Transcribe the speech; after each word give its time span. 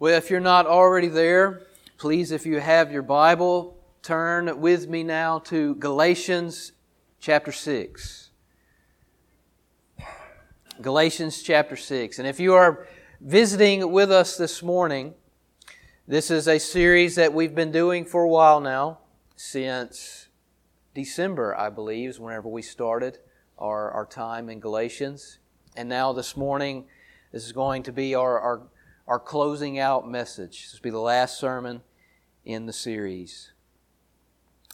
Well, 0.00 0.16
if 0.16 0.30
you're 0.30 0.40
not 0.40 0.64
already 0.64 1.08
there, 1.08 1.60
please, 1.98 2.30
if 2.32 2.46
you 2.46 2.58
have 2.58 2.90
your 2.90 3.02
Bible, 3.02 3.76
turn 4.00 4.58
with 4.58 4.88
me 4.88 5.02
now 5.02 5.40
to 5.40 5.74
Galatians 5.74 6.72
chapter 7.20 7.52
6. 7.52 8.30
Galatians 10.80 11.42
chapter 11.42 11.76
6. 11.76 12.18
And 12.18 12.26
if 12.26 12.40
you 12.40 12.54
are 12.54 12.86
visiting 13.20 13.92
with 13.92 14.10
us 14.10 14.38
this 14.38 14.62
morning, 14.62 15.12
this 16.08 16.30
is 16.30 16.48
a 16.48 16.58
series 16.58 17.16
that 17.16 17.34
we've 17.34 17.54
been 17.54 17.70
doing 17.70 18.06
for 18.06 18.22
a 18.22 18.28
while 18.28 18.62
now, 18.62 19.00
since 19.36 20.28
December, 20.94 21.54
I 21.54 21.68
believe, 21.68 22.08
is 22.08 22.18
whenever 22.18 22.48
we 22.48 22.62
started 22.62 23.18
our, 23.58 23.90
our 23.90 24.06
time 24.06 24.48
in 24.48 24.60
Galatians. 24.60 25.40
And 25.76 25.90
now 25.90 26.14
this 26.14 26.38
morning, 26.38 26.86
this 27.32 27.44
is 27.44 27.52
going 27.52 27.82
to 27.82 27.92
be 27.92 28.14
our, 28.14 28.40
our, 28.40 28.62
our 29.10 29.18
closing 29.18 29.76
out 29.76 30.08
message. 30.08 30.62
This 30.62 30.74
will 30.74 30.84
be 30.84 30.90
the 30.90 31.00
last 31.00 31.36
sermon 31.36 31.82
in 32.44 32.66
the 32.66 32.72
series. 32.72 33.50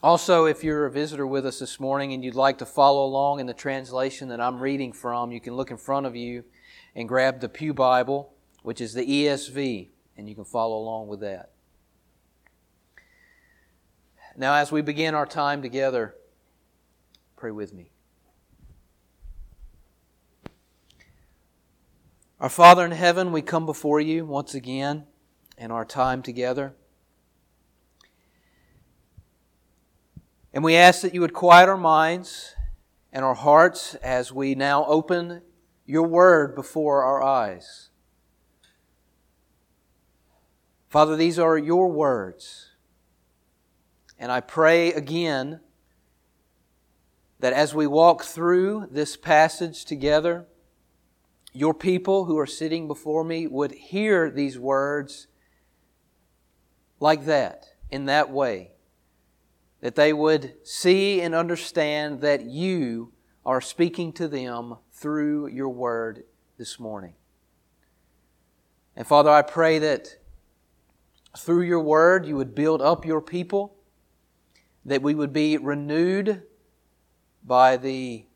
Also, 0.03 0.45
if 0.45 0.63
you're 0.63 0.85
a 0.85 0.91
visitor 0.91 1.27
with 1.27 1.47
us 1.47 1.59
this 1.59 1.81
morning 1.81 2.13
and 2.13 2.23
you'd 2.23 2.35
like 2.35 2.59
to 2.59 2.67
follow 2.67 3.07
along 3.07 3.41
in 3.41 3.47
the 3.47 3.55
translation 3.55 4.29
that 4.29 4.39
I'm 4.39 4.61
reading 4.61 4.93
from, 4.93 5.33
you 5.33 5.41
can 5.41 5.55
look 5.55 5.71
in 5.71 5.79
front 5.79 6.05
of 6.05 6.15
you 6.15 6.45
and 6.95 7.09
grab 7.09 7.41
the 7.41 7.49
Pew 7.49 7.73
Bible, 7.73 8.35
which 8.63 8.83
is 8.83 8.93
the 8.93 9.07
ESV, 9.07 9.89
and 10.19 10.29
you 10.29 10.35
can 10.35 10.45
follow 10.45 10.77
along 10.77 11.09
with 11.09 11.21
that. 11.21 11.53
Now, 14.37 14.57
as 14.57 14.71
we 14.71 14.83
begin 14.83 15.15
our 15.15 15.25
time 15.25 15.63
together, 15.63 16.15
pray 17.37 17.53
with 17.53 17.73
me. 17.73 17.91
Our 22.39 22.51
Father 22.51 22.85
in 22.85 22.91
heaven, 22.91 23.33
we 23.33 23.41
come 23.41 23.65
before 23.65 23.99
you 23.99 24.27
once 24.27 24.55
again 24.55 25.07
in 25.57 25.71
our 25.71 25.87
time 25.87 26.21
together. 26.21 26.75
And 30.53 30.63
we 30.63 30.77
ask 30.77 31.01
that 31.01 31.15
you 31.15 31.23
would 31.23 31.33
quiet 31.33 31.67
our 31.67 31.79
minds 31.79 32.55
and 33.11 33.25
our 33.25 33.35
hearts 33.35 33.95
as 33.97 34.33
we 34.33 34.55
now 34.55 34.85
open 34.85 35.41
your 35.87 36.03
word 36.03 36.55
before 36.55 37.03
our 37.05 37.23
eyes. 37.23 37.89
Father, 40.91 41.17
these 41.17 41.39
are 41.39 41.57
your 41.57 41.89
words. 41.89 42.73
And 44.19 44.31
I 44.31 44.41
pray 44.41 44.93
again 44.93 45.61
that 47.41 47.55
as 47.55 47.75
we 47.75 47.87
walk 47.87 48.25
through 48.25 48.89
this 48.91 49.17
passage 49.17 49.87
together, 49.87 50.47
your 51.57 51.73
people 51.73 52.27
who 52.27 52.39
are 52.39 52.47
sitting 52.47 52.87
before 52.87 53.25
me 53.25 53.47
would 53.47 53.73
hear 53.73 54.31
these 54.31 54.59
words 54.59 55.27
like 57.01 57.25
that, 57.25 57.65
in 57.91 58.05
that 58.05 58.31
way. 58.31 58.73
That 59.81 59.95
they 59.95 60.13
would 60.13 60.55
see 60.67 61.23
and 61.23 61.35
understand 61.35 62.21
that 62.21 62.45
you 62.45 63.15
are 63.47 63.63
speaking 63.63 64.13
to 64.15 64.29
them 64.29 64.77
through 64.93 65.47
your 65.47 65.71
word 65.71 66.25
this 66.59 66.79
morning. 66.79 67.15
And 68.95 69.07
Father, 69.07 69.31
I 69.31 69.41
pray 69.41 69.79
that 69.79 70.09
through 71.39 71.63
your 71.63 71.81
word 71.81 72.27
you 72.27 72.37
would 72.37 72.55
build 72.55 72.83
up 72.83 73.07
your 73.07 73.23
people, 73.23 73.77
that 74.85 75.01
we 75.01 75.15
would 75.15 75.33
be 75.33 75.57
renewed 75.57 76.43
by 77.43 77.79
the 77.79 78.27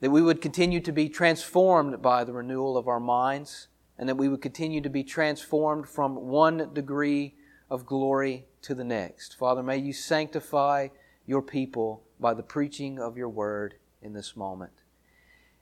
that 0.00 0.10
we 0.10 0.22
would 0.22 0.40
continue 0.40 0.80
to 0.80 0.92
be 0.92 1.08
transformed 1.08 2.00
by 2.00 2.24
the 2.24 2.32
renewal 2.32 2.76
of 2.76 2.88
our 2.88 3.00
minds, 3.00 3.68
and 3.98 4.08
that 4.08 4.16
we 4.16 4.28
would 4.28 4.42
continue 4.42 4.80
to 4.80 4.90
be 4.90 5.02
transformed 5.02 5.88
from 5.88 6.14
one 6.14 6.72
degree 6.72 7.34
of 7.68 7.84
glory 7.84 8.46
to 8.62 8.74
the 8.74 8.84
next. 8.84 9.36
Father, 9.36 9.62
may 9.62 9.76
you 9.76 9.92
sanctify 9.92 10.88
your 11.26 11.42
people 11.42 12.04
by 12.20 12.32
the 12.32 12.42
preaching 12.42 12.98
of 12.98 13.16
your 13.16 13.28
word 13.28 13.74
in 14.00 14.12
this 14.12 14.36
moment. 14.36 14.72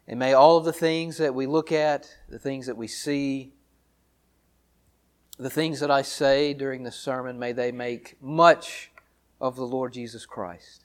And 0.06 0.18
may 0.18 0.34
all 0.34 0.58
of 0.58 0.64
the 0.64 0.72
things 0.72 1.16
that 1.16 1.34
we 1.34 1.46
look 1.46 1.72
at, 1.72 2.08
the 2.28 2.38
things 2.38 2.66
that 2.66 2.76
we 2.76 2.86
see, 2.86 3.52
the 5.38 5.50
things 5.50 5.80
that 5.80 5.90
I 5.90 6.02
say 6.02 6.54
during 6.54 6.82
this 6.82 6.96
sermon, 6.96 7.38
may 7.38 7.52
they 7.52 7.72
make 7.72 8.16
much 8.22 8.92
of 9.40 9.56
the 9.56 9.66
Lord 9.66 9.94
Jesus 9.94 10.24
Christ. 10.26 10.84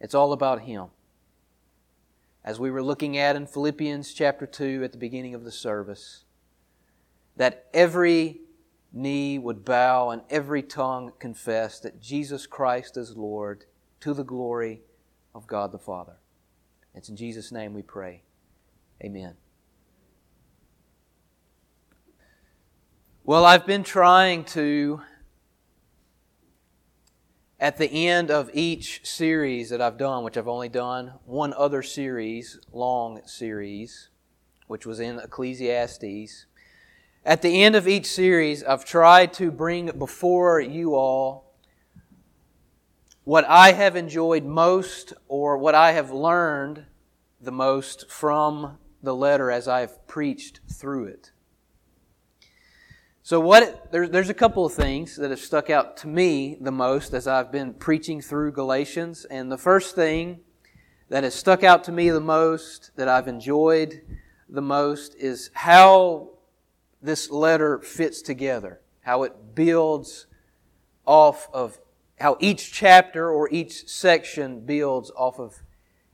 It's 0.00 0.14
all 0.14 0.32
about 0.32 0.62
Him 0.62 0.88
as 2.44 2.60
we 2.60 2.70
were 2.70 2.82
looking 2.82 3.16
at 3.16 3.36
in 3.36 3.46
Philippians 3.46 4.12
chapter 4.12 4.46
2 4.46 4.82
at 4.84 4.92
the 4.92 4.98
beginning 4.98 5.34
of 5.34 5.44
the 5.44 5.50
service, 5.50 6.24
that 7.36 7.66
every 7.72 8.40
knee 8.92 9.38
would 9.38 9.64
bow 9.64 10.10
and 10.10 10.22
every 10.28 10.62
tongue 10.62 11.12
confess 11.18 11.80
that 11.80 12.00
Jesus 12.00 12.46
Christ 12.46 12.96
is 12.96 13.16
Lord 13.16 13.64
to 14.00 14.12
the 14.12 14.24
glory 14.24 14.82
of 15.34 15.46
God 15.46 15.72
the 15.72 15.78
Father. 15.78 16.16
It's 16.94 17.08
in 17.08 17.16
Jesus' 17.16 17.50
name 17.50 17.72
we 17.74 17.82
pray. 17.82 18.22
Amen. 19.02 19.34
Well, 23.24 23.46
I've 23.46 23.66
been 23.66 23.84
trying 23.84 24.44
to 24.44 25.00
at 27.64 27.78
the 27.78 28.06
end 28.08 28.30
of 28.30 28.50
each 28.52 29.00
series 29.06 29.70
that 29.70 29.80
I've 29.80 29.96
done, 29.96 30.22
which 30.22 30.36
I've 30.36 30.48
only 30.48 30.68
done 30.68 31.14
one 31.24 31.54
other 31.54 31.82
series, 31.82 32.58
long 32.74 33.22
series, 33.24 34.10
which 34.66 34.84
was 34.84 35.00
in 35.00 35.18
Ecclesiastes, 35.18 36.44
at 37.24 37.40
the 37.40 37.62
end 37.62 37.74
of 37.74 37.88
each 37.88 38.04
series, 38.04 38.62
I've 38.62 38.84
tried 38.84 39.32
to 39.34 39.50
bring 39.50 39.86
before 39.98 40.60
you 40.60 40.94
all 40.94 41.54
what 43.24 43.46
I 43.46 43.72
have 43.72 43.96
enjoyed 43.96 44.44
most 44.44 45.14
or 45.26 45.56
what 45.56 45.74
I 45.74 45.92
have 45.92 46.10
learned 46.10 46.84
the 47.40 47.50
most 47.50 48.10
from 48.10 48.76
the 49.02 49.14
letter 49.14 49.50
as 49.50 49.68
I've 49.68 50.06
preached 50.06 50.60
through 50.70 51.06
it. 51.06 51.32
So 53.26 53.40
what 53.40 53.90
there's 53.90 54.10
there's 54.10 54.28
a 54.28 54.34
couple 54.34 54.66
of 54.66 54.74
things 54.74 55.16
that 55.16 55.30
have 55.30 55.40
stuck 55.40 55.70
out 55.70 55.96
to 55.98 56.08
me 56.08 56.58
the 56.60 56.70
most 56.70 57.14
as 57.14 57.26
I've 57.26 57.50
been 57.50 57.72
preaching 57.72 58.20
through 58.20 58.52
Galatians, 58.52 59.24
and 59.24 59.50
the 59.50 59.56
first 59.56 59.94
thing 59.94 60.40
that 61.08 61.24
has 61.24 61.34
stuck 61.34 61.64
out 61.64 61.84
to 61.84 61.92
me 61.92 62.10
the 62.10 62.20
most 62.20 62.90
that 62.96 63.08
I've 63.08 63.26
enjoyed 63.26 64.02
the 64.46 64.60
most 64.60 65.14
is 65.14 65.48
how 65.54 66.32
this 67.00 67.30
letter 67.30 67.78
fits 67.78 68.20
together, 68.20 68.82
how 69.00 69.22
it 69.22 69.54
builds 69.54 70.26
off 71.06 71.48
of 71.54 71.78
how 72.20 72.36
each 72.40 72.74
chapter 72.74 73.30
or 73.30 73.48
each 73.50 73.88
section 73.88 74.66
builds 74.66 75.10
off 75.16 75.40
of 75.40 75.62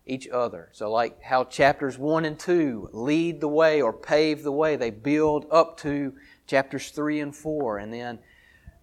each 0.06 0.28
other. 0.28 0.68
So 0.70 0.88
like 0.90 1.20
how 1.24 1.42
chapters 1.42 1.98
1 1.98 2.24
and 2.24 2.38
2 2.38 2.90
lead 2.92 3.40
the 3.40 3.48
way 3.48 3.82
or 3.82 3.92
pave 3.92 4.44
the 4.44 4.52
way, 4.52 4.76
they 4.76 4.90
build 4.90 5.46
up 5.50 5.76
to 5.78 6.14
chapters 6.50 6.90
3 6.90 7.20
and 7.20 7.34
4. 7.34 7.78
And 7.78 7.94
then 7.94 8.18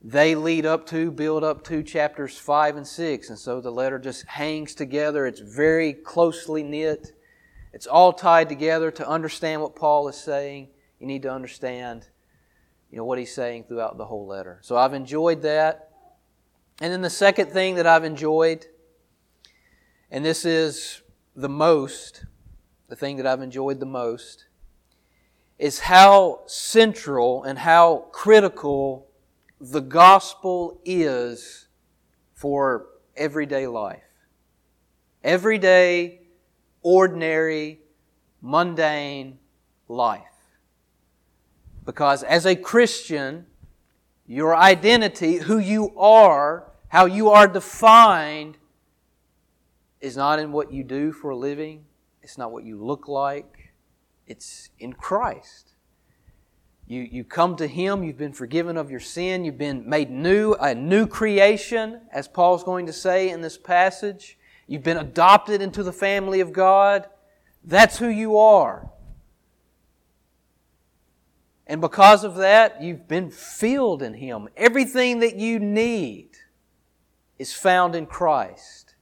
they 0.01 0.35
lead 0.35 0.65
up 0.65 0.85
to, 0.87 1.11
build 1.11 1.43
up 1.43 1.65
to 1.65 1.83
chapters 1.83 2.37
5 2.37 2.77
and 2.77 2.87
6. 2.87 3.29
And 3.29 3.37
so 3.37 3.59
the 3.59 3.71
letter 3.71 3.99
just 3.99 4.25
hangs 4.25 4.73
together. 4.73 5.25
It's 5.25 5.41
very 5.41 5.91
closely 5.91 6.63
knit. 6.63 7.11
It's 7.73 7.85
all 7.85 8.13
tied 8.13 8.47
together 8.47 8.89
to 8.91 9.07
understand 9.07 9.61
what 9.61 9.75
Paul 9.75 10.07
is 10.07 10.15
saying. 10.15 10.69
You 10.99 11.07
need 11.07 11.23
to 11.23 11.31
understand, 11.31 12.07
you 12.89 12.97
know, 12.97 13.03
what 13.03 13.19
he's 13.19 13.35
saying 13.35 13.65
throughout 13.65 13.97
the 13.97 14.05
whole 14.05 14.25
letter. 14.25 14.59
So 14.61 14.77
I've 14.77 14.93
enjoyed 14.93 15.41
that. 15.41 15.91
And 16.79 16.93
then 16.93 17.01
the 17.01 17.09
second 17.09 17.51
thing 17.51 17.75
that 17.75 17.85
I've 17.85 18.05
enjoyed, 18.05 18.65
and 20.09 20.23
this 20.23 20.45
is 20.45 21.01
the 21.35 21.49
most, 21.49 22.25
the 22.87 22.95
thing 22.95 23.17
that 23.17 23.27
I've 23.27 23.41
enjoyed 23.41 23.79
the 23.79 23.85
most, 23.85 24.46
is 25.59 25.79
how 25.79 26.41
central 26.45 27.43
and 27.43 27.57
how 27.59 28.05
critical 28.11 29.07
the 29.59 29.81
gospel 29.81 30.79
is 30.85 31.67
for 32.33 32.87
everyday 33.15 33.65
life. 33.65 34.03
Everyday, 35.23 36.21
ordinary, 36.83 37.79
mundane 38.41 39.39
life. 39.87 40.21
Because 41.85 42.21
as 42.23 42.45
a 42.45 42.55
Christian, 42.55 43.47
your 44.27 44.55
identity, 44.55 45.37
who 45.37 45.57
you 45.57 45.97
are, 45.97 46.71
how 46.89 47.05
you 47.05 47.29
are 47.29 47.47
defined, 47.47 48.57
is 49.99 50.15
not 50.15 50.37
in 50.37 50.51
what 50.51 50.71
you 50.71 50.83
do 50.83 51.11
for 51.11 51.31
a 51.31 51.35
living. 51.35 51.85
It's 52.21 52.37
not 52.37 52.51
what 52.51 52.63
you 52.63 52.83
look 52.83 53.07
like. 53.07 53.56
It's 54.27 54.69
in 54.79 54.93
Christ. 54.93 55.73
You, 56.87 57.01
you 57.01 57.23
come 57.23 57.55
to 57.57 57.67
Him, 57.67 58.03
you've 58.03 58.17
been 58.17 58.33
forgiven 58.33 58.77
of 58.77 58.89
your 58.89 58.99
sin, 58.99 59.43
you've 59.43 59.57
been 59.57 59.89
made 59.89 60.09
new, 60.09 60.53
a 60.53 60.73
new 60.73 61.05
creation, 61.05 62.01
as 62.13 62.27
Paul's 62.27 62.63
going 62.63 62.85
to 62.85 62.93
say 62.93 63.29
in 63.29 63.41
this 63.41 63.57
passage. 63.57 64.37
You've 64.67 64.83
been 64.83 64.97
adopted 64.97 65.61
into 65.61 65.83
the 65.83 65.91
family 65.91 66.39
of 66.39 66.53
God. 66.53 67.07
That's 67.63 67.97
who 67.97 68.07
you 68.07 68.37
are. 68.37 68.89
And 71.65 71.81
because 71.81 72.23
of 72.23 72.35
that, 72.35 72.81
you've 72.81 73.07
been 73.07 73.29
filled 73.29 74.01
in 74.01 74.13
Him. 74.13 74.47
Everything 74.55 75.19
that 75.19 75.35
you 75.35 75.59
need 75.59 76.29
is 77.37 77.53
found 77.53 77.95
in 77.95 78.05
Christ. 78.05 78.95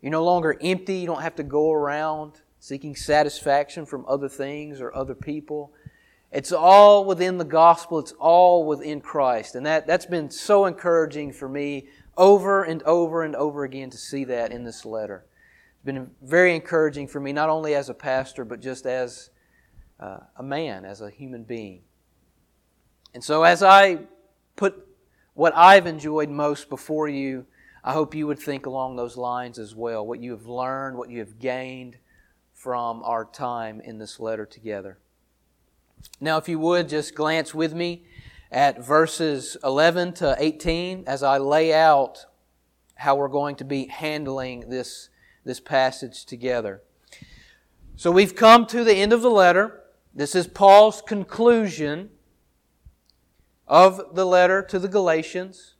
You're 0.00 0.12
no 0.12 0.24
longer 0.24 0.56
empty. 0.62 0.96
You 0.96 1.06
don't 1.06 1.22
have 1.22 1.36
to 1.36 1.42
go 1.42 1.72
around 1.72 2.40
seeking 2.68 2.94
satisfaction 2.94 3.86
from 3.86 4.04
other 4.06 4.28
things 4.28 4.78
or 4.78 4.94
other 4.94 5.14
people. 5.14 5.72
It's 6.30 6.52
all 6.52 7.06
within 7.06 7.38
the 7.38 7.44
gospel. 7.46 7.98
It's 7.98 8.12
all 8.12 8.66
within 8.66 9.00
Christ. 9.00 9.54
And 9.54 9.64
that, 9.64 9.86
that's 9.86 10.04
been 10.04 10.30
so 10.30 10.66
encouraging 10.66 11.32
for 11.32 11.48
me 11.48 11.88
over 12.18 12.64
and 12.64 12.82
over 12.82 13.22
and 13.22 13.34
over 13.34 13.64
again 13.64 13.88
to 13.88 13.96
see 13.96 14.24
that 14.24 14.52
in 14.52 14.64
this 14.64 14.84
letter. 14.84 15.24
It's 15.76 15.84
been 15.86 16.10
very 16.20 16.54
encouraging 16.54 17.08
for 17.08 17.20
me, 17.20 17.32
not 17.32 17.48
only 17.48 17.74
as 17.74 17.88
a 17.88 17.94
pastor, 17.94 18.44
but 18.44 18.60
just 18.60 18.84
as 18.84 19.30
uh, 19.98 20.18
a 20.36 20.42
man, 20.42 20.84
as 20.84 21.00
a 21.00 21.08
human 21.08 21.44
being. 21.44 21.80
And 23.14 23.24
so, 23.24 23.44
as 23.44 23.62
I 23.62 24.00
put 24.56 24.86
what 25.32 25.56
I've 25.56 25.86
enjoyed 25.86 26.28
most 26.28 26.68
before 26.68 27.08
you, 27.08 27.46
I 27.82 27.94
hope 27.94 28.14
you 28.14 28.26
would 28.26 28.38
think 28.38 28.66
along 28.66 28.96
those 28.96 29.16
lines 29.16 29.58
as 29.58 29.74
well. 29.74 30.06
What 30.06 30.20
you 30.20 30.32
have 30.32 30.46
learned, 30.46 30.98
what 30.98 31.08
you 31.08 31.20
have 31.20 31.38
gained 31.38 31.96
from 32.58 33.04
our 33.04 33.24
time 33.24 33.80
in 33.80 33.98
this 33.98 34.18
letter 34.18 34.44
together. 34.44 34.98
Now, 36.20 36.38
if 36.38 36.48
you 36.48 36.58
would 36.58 36.88
just 36.88 37.14
glance 37.14 37.54
with 37.54 37.72
me 37.72 38.04
at 38.50 38.84
verses 38.84 39.56
11 39.62 40.14
to 40.14 40.34
18 40.36 41.04
as 41.06 41.22
I 41.22 41.38
lay 41.38 41.72
out 41.72 42.26
how 42.96 43.14
we're 43.14 43.28
going 43.28 43.54
to 43.56 43.64
be 43.64 43.86
handling 43.86 44.70
this, 44.70 45.08
this 45.44 45.60
passage 45.60 46.24
together. 46.24 46.82
So 47.94 48.10
we've 48.10 48.34
come 48.34 48.66
to 48.66 48.82
the 48.82 48.96
end 48.96 49.12
of 49.12 49.22
the 49.22 49.30
letter. 49.30 49.84
This 50.12 50.34
is 50.34 50.48
Paul's 50.48 51.00
conclusion 51.00 52.10
of 53.68 54.16
the 54.16 54.26
letter 54.26 54.62
to 54.62 54.80
the 54.80 54.88
Galatians. 54.88 55.76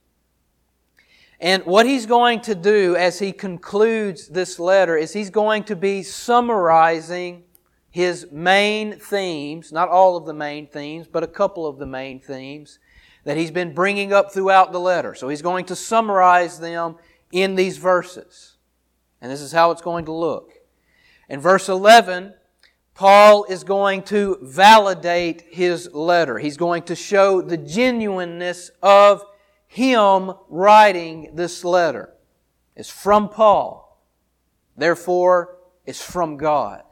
And 1.40 1.64
what 1.64 1.86
he's 1.86 2.06
going 2.06 2.40
to 2.42 2.54
do 2.54 2.96
as 2.96 3.20
he 3.20 3.32
concludes 3.32 4.28
this 4.28 4.58
letter 4.58 4.96
is 4.96 5.12
he's 5.12 5.30
going 5.30 5.64
to 5.64 5.76
be 5.76 6.02
summarizing 6.02 7.44
his 7.90 8.26
main 8.32 8.98
themes, 8.98 9.72
not 9.72 9.88
all 9.88 10.16
of 10.16 10.26
the 10.26 10.34
main 10.34 10.66
themes, 10.66 11.06
but 11.06 11.22
a 11.22 11.28
couple 11.28 11.66
of 11.66 11.78
the 11.78 11.86
main 11.86 12.20
themes 12.20 12.78
that 13.24 13.36
he's 13.36 13.50
been 13.50 13.72
bringing 13.72 14.12
up 14.12 14.32
throughout 14.32 14.72
the 14.72 14.80
letter. 14.80 15.14
So 15.14 15.28
he's 15.28 15.42
going 15.42 15.66
to 15.66 15.76
summarize 15.76 16.58
them 16.58 16.96
in 17.30 17.54
these 17.54 17.76
verses. 17.76 18.56
And 19.20 19.30
this 19.30 19.40
is 19.40 19.52
how 19.52 19.70
it's 19.70 19.82
going 19.82 20.06
to 20.06 20.12
look. 20.12 20.54
In 21.28 21.40
verse 21.40 21.68
11, 21.68 22.34
Paul 22.94 23.44
is 23.44 23.64
going 23.64 24.02
to 24.04 24.38
validate 24.42 25.42
his 25.50 25.92
letter. 25.92 26.38
He's 26.38 26.56
going 26.56 26.82
to 26.84 26.96
show 26.96 27.40
the 27.40 27.56
genuineness 27.56 28.70
of 28.82 29.22
him 29.68 30.32
writing 30.48 31.30
this 31.34 31.62
letter. 31.64 32.12
It's 32.74 32.90
from 32.90 33.28
Paul. 33.28 34.02
Therefore, 34.76 35.58
it's 35.86 36.02
from 36.02 36.36
God 36.36 36.82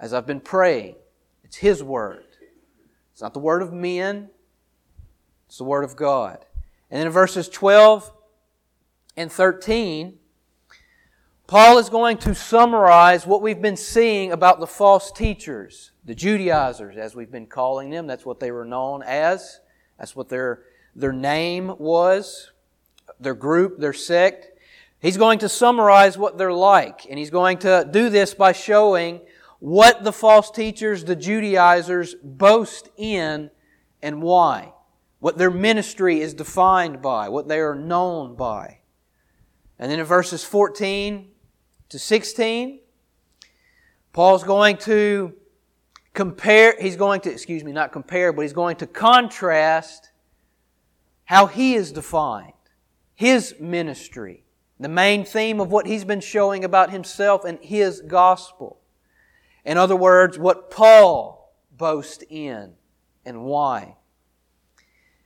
as 0.00 0.12
I've 0.12 0.26
been 0.26 0.40
praying. 0.40 0.96
It's 1.44 1.56
His 1.56 1.82
Word. 1.82 2.24
It's 3.12 3.22
not 3.22 3.34
the 3.34 3.40
Word 3.40 3.62
of 3.62 3.72
men, 3.72 4.30
it's 5.46 5.58
the 5.58 5.64
Word 5.64 5.84
of 5.84 5.96
God. 5.96 6.44
And 6.90 6.98
then 6.98 7.06
in 7.06 7.12
verses 7.12 7.48
12 7.48 8.10
and 9.16 9.30
13, 9.30 10.18
Paul 11.46 11.78
is 11.78 11.90
going 11.90 12.16
to 12.18 12.34
summarize 12.34 13.26
what 13.26 13.42
we've 13.42 13.60
been 13.60 13.76
seeing 13.76 14.32
about 14.32 14.58
the 14.58 14.66
false 14.66 15.12
teachers, 15.12 15.90
the 16.04 16.14
Judaizers, 16.14 16.96
as 16.96 17.14
we've 17.14 17.30
been 17.30 17.46
calling 17.46 17.90
them. 17.90 18.06
That's 18.06 18.24
what 18.24 18.40
they 18.40 18.50
were 18.50 18.64
known 18.64 19.02
as. 19.02 19.60
That's 19.98 20.16
what 20.16 20.28
their, 20.28 20.62
their 20.94 21.12
name 21.12 21.74
was, 21.78 22.50
their 23.18 23.34
group, 23.34 23.78
their 23.78 23.92
sect. 23.92 24.48
He's 25.00 25.16
going 25.16 25.40
to 25.40 25.48
summarize 25.48 26.16
what 26.16 26.38
they're 26.38 26.52
like, 26.52 27.06
and 27.08 27.18
he's 27.18 27.30
going 27.30 27.58
to 27.58 27.88
do 27.90 28.08
this 28.08 28.34
by 28.34 28.52
showing 28.52 29.20
what 29.58 30.04
the 30.04 30.12
false 30.12 30.50
teachers, 30.50 31.04
the 31.04 31.16
Judaizers, 31.16 32.14
boast 32.22 32.88
in 32.96 33.50
and 34.02 34.22
why. 34.22 34.72
What 35.20 35.38
their 35.38 35.50
ministry 35.50 36.20
is 36.20 36.34
defined 36.34 37.00
by, 37.00 37.28
what 37.28 37.48
they 37.48 37.60
are 37.60 37.74
known 37.74 38.34
by. 38.34 38.78
And 39.78 39.90
then 39.90 39.98
in 39.98 40.04
verses 40.04 40.44
14 40.44 41.28
to 41.88 41.98
16, 41.98 42.80
Paul's 44.12 44.44
going 44.44 44.76
to 44.78 45.32
compare, 46.14 46.76
he's 46.80 46.96
going 46.96 47.20
to, 47.22 47.30
excuse 47.30 47.64
me, 47.64 47.72
not 47.72 47.92
compare, 47.92 48.32
but 48.32 48.42
he's 48.42 48.52
going 48.52 48.76
to 48.76 48.86
contrast 48.86 50.11
how 51.24 51.46
he 51.46 51.74
is 51.74 51.92
defined, 51.92 52.52
his 53.14 53.54
ministry, 53.60 54.44
the 54.78 54.88
main 54.88 55.24
theme 55.24 55.60
of 55.60 55.70
what 55.70 55.86
he's 55.86 56.04
been 56.04 56.20
showing 56.20 56.64
about 56.64 56.90
himself 56.90 57.44
and 57.44 57.58
his 57.60 58.00
gospel. 58.00 58.80
In 59.64 59.78
other 59.78 59.96
words, 59.96 60.38
what 60.38 60.70
Paul 60.70 61.54
boasts 61.70 62.24
in 62.28 62.74
and 63.24 63.44
why. 63.44 63.96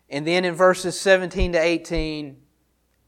And 0.09 0.27
then 0.27 0.45
in 0.45 0.55
verses 0.55 0.99
17 1.01 1.53
to 1.53 1.59
18, 1.59 2.37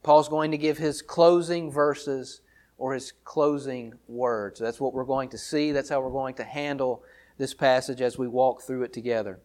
Paul's 0.02 0.28
going 0.28 0.50
to 0.52 0.58
give 0.58 0.78
his 0.78 1.02
closing 1.02 1.70
verses 1.70 2.40
or 2.78 2.94
his 2.94 3.12
closing 3.24 3.94
words. 4.06 4.58
That's 4.58 4.80
what 4.80 4.94
we're 4.94 5.04
going 5.04 5.28
to 5.30 5.38
see. 5.38 5.72
That's 5.72 5.88
how 5.88 6.00
we're 6.00 6.10
going 6.10 6.34
to 6.36 6.44
handle 6.44 7.02
this 7.36 7.54
passage 7.54 8.00
as 8.00 8.16
we 8.16 8.26
walk 8.26 8.62
through 8.62 8.84
it 8.84 8.92
together. 8.92 9.40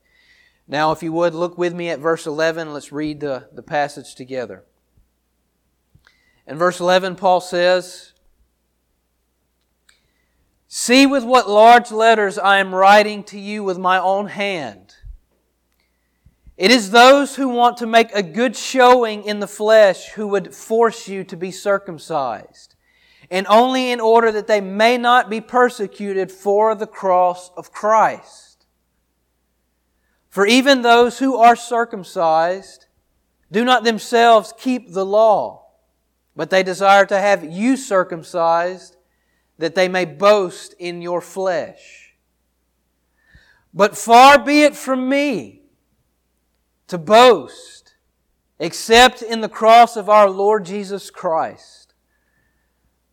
Now, 0.68 0.92
if 0.92 1.04
you 1.04 1.12
would, 1.14 1.34
look 1.34 1.58
with 1.58 1.74
me 1.74 1.90
at 1.90 2.00
verse 2.00 2.26
11. 2.26 2.74
Let's 2.74 2.92
read 2.92 3.20
the, 3.20 3.50
the 3.52 3.64
passage 3.64 4.16
together. 4.16 4.64
In 6.48 6.58
verse 6.58 6.80
11, 6.80 7.16
Paul 7.16 7.42
says, 7.42 8.14
See 10.68 11.06
with 11.06 11.24
what 11.24 11.50
large 11.50 11.92
letters 11.92 12.38
I 12.38 12.58
am 12.58 12.74
writing 12.74 13.24
to 13.26 13.40
you 13.40 13.64
with 13.64 13.78
my 13.78 14.00
own 14.00 14.28
hand. 14.28 14.96
It 16.58 16.72
is 16.72 16.92
those 16.92 17.36
who 17.36 17.50
want 17.50 17.78
to 17.78 17.88
make 17.88 18.12
a 18.12 18.24
good 18.24 18.56
showing 18.56 19.24
in 19.24 19.40
the 19.40 19.48
flesh 19.48 20.10
who 20.10 20.28
would 20.30 20.56
force 20.56 21.08
you 21.08 21.24
to 21.26 21.36
be 21.36 21.52
circumcised, 21.52 22.76
and 23.30 23.48
only 23.48 23.92
in 23.92 24.00
order 24.00 24.32
that 24.32 24.48
they 24.48 24.62
may 24.62 24.98
not 24.98 25.30
be 25.30 25.42
persecuted 25.42 26.32
for 26.32 26.76
the 26.76 26.88
cross 26.88 27.52
of 27.58 27.72
Christ. 27.72 28.53
For 30.34 30.48
even 30.48 30.82
those 30.82 31.20
who 31.20 31.38
are 31.38 31.56
circumcised 31.56 32.88
do 33.52 33.64
not 33.64 33.84
themselves 33.84 34.52
keep 34.58 34.92
the 34.92 35.06
law, 35.06 35.68
but 36.36 36.50
they 36.50 36.64
desire 36.64 37.06
to 37.06 37.20
have 37.20 37.44
you 37.44 37.78
circumcised 37.78 38.98
that 39.60 39.76
they 39.76 39.88
may 39.88 40.06
boast 40.06 40.74
in 40.80 41.04
your 41.04 41.22
flesh. 41.22 42.16
But 43.76 43.96
far 43.96 44.44
be 44.44 44.64
it 44.64 44.76
from 44.76 45.08
me 45.08 45.62
to 46.88 46.98
boast 46.98 47.94
except 48.58 49.22
in 49.22 49.42
the 49.42 49.48
cross 49.48 49.96
of 49.96 50.10
our 50.10 50.32
Lord 50.32 50.66
Jesus 50.66 51.12
Christ, 51.12 51.94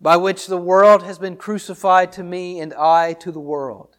by 0.00 0.16
which 0.16 0.46
the 0.46 0.56
world 0.56 1.02
has 1.02 1.18
been 1.18 1.36
crucified 1.36 2.12
to 2.12 2.22
me 2.22 2.60
and 2.60 2.72
I 2.72 3.12
to 3.12 3.30
the 3.30 3.40
world. 3.40 3.98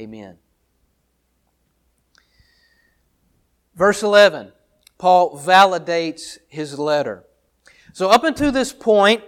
Amen. 0.00 0.38
Verse 3.74 4.02
11, 4.02 4.52
Paul 4.96 5.38
validates 5.38 6.38
his 6.48 6.78
letter. 6.78 7.24
So, 7.92 8.08
up 8.08 8.24
until 8.24 8.50
this 8.50 8.72
point, 8.72 9.22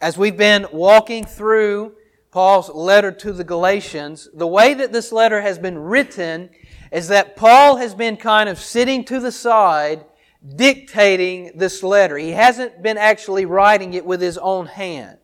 as 0.00 0.16
we've 0.16 0.36
been 0.36 0.66
walking 0.72 1.24
through 1.24 1.96
Paul's 2.30 2.70
letter 2.70 3.12
to 3.12 3.32
the 3.32 3.44
Galatians, 3.44 4.28
the 4.32 4.46
way 4.46 4.72
that 4.72 4.90
this 4.90 5.12
letter 5.12 5.42
has 5.42 5.58
been 5.58 5.76
written 5.76 6.48
is 6.90 7.08
that 7.08 7.36
Paul 7.36 7.76
has 7.76 7.94
been 7.94 8.16
kind 8.16 8.48
of 8.48 8.58
sitting 8.58 9.04
to 9.04 9.20
the 9.20 9.32
side 9.32 10.06
dictating 10.54 11.52
this 11.56 11.82
letter. 11.82 12.16
He 12.16 12.30
hasn't 12.30 12.82
been 12.82 12.96
actually 12.96 13.44
writing 13.44 13.92
it 13.92 14.06
with 14.06 14.22
his 14.22 14.38
own 14.38 14.64
hand. 14.64 15.18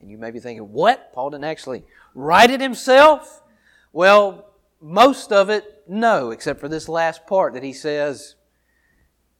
And 0.00 0.10
you 0.10 0.18
may 0.18 0.32
be 0.32 0.40
thinking, 0.40 0.72
what? 0.72 1.12
Paul 1.12 1.30
didn't 1.30 1.44
actually 1.44 1.84
write 2.14 2.50
it 2.50 2.60
himself? 2.60 3.42
Well, 3.94 4.50
most 4.80 5.30
of 5.30 5.50
it, 5.50 5.84
no, 5.86 6.32
except 6.32 6.58
for 6.58 6.68
this 6.68 6.88
last 6.88 7.28
part 7.28 7.54
that 7.54 7.62
he 7.62 7.72
says, 7.72 8.34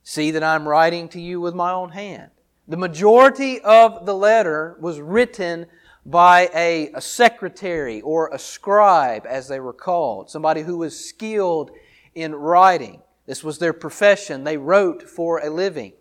See 0.04 0.30
that 0.30 0.44
I'm 0.44 0.68
writing 0.68 1.08
to 1.08 1.20
you 1.20 1.40
with 1.40 1.56
my 1.56 1.72
own 1.72 1.90
hand. 1.90 2.30
The 2.68 2.76
majority 2.76 3.60
of 3.60 4.06
the 4.06 4.14
letter 4.14 4.76
was 4.78 5.00
written 5.00 5.66
by 6.06 6.50
a, 6.54 6.92
a, 6.92 7.00
secretary 7.00 8.00
or 8.02 8.28
a 8.28 8.38
scribe, 8.38 9.26
as 9.26 9.48
they 9.48 9.58
were 9.58 9.72
called, 9.72 10.30
somebody 10.30 10.60
who 10.60 10.78
was 10.78 11.04
skilled 11.04 11.72
in 12.14 12.32
writing. 12.32 13.02
This 13.26 13.42
was 13.42 13.58
their 13.58 13.72
profession. 13.72 14.44
They 14.44 14.56
wrote 14.56 15.02
for 15.02 15.40
a 15.40 15.50
living. 15.50 15.94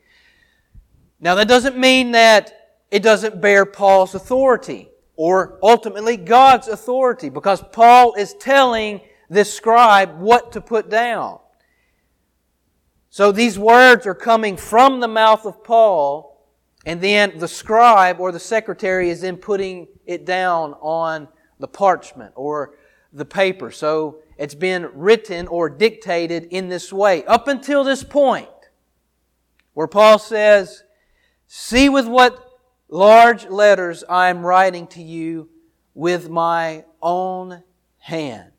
Now, 1.20 1.34
that 1.36 1.48
doesn't 1.48 1.78
mean 1.78 2.12
that 2.12 2.78
it 2.92 3.02
doesn't 3.02 3.42
bear 3.42 3.66
Paul's 3.66 4.14
authority 4.14 4.92
or 5.16 5.60
ultimately 5.62 6.18
God's 6.18 6.68
authority 6.68 7.30
because 7.30 7.64
Paul 7.72 8.16
is 8.16 8.34
telling 8.34 9.02
this 9.30 9.54
scribe 9.54 10.20
what 10.20 10.52
to 10.54 10.62
put 10.62 10.90
down. 10.90 11.40
So 13.10 13.32
these 13.32 13.60
words 13.60 14.08
are 14.08 14.16
coming 14.16 14.58
from 14.58 15.00
the 15.00 15.08
mouth 15.08 15.46
of 15.46 15.64
Paul, 15.64 16.48
and 16.86 17.00
then 17.00 17.38
the 17.38 17.48
scribe 17.48 18.20
or 18.20 18.32
the 18.32 18.40
secretary 18.40 19.10
is 19.10 19.22
then 19.22 19.38
putting 19.38 19.88
it 20.06 20.26
down 20.26 20.74
on 20.82 21.28
the 21.60 21.68
parchment 21.68 22.34
or 22.36 22.76
the 23.12 23.26
paper. 23.26 23.70
So 23.70 24.20
it's 24.38 24.56
been 24.56 24.90
written 24.94 25.48
or 25.48 25.70
dictated 25.70 26.46
in 26.46 26.70
this 26.70 26.92
way 26.92 27.24
up 27.26 27.48
until 27.48 27.84
this 27.84 28.04
point 28.04 28.50
where 29.74 29.88
Paul 29.88 30.18
says, 30.18 30.84
See 31.48 31.90
with 31.90 32.08
what 32.08 32.53
large 32.94 33.48
letters 33.48 34.04
I 34.08 34.30
am 34.30 34.46
writing 34.46 34.86
to 34.88 35.02
you 35.02 35.50
with 35.96 36.30
my 36.30 36.86
own 37.02 37.64
hand. 37.98 38.52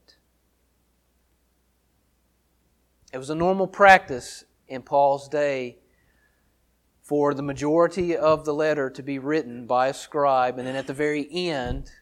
It 3.13 3.19
was 3.19 3.31
a 3.31 3.35
normal 3.37 3.69
practice 3.69 4.43
in 4.67 4.83
Paul's 4.83 5.29
day 5.29 5.79
for 7.01 7.33
the 7.33 7.45
majority 7.45 8.17
of 8.17 8.45
the 8.45 8.53
letter 8.53 8.91
to 8.91 9.05
be 9.05 9.21
written 9.21 9.67
by 9.67 9.87
a 9.87 9.95
scribe, 9.95 10.59
and 10.59 10.67
then 10.67 10.75
at 10.75 10.89
the 10.89 10.93
very 10.93 11.29
end, 11.31 11.93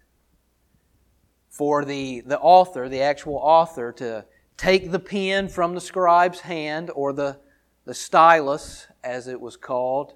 for 1.50 1.84
the, 1.84 2.22
the 2.24 2.38
author, 2.38 2.88
the 2.88 3.02
actual 3.02 3.36
author, 3.36 3.92
to 3.92 4.24
take 4.56 4.90
the 4.90 4.98
pen 4.98 5.48
from 5.48 5.74
the 5.74 5.82
scribe's 5.82 6.40
hand, 6.40 6.90
or 6.94 7.12
the, 7.12 7.38
the 7.84 7.92
stylus, 7.92 8.86
as 9.04 9.28
it 9.28 9.38
was 9.38 9.58
called, 9.58 10.14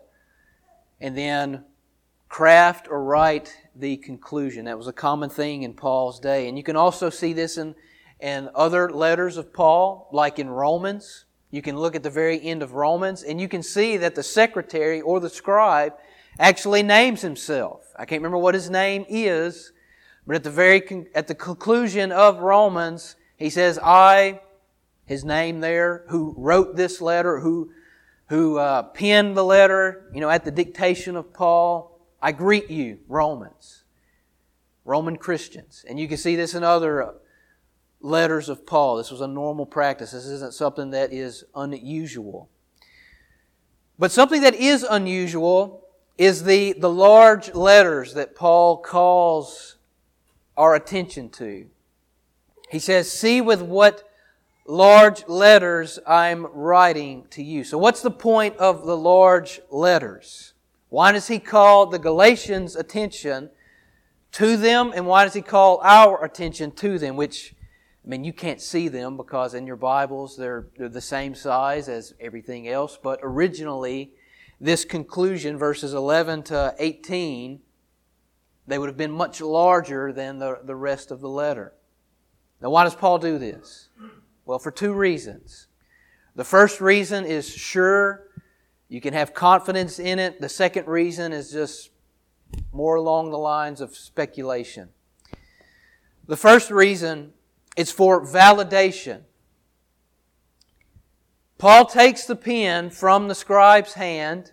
and 0.99 1.15
then 1.15 1.63
craft 2.37 2.87
or 2.90 3.02
write 3.02 3.57
the 3.75 3.97
conclusion. 3.97 4.66
That 4.66 4.76
was 4.76 4.88
a 4.88 4.93
common 4.93 5.31
thing 5.31 5.62
in 5.62 5.73
Paul's 5.73 6.21
day. 6.21 6.49
And 6.49 6.59
you 6.59 6.62
can 6.62 6.76
also 6.76 7.09
see 7.09 7.33
this 7.33 7.57
in, 7.57 7.75
in 8.21 8.50
other 8.55 8.90
letters 8.90 9.38
of 9.38 9.55
Paul, 9.55 10.07
like 10.12 10.38
in 10.38 10.50
Romans. 10.50 11.25
You 11.50 11.62
can 11.62 11.78
look 11.78 11.97
at 11.97 12.02
the 12.02 12.11
very 12.11 12.38
end 12.43 12.62
of 12.62 12.75
Romans 12.75 13.23
and 13.23 13.40
you 13.40 13.49
can 13.49 13.62
see 13.62 13.97
that 13.97 14.14
the 14.14 14.23
secretary 14.23 15.00
or 15.00 15.19
the 15.19 15.31
scribe 15.31 15.95
actually 16.38 16.83
names 16.83 17.23
himself. 17.23 17.81
I 17.97 18.05
can't 18.05 18.21
remember 18.21 18.37
what 18.37 18.52
his 18.52 18.69
name 18.69 19.07
is, 19.09 19.73
but 20.26 20.37
at 20.37 20.45
the 20.45 20.50
very 20.50 20.83
con- 20.83 21.07
at 21.14 21.28
the 21.28 21.35
conclusion 21.35 22.12
of 22.12 22.40
Romans, 22.40 23.16
he 23.38 23.49
says, 23.49 23.78
"I," 23.83 24.43
his 25.07 25.25
name 25.25 25.61
there, 25.61 26.05
who 26.09 26.35
wrote 26.37 26.76
this 26.76 27.00
letter, 27.00 27.40
who 27.40 27.71
who 28.28 28.59
uh, 28.59 28.83
penned 28.83 29.38
the 29.38 29.45
letter, 29.45 30.11
you 30.12 30.21
know, 30.21 30.28
at 30.28 30.45
the 30.45 30.50
dictation 30.50 31.16
of 31.16 31.33
Paul. 31.33 31.96
I 32.21 32.33
greet 32.33 32.71
you, 32.71 32.99
Romans, 33.09 33.85
Roman 34.85 35.17
Christians, 35.17 35.85
and 35.89 36.01
you 36.01 36.09
can 36.09 36.17
see 36.17 36.37
this 36.37 36.55
in 36.55 36.65
other 36.65 37.03
uh, 37.03 37.13
letters 38.01 38.49
of 38.49 38.67
Paul. 38.67 38.97
This 38.97 39.11
was 39.11 39.21
a 39.21 39.27
normal 39.27 39.67
practice. 39.67 40.13
This 40.13 40.27
isn't 40.27 40.55
something 40.55 40.91
that 40.91 41.13
is 41.13 41.45
unusual. 41.55 42.49
But 43.99 44.13
something 44.13 44.43
that 44.43 44.55
is 44.55 44.83
unusual 44.83 45.85
is 46.19 46.45
the, 46.45 46.75
the 46.75 46.91
large 46.91 47.55
letters 47.55 48.15
that 48.15 48.35
Paul 48.35 48.79
calls 48.79 49.77
our 50.57 50.75
attention 50.75 51.31
to. 51.31 51.67
He 52.71 52.79
says, 52.79 53.11
See 53.11 53.41
with 53.41 53.63
what 53.63 54.03
large 54.67 55.27
letters 55.29 55.99
I'm 56.07 56.47
writing 56.47 57.27
to 57.31 57.43
you. 57.43 57.65
So, 57.65 57.79
what's 57.79 58.03
the 58.03 58.11
point 58.11 58.57
of 58.57 58.87
the 58.87 58.97
large 58.97 59.61
letters? 59.71 60.55
Why 60.88 61.12
does 61.12 61.28
he 61.28 61.38
call 61.38 61.87
the 61.87 61.99
Galatians' 61.99 62.76
attention 62.76 63.50
to 64.33 64.57
them, 64.57 64.93
and 64.95 65.07
why 65.07 65.25
does 65.25 65.35
he 65.35 65.43
call 65.43 65.81
our 65.83 66.25
attention 66.25 66.71
to 66.73 66.99
them, 66.99 67.16
which 67.16 67.55
I 68.07 68.09
mean, 68.09 68.23
you 68.23 68.33
can't 68.33 68.61
see 68.61 68.87
them 68.87 69.16
because 69.16 69.55
in 69.55 69.66
your 69.66 69.76
Bibles 69.76 70.37
they're, 70.37 70.69
they're 70.76 70.88
the 70.88 71.00
same 71.00 71.35
size 71.35 71.88
as 71.88 72.14
everything 72.21 72.69
else. 72.69 72.97
But 73.02 73.19
originally, 73.21 74.12
this 74.61 74.85
conclusion, 74.85 75.59
verses 75.59 75.93
11 75.93 76.45
to 76.45 76.75
18, 76.78 77.61
they 78.69 78.78
would 78.78 78.88
have 78.88 78.97
been 78.97 79.11
much 79.11 79.40
larger 79.40 80.12
than 80.12 80.38
the, 80.38 80.61
the 80.62 80.76
rest 80.76 81.11
of 81.11 81.21
the 81.21 81.28
letter. 81.28 81.73
Now, 82.61 82.71
why 82.71 82.85
does 82.85 82.95
Paul 82.95 83.19
do 83.19 83.38
this? 83.38 83.88
Well, 84.45 84.61
for 84.61 84.71
two 84.71 84.93
reasons. 84.93 85.66
The 86.37 86.45
first 86.45 86.81
reason 86.81 87.25
is 87.25 87.52
sure, 87.52 88.25
you 88.88 89.00
can 89.00 89.14
have 89.14 89.35
confidence 89.35 89.99
in 89.99 90.19
it. 90.19 90.40
The 90.40 90.49
second 90.49 90.87
reason 90.87 91.33
is 91.33 91.50
just 91.50 91.90
more 92.73 92.95
along 92.95 93.31
the 93.31 93.38
lines 93.38 93.81
of 93.81 93.97
speculation. 93.97 94.90
The 96.26 96.37
first 96.37 96.71
reason 96.71 97.33
is 97.76 97.90
for 97.90 98.25
validation. 98.25 99.23
Paul 101.59 101.87
takes 101.87 102.25
the 102.25 102.37
pen 102.37 102.90
from 102.90 103.28
the 103.28 103.35
scribe's 103.35 103.95
hand 103.95 104.52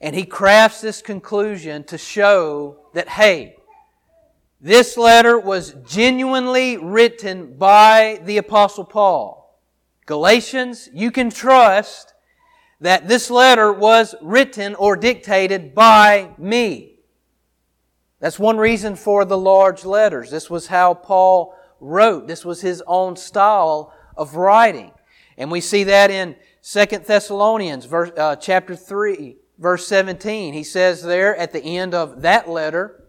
and 0.00 0.14
he 0.14 0.24
crafts 0.24 0.80
this 0.80 1.02
conclusion 1.02 1.82
to 1.84 1.98
show 1.98 2.78
that, 2.94 3.08
hey, 3.08 3.56
this 4.60 4.96
letter 4.96 5.38
was 5.38 5.74
genuinely 5.86 6.76
written 6.76 7.56
by 7.56 8.20
the 8.24 8.38
Apostle 8.38 8.84
Paul. 8.84 9.60
Galatians, 10.06 10.88
you 10.92 11.10
can 11.10 11.30
trust 11.30 12.14
that 12.80 13.08
this 13.08 13.30
letter 13.30 13.72
was 13.72 14.14
written 14.22 14.74
or 14.74 14.96
dictated 14.96 15.74
by 15.74 16.30
me. 16.38 16.98
That's 18.20 18.38
one 18.38 18.58
reason 18.58 18.96
for 18.96 19.24
the 19.24 19.38
large 19.38 19.84
letters. 19.84 20.30
This 20.30 20.50
was 20.50 20.68
how 20.68 20.94
Paul 20.94 21.54
wrote. 21.80 22.26
This 22.26 22.44
was 22.44 22.60
his 22.60 22.82
own 22.86 23.16
style 23.16 23.92
of 24.16 24.36
writing. 24.36 24.92
And 25.36 25.50
we 25.50 25.60
see 25.60 25.84
that 25.84 26.10
in 26.10 26.36
2 26.62 26.84
Thessalonians 26.98 27.84
verse, 27.84 28.10
uh, 28.16 28.36
chapter 28.36 28.74
3, 28.74 29.36
verse 29.58 29.86
17. 29.86 30.52
He 30.52 30.64
says 30.64 31.02
there 31.02 31.36
at 31.36 31.52
the 31.52 31.62
end 31.62 31.94
of 31.94 32.22
that 32.22 32.48
letter, 32.48 33.04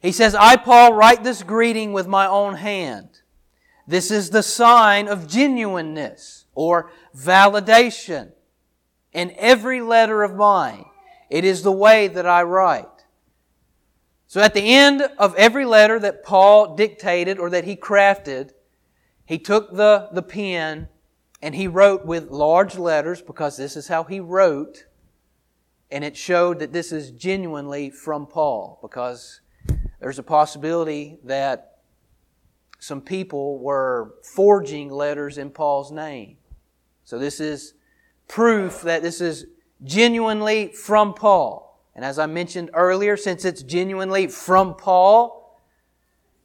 he 0.00 0.12
says, 0.12 0.36
I, 0.36 0.56
Paul, 0.56 0.94
write 0.94 1.24
this 1.24 1.42
greeting 1.42 1.92
with 1.92 2.06
my 2.06 2.26
own 2.26 2.54
hand. 2.54 3.20
This 3.88 4.12
is 4.12 4.30
the 4.30 4.44
sign 4.44 5.08
of 5.08 5.26
genuineness 5.26 6.44
or 6.54 6.92
validation 7.16 8.32
in 9.18 9.34
every 9.36 9.80
letter 9.80 10.22
of 10.22 10.36
mine. 10.36 10.84
It 11.28 11.44
is 11.44 11.62
the 11.62 11.72
way 11.72 12.06
that 12.06 12.24
I 12.24 12.44
write. 12.44 13.04
So 14.28 14.40
at 14.40 14.54
the 14.54 14.72
end 14.72 15.02
of 15.18 15.34
every 15.34 15.64
letter 15.64 15.98
that 15.98 16.22
Paul 16.22 16.76
dictated 16.76 17.40
or 17.40 17.50
that 17.50 17.64
he 17.64 17.74
crafted, 17.74 18.52
he 19.24 19.36
took 19.40 19.74
the, 19.74 20.08
the 20.12 20.22
pen 20.22 20.86
and 21.42 21.56
he 21.56 21.66
wrote 21.66 22.06
with 22.06 22.30
large 22.30 22.78
letters 22.78 23.20
because 23.20 23.56
this 23.56 23.76
is 23.76 23.88
how 23.88 24.04
he 24.04 24.20
wrote. 24.20 24.84
And 25.90 26.04
it 26.04 26.16
showed 26.16 26.60
that 26.60 26.72
this 26.72 26.92
is 26.92 27.10
genuinely 27.10 27.90
from 27.90 28.24
Paul 28.24 28.78
because 28.80 29.40
there's 29.98 30.20
a 30.20 30.22
possibility 30.22 31.18
that 31.24 31.78
some 32.78 33.00
people 33.00 33.58
were 33.58 34.14
forging 34.22 34.90
letters 34.90 35.38
in 35.38 35.50
Paul's 35.50 35.90
name. 35.90 36.36
So 37.02 37.18
this 37.18 37.40
is 37.40 37.74
proof 38.28 38.82
that 38.82 39.02
this 39.02 39.20
is 39.20 39.46
genuinely 39.82 40.68
from 40.68 41.14
Paul. 41.14 41.82
And 41.94 42.04
as 42.04 42.18
I 42.18 42.26
mentioned 42.26 42.70
earlier, 42.74 43.16
since 43.16 43.44
it's 43.44 43.62
genuinely 43.62 44.28
from 44.28 44.74
Paul, 44.74 45.58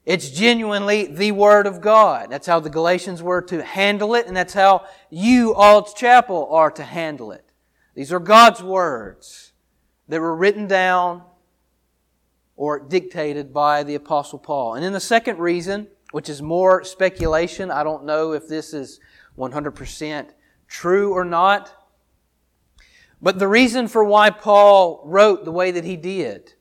it's 0.05 0.31
genuinely 0.31 1.05
the 1.05 1.31
Word 1.31 1.67
of 1.67 1.79
God. 1.79 2.29
That's 2.29 2.47
how 2.47 2.59
the 2.59 2.69
Galatians 2.69 3.21
were 3.21 3.41
to 3.43 3.63
handle 3.63 4.15
it, 4.15 4.27
and 4.27 4.35
that's 4.35 4.53
how 4.53 4.85
you, 5.09 5.53
Ald's 5.53 5.93
Chapel, 5.93 6.47
are 6.51 6.71
to 6.71 6.83
handle 6.83 7.31
it. 7.31 7.45
These 7.95 8.11
are 8.11 8.19
God's 8.19 8.61
words 8.61 9.53
that 10.09 10.19
were 10.19 10.35
written 10.35 10.67
down 10.67 11.23
or 12.55 12.79
dictated 12.79 13.53
by 13.53 13.83
the 13.83 13.95
Apostle 13.95 14.39
Paul. 14.39 14.73
And 14.73 14.83
then 14.83 14.93
the 14.93 14.99
second 14.99 15.39
reason, 15.39 15.87
which 16.11 16.29
is 16.29 16.41
more 16.41 16.83
speculation, 16.83 17.71
I 17.71 17.83
don't 17.83 18.03
know 18.05 18.33
if 18.33 18.47
this 18.47 18.73
is 18.73 18.99
100% 19.37 20.29
true 20.73 21.13
or 21.13 21.23
not, 21.23 21.71
but 23.21 23.39
the 23.39 23.47
reason 23.47 23.87
for 23.87 24.03
why 24.03 24.31
Paul 24.31 25.03
wrote 25.05 25.45
the 25.45 25.51
way 25.51 25.71
that 25.71 25.85
he 25.85 25.95
did, 25.95 26.53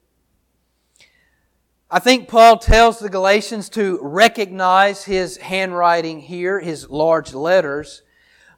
I 1.90 1.99
think 1.99 2.28
Paul 2.28 2.59
tells 2.59 2.99
the 2.99 3.09
Galatians 3.09 3.69
to 3.71 3.99
recognize 4.00 5.04
his 5.04 5.38
handwriting 5.38 6.21
here, 6.21 6.61
his 6.61 6.88
large 6.88 7.35
letters, 7.35 8.02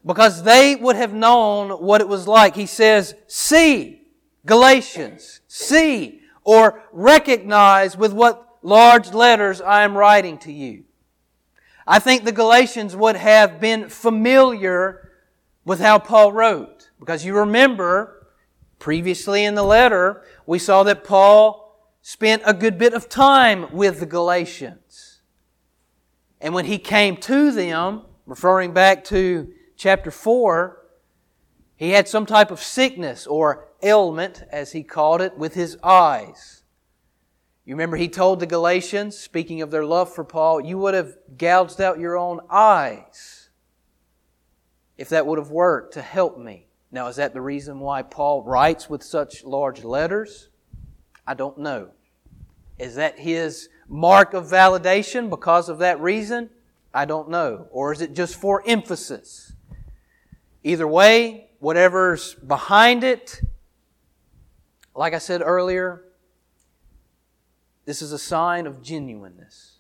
because 0.05 0.43
they 0.43 0.77
would 0.77 0.97
have 0.97 1.15
known 1.15 1.71
what 1.71 2.01
it 2.01 2.09
was 2.09 2.29
like. 2.29 2.57
He 2.57 2.67
says, 2.67 3.15
see, 3.27 4.03
Galatians, 4.45 5.41
see, 5.49 6.21
or 6.43 6.83
recognize 6.93 7.97
with 7.97 8.13
what 8.13 8.59
large 8.61 9.13
letters 9.13 9.61
I 9.61 9.83
am 9.83 9.97
writing 9.97 10.37
to 10.39 10.53
you. 10.53 10.85
I 11.87 11.99
think 12.01 12.25
the 12.25 12.33
Galatians 12.33 12.95
would 12.97 13.17
have 13.17 13.61
been 13.61 13.89
familiar 13.89 15.04
with 15.65 15.81
how 15.81 15.99
Paul 15.99 16.33
wrote. 16.33 16.91
Because 16.99 17.25
you 17.25 17.37
remember, 17.37 18.27
previously 18.79 19.45
in 19.45 19.55
the 19.55 19.63
letter, 19.63 20.23
we 20.47 20.59
saw 20.59 20.83
that 20.85 21.05
Paul 21.05 21.91
spent 22.03 22.43
a 22.45 22.55
good 22.55 22.79
bit 22.79 22.95
of 22.95 23.09
time 23.09 23.67
with 23.73 24.01
the 24.01 24.07
Galatians. 24.07 25.23
And 26.41 26.55
when 26.55 26.67
he 26.67 26.79
came 26.79 27.17
to 27.19 27.51
them, 27.51 28.03
referring 28.27 28.73
back 28.73 29.05
to 29.05 29.51
chapter 29.77 30.11
4, 30.11 30.81
he 31.77 31.91
had 31.91 32.09
some 32.09 32.27
type 32.27 32.51
of 32.51 32.61
sickness 32.63 33.27
or 33.27 33.69
ailment, 33.83 34.45
as 34.51 34.73
he 34.73 34.83
called 34.83 35.21
it, 35.21 35.37
with 35.37 35.55
his 35.55 35.77
eyes. 35.83 36.63
You 37.65 37.75
remember 37.75 37.97
he 37.97 38.09
told 38.09 38.41
the 38.41 38.47
Galatians, 38.47 39.17
speaking 39.19 39.63
of 39.63 39.71
their 39.71 39.85
love 39.85 40.15
for 40.15 40.25
Paul, 40.25 40.61
you 40.61 40.77
would 40.79 40.95
have 40.95 41.17
gouged 41.37 41.81
out 41.81 41.99
your 41.99 42.17
own 42.17 42.41
eyes 42.51 43.44
if 44.97 45.09
that 45.09 45.27
would 45.27 45.39
have 45.39 45.51
worked 45.51 45.95
to 45.95 46.03
help 46.03 46.39
me. 46.39 46.69
Now, 46.91 47.09
is 47.09 47.17
that 47.17 47.35
the 47.35 47.41
reason 47.41 47.81
why 47.81 48.03
Paul 48.03 48.45
writes 48.45 48.89
with 48.89 49.03
such 49.03 49.45
large 49.45 49.83
letters? 49.83 50.49
I 51.27 51.35
don't 51.35 51.59
know. 51.59 51.91
Is 52.79 52.95
that 52.97 53.19
his 53.19 53.69
mark 53.89 54.35
of 54.35 54.45
validation 54.45 55.29
because 55.29 55.69
of 55.69 55.79
that 55.79 56.01
reason? 56.01 56.51
I 56.93 57.05
don't 57.05 57.29
know. 57.29 57.67
Or 57.73 57.93
is 57.93 58.01
it 58.01 58.15
just 58.15 58.37
for 58.37 58.63
emphasis? 58.67 59.53
Either 60.63 60.87
way, 60.87 61.51
whatever's 61.59 62.35
behind 62.35 63.03
it, 63.03 63.41
like 64.95 65.15
I 65.15 65.19
said 65.19 65.43
earlier, 65.45 66.05
this 67.85 68.03
is 68.03 68.13
a 68.13 68.19
sign 68.19 68.67
of 68.67 68.83
genuineness. 68.83 69.79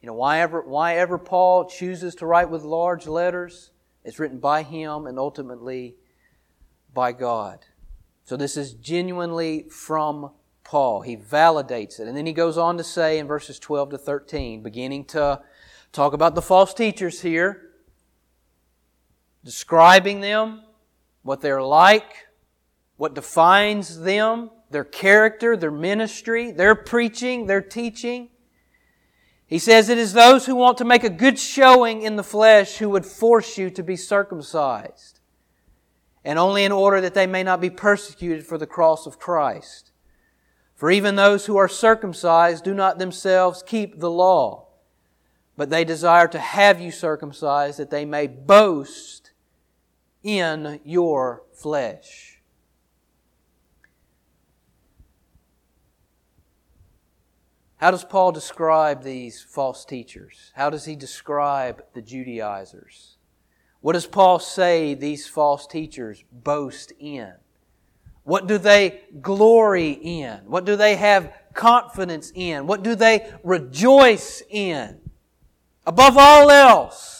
You 0.00 0.06
know, 0.06 0.14
why 0.14 0.40
ever, 0.40 0.62
why 0.62 0.96
ever 0.96 1.18
Paul 1.18 1.68
chooses 1.68 2.14
to 2.16 2.26
write 2.26 2.48
with 2.48 2.62
large 2.62 3.06
letters, 3.06 3.71
it's 4.04 4.18
written 4.18 4.38
by 4.38 4.62
him 4.62 5.06
and 5.06 5.18
ultimately 5.18 5.96
by 6.92 7.12
God. 7.12 7.64
So 8.24 8.36
this 8.36 8.56
is 8.56 8.74
genuinely 8.74 9.68
from 9.68 10.30
Paul. 10.64 11.02
He 11.02 11.16
validates 11.16 12.00
it. 12.00 12.08
And 12.08 12.16
then 12.16 12.26
he 12.26 12.32
goes 12.32 12.56
on 12.56 12.76
to 12.78 12.84
say 12.84 13.18
in 13.18 13.26
verses 13.26 13.58
12 13.58 13.90
to 13.90 13.98
13, 13.98 14.62
beginning 14.62 15.04
to 15.06 15.40
talk 15.92 16.12
about 16.12 16.34
the 16.34 16.42
false 16.42 16.72
teachers 16.72 17.20
here, 17.20 17.70
describing 19.44 20.20
them, 20.20 20.62
what 21.22 21.40
they're 21.40 21.62
like, 21.62 22.26
what 22.96 23.14
defines 23.14 24.00
them, 24.00 24.50
their 24.70 24.84
character, 24.84 25.56
their 25.56 25.70
ministry, 25.70 26.50
their 26.50 26.74
preaching, 26.74 27.46
their 27.46 27.60
teaching. 27.60 28.30
He 29.52 29.58
says 29.58 29.90
it 29.90 29.98
is 29.98 30.14
those 30.14 30.46
who 30.46 30.54
want 30.54 30.78
to 30.78 30.84
make 30.86 31.04
a 31.04 31.10
good 31.10 31.38
showing 31.38 32.00
in 32.00 32.16
the 32.16 32.22
flesh 32.22 32.78
who 32.78 32.88
would 32.88 33.04
force 33.04 33.58
you 33.58 33.68
to 33.68 33.82
be 33.82 33.96
circumcised, 33.96 35.20
and 36.24 36.38
only 36.38 36.64
in 36.64 36.72
order 36.72 37.02
that 37.02 37.12
they 37.12 37.26
may 37.26 37.42
not 37.42 37.60
be 37.60 37.68
persecuted 37.68 38.46
for 38.46 38.56
the 38.56 38.66
cross 38.66 39.06
of 39.06 39.18
Christ. 39.18 39.92
For 40.74 40.90
even 40.90 41.16
those 41.16 41.44
who 41.44 41.58
are 41.58 41.68
circumcised 41.68 42.64
do 42.64 42.72
not 42.72 42.98
themselves 42.98 43.62
keep 43.62 44.00
the 44.00 44.10
law, 44.10 44.68
but 45.54 45.68
they 45.68 45.84
desire 45.84 46.28
to 46.28 46.38
have 46.38 46.80
you 46.80 46.90
circumcised 46.90 47.78
that 47.78 47.90
they 47.90 48.06
may 48.06 48.28
boast 48.28 49.32
in 50.22 50.80
your 50.82 51.42
flesh. 51.52 52.31
How 57.82 57.90
does 57.90 58.04
Paul 58.04 58.30
describe 58.30 59.02
these 59.02 59.42
false 59.42 59.84
teachers? 59.84 60.52
How 60.54 60.70
does 60.70 60.84
he 60.84 60.94
describe 60.94 61.82
the 61.94 62.00
Judaizers? 62.00 63.16
What 63.80 63.94
does 63.94 64.06
Paul 64.06 64.38
say 64.38 64.94
these 64.94 65.26
false 65.26 65.66
teachers 65.66 66.22
boast 66.30 66.92
in? 67.00 67.32
What 68.22 68.46
do 68.46 68.56
they 68.56 69.00
glory 69.20 69.90
in? 69.90 70.42
What 70.46 70.64
do 70.64 70.76
they 70.76 70.94
have 70.94 71.34
confidence 71.54 72.30
in? 72.36 72.68
What 72.68 72.84
do 72.84 72.94
they 72.94 73.28
rejoice 73.42 74.44
in? 74.48 75.00
Above 75.84 76.16
all 76.16 76.52
else, 76.52 77.18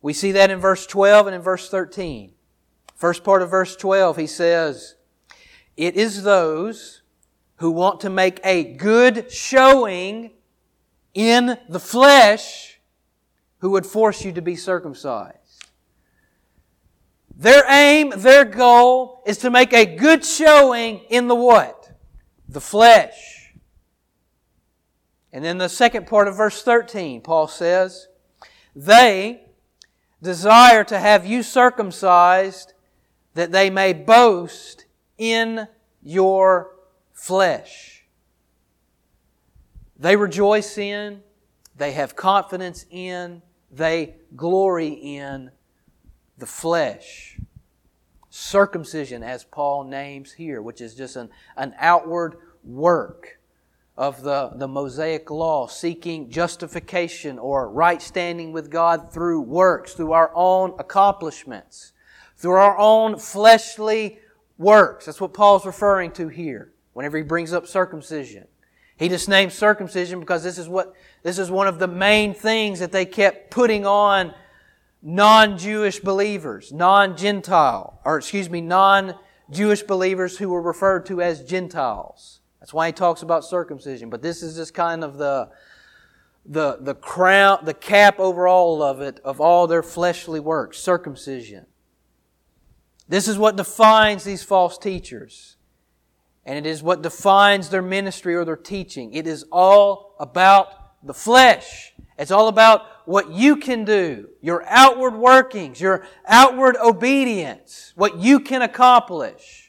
We 0.00 0.12
see 0.12 0.32
that 0.32 0.50
in 0.50 0.58
verse 0.58 0.84
12 0.88 1.28
and 1.28 1.36
in 1.36 1.42
verse 1.42 1.68
13. 1.68 2.32
First 2.96 3.22
part 3.22 3.42
of 3.42 3.52
verse 3.52 3.76
12, 3.76 4.16
he 4.16 4.26
says, 4.26 4.96
It 5.76 5.94
is 5.94 6.24
those 6.24 7.01
who 7.62 7.70
want 7.70 8.00
to 8.00 8.10
make 8.10 8.40
a 8.42 8.64
good 8.64 9.30
showing 9.30 10.32
in 11.14 11.56
the 11.68 11.78
flesh 11.78 12.80
who 13.58 13.70
would 13.70 13.86
force 13.86 14.24
you 14.24 14.32
to 14.32 14.42
be 14.42 14.56
circumcised. 14.56 15.68
Their 17.36 17.62
aim, 17.70 18.12
their 18.16 18.44
goal 18.44 19.22
is 19.24 19.38
to 19.38 19.50
make 19.50 19.72
a 19.72 19.86
good 19.86 20.24
showing 20.24 21.02
in 21.08 21.28
the 21.28 21.36
what? 21.36 21.92
The 22.48 22.60
flesh. 22.60 23.54
And 25.32 25.44
then 25.44 25.58
the 25.58 25.68
second 25.68 26.08
part 26.08 26.26
of 26.26 26.36
verse 26.36 26.64
13, 26.64 27.20
Paul 27.20 27.46
says, 27.46 28.08
They 28.74 29.44
desire 30.20 30.82
to 30.82 30.98
have 30.98 31.24
you 31.24 31.44
circumcised 31.44 32.72
that 33.34 33.52
they 33.52 33.70
may 33.70 33.92
boast 33.92 34.86
in 35.16 35.68
your 36.02 36.72
flesh. 37.12 38.04
They 39.98 40.16
rejoice 40.16 40.78
in, 40.78 41.22
they 41.76 41.92
have 41.92 42.16
confidence 42.16 42.84
in, 42.90 43.42
they 43.70 44.16
glory 44.34 44.88
in 44.88 45.50
the 46.38 46.46
flesh. 46.46 47.38
Circumcision, 48.30 49.22
as 49.22 49.44
Paul 49.44 49.84
names 49.84 50.32
here, 50.32 50.60
which 50.60 50.80
is 50.80 50.94
just 50.94 51.16
an, 51.16 51.30
an 51.56 51.74
outward 51.78 52.36
work 52.64 53.38
of 53.96 54.22
the, 54.22 54.50
the 54.54 54.66
Mosaic 54.66 55.30
law, 55.30 55.66
seeking 55.66 56.30
justification 56.30 57.38
or 57.38 57.70
right 57.70 58.02
standing 58.02 58.50
with 58.52 58.70
God 58.70 59.12
through 59.12 59.42
works, 59.42 59.92
through 59.92 60.12
our 60.12 60.32
own 60.34 60.74
accomplishments, 60.78 61.92
through 62.36 62.56
our 62.56 62.76
own 62.76 63.18
fleshly 63.18 64.18
works. 64.58 65.06
That's 65.06 65.20
what 65.20 65.34
Paul's 65.34 65.66
referring 65.66 66.10
to 66.12 66.28
here 66.28 66.71
whenever 66.92 67.16
he 67.16 67.22
brings 67.22 67.52
up 67.52 67.66
circumcision. 67.66 68.46
He 68.96 69.08
just 69.08 69.28
names 69.28 69.54
circumcision 69.54 70.20
because 70.20 70.42
this 70.44 70.58
is 70.58 70.68
what, 70.68 70.94
this 71.22 71.38
is 71.38 71.50
one 71.50 71.66
of 71.66 71.78
the 71.78 71.88
main 71.88 72.34
things 72.34 72.78
that 72.80 72.92
they 72.92 73.04
kept 73.04 73.50
putting 73.50 73.86
on 73.86 74.34
non-Jewish 75.02 76.00
believers, 76.00 76.72
non-Gentile, 76.72 78.00
or 78.04 78.18
excuse 78.18 78.48
me, 78.48 78.60
non-Jewish 78.60 79.82
believers 79.82 80.38
who 80.38 80.48
were 80.48 80.62
referred 80.62 81.06
to 81.06 81.20
as 81.20 81.42
Gentiles. 81.42 82.40
That's 82.60 82.72
why 82.72 82.86
he 82.86 82.92
talks 82.92 83.22
about 83.22 83.44
circumcision. 83.44 84.08
But 84.08 84.22
this 84.22 84.42
is 84.42 84.54
just 84.54 84.72
kind 84.72 85.02
of 85.02 85.18
the, 85.18 85.50
the, 86.46 86.78
the 86.80 86.94
crown, 86.94 87.64
the 87.64 87.74
cap 87.74 88.20
over 88.20 88.46
all 88.46 88.82
of 88.82 89.00
it, 89.00 89.18
of 89.24 89.40
all 89.40 89.66
their 89.66 89.82
fleshly 89.82 90.38
works, 90.38 90.78
circumcision. 90.78 91.66
This 93.08 93.26
is 93.26 93.36
what 93.36 93.56
defines 93.56 94.22
these 94.22 94.44
false 94.44 94.78
teachers. 94.78 95.56
And 96.44 96.58
it 96.58 96.66
is 96.66 96.82
what 96.82 97.02
defines 97.02 97.68
their 97.68 97.82
ministry 97.82 98.34
or 98.34 98.44
their 98.44 98.56
teaching. 98.56 99.12
It 99.14 99.26
is 99.26 99.44
all 99.52 100.16
about 100.18 101.04
the 101.04 101.14
flesh. 101.14 101.92
It's 102.18 102.30
all 102.30 102.48
about 102.48 102.82
what 103.06 103.30
you 103.30 103.56
can 103.56 103.84
do, 103.84 104.28
your 104.40 104.64
outward 104.66 105.14
workings, 105.14 105.80
your 105.80 106.06
outward 106.26 106.76
obedience, 106.76 107.92
what 107.96 108.18
you 108.18 108.40
can 108.40 108.62
accomplish 108.62 109.62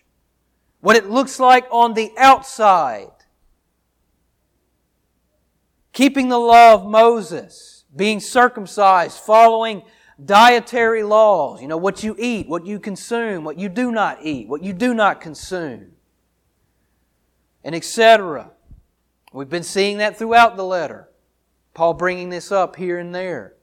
what 0.84 0.98
it 0.98 1.10
looks 1.10 1.40
like 1.40 1.66
on 1.72 1.94
the 1.94 2.12
outside. 2.18 3.08
Keeping 5.94 6.28
the 6.28 6.38
law 6.38 6.74
of 6.74 6.86
Moses, 6.86 7.86
being 7.96 8.20
circumcised, 8.20 9.18
following 9.20 9.84
dietary 10.24 11.02
laws, 11.02 11.62
you 11.62 11.70
know, 11.70 11.78
what 11.78 12.04
you 12.04 12.18
eat, 12.20 12.50
what 12.50 12.66
you 12.66 12.82
consume, 12.82 13.46
what 13.46 13.58
you 13.58 13.70
do 13.70 13.94
not 13.94 14.26
eat, 14.26 14.50
what 14.50 14.62
you 14.62 14.74
do 14.74 14.94
not 14.94 15.22
consume, 15.22 15.94
and 17.64 17.74
etc. 17.76 18.52
We've 19.32 19.50
been 19.50 19.64
seeing 19.64 19.98
that 19.98 20.18
throughout 20.18 20.58
the 20.58 20.66
letter. 20.66 21.10
Paul 21.74 21.96
bringing 21.96 22.30
this 22.30 22.52
up 22.52 22.76
here 22.76 23.00
and 23.00 23.14
there. 23.14 23.56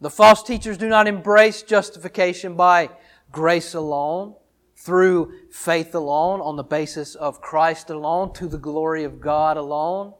The 0.00 0.10
false 0.10 0.42
teachers 0.42 0.76
do 0.76 0.88
not 0.88 1.08
embrace 1.08 1.62
justification 1.62 2.54
by 2.54 2.90
grace 3.32 3.74
alone 3.74 4.34
through 4.76 5.32
faith 5.50 5.94
alone, 5.94 6.40
on 6.40 6.56
the 6.56 6.62
basis 6.62 7.14
of 7.14 7.40
Christ 7.40 7.88
alone, 7.88 8.34
to 8.34 8.46
the 8.46 8.58
glory 8.58 9.04
of 9.04 9.20
God 9.20 9.56
alone. 9.56 10.12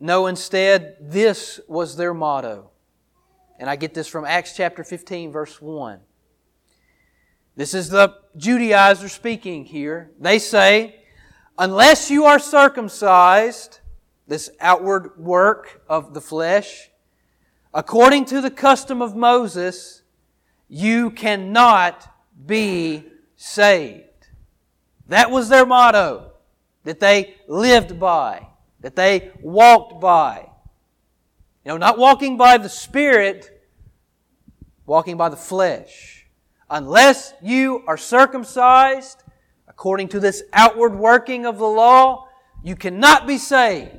No, 0.00 0.26
instead, 0.26 0.96
this 1.00 1.60
was 1.68 1.96
their 1.96 2.12
motto. 2.12 2.70
And 3.60 3.70
I 3.70 3.76
get 3.76 3.94
this 3.94 4.08
from 4.08 4.24
Acts 4.24 4.56
chapter 4.56 4.82
15, 4.82 5.30
verse 5.30 5.62
1. 5.62 6.00
This 7.54 7.74
is 7.74 7.90
the 7.90 8.16
Judaizer 8.36 9.10
speaking 9.10 9.64
here. 9.64 10.10
They 10.18 10.38
say, 10.38 10.96
unless 11.58 12.10
you 12.10 12.24
are 12.24 12.38
circumcised, 12.38 13.80
this 14.26 14.50
outward 14.60 15.18
work 15.18 15.82
of 15.88 16.14
the 16.14 16.20
flesh, 16.20 16.90
according 17.74 18.24
to 18.26 18.40
the 18.40 18.50
custom 18.50 19.02
of 19.02 19.14
Moses, 19.14 20.02
you 20.68 21.10
cannot 21.10 22.08
be 22.46 23.04
saved. 23.36 24.28
That 25.08 25.30
was 25.30 25.50
their 25.50 25.66
motto 25.66 26.32
that 26.84 27.00
they 27.00 27.34
lived 27.46 28.00
by, 28.00 28.48
that 28.80 28.96
they 28.96 29.30
walked 29.42 30.00
by. 30.00 30.48
You 31.64 31.72
know, 31.72 31.76
not 31.76 31.98
walking 31.98 32.38
by 32.38 32.56
the 32.56 32.68
Spirit, 32.68 33.62
walking 34.86 35.16
by 35.16 35.28
the 35.28 35.36
flesh. 35.36 36.21
Unless 36.72 37.34
you 37.42 37.84
are 37.86 37.98
circumcised, 37.98 39.22
according 39.68 40.08
to 40.08 40.18
this 40.18 40.42
outward 40.54 40.96
working 40.96 41.44
of 41.44 41.58
the 41.58 41.66
law, 41.66 42.28
you 42.64 42.76
cannot 42.76 43.26
be 43.26 43.36
saved. 43.36 43.98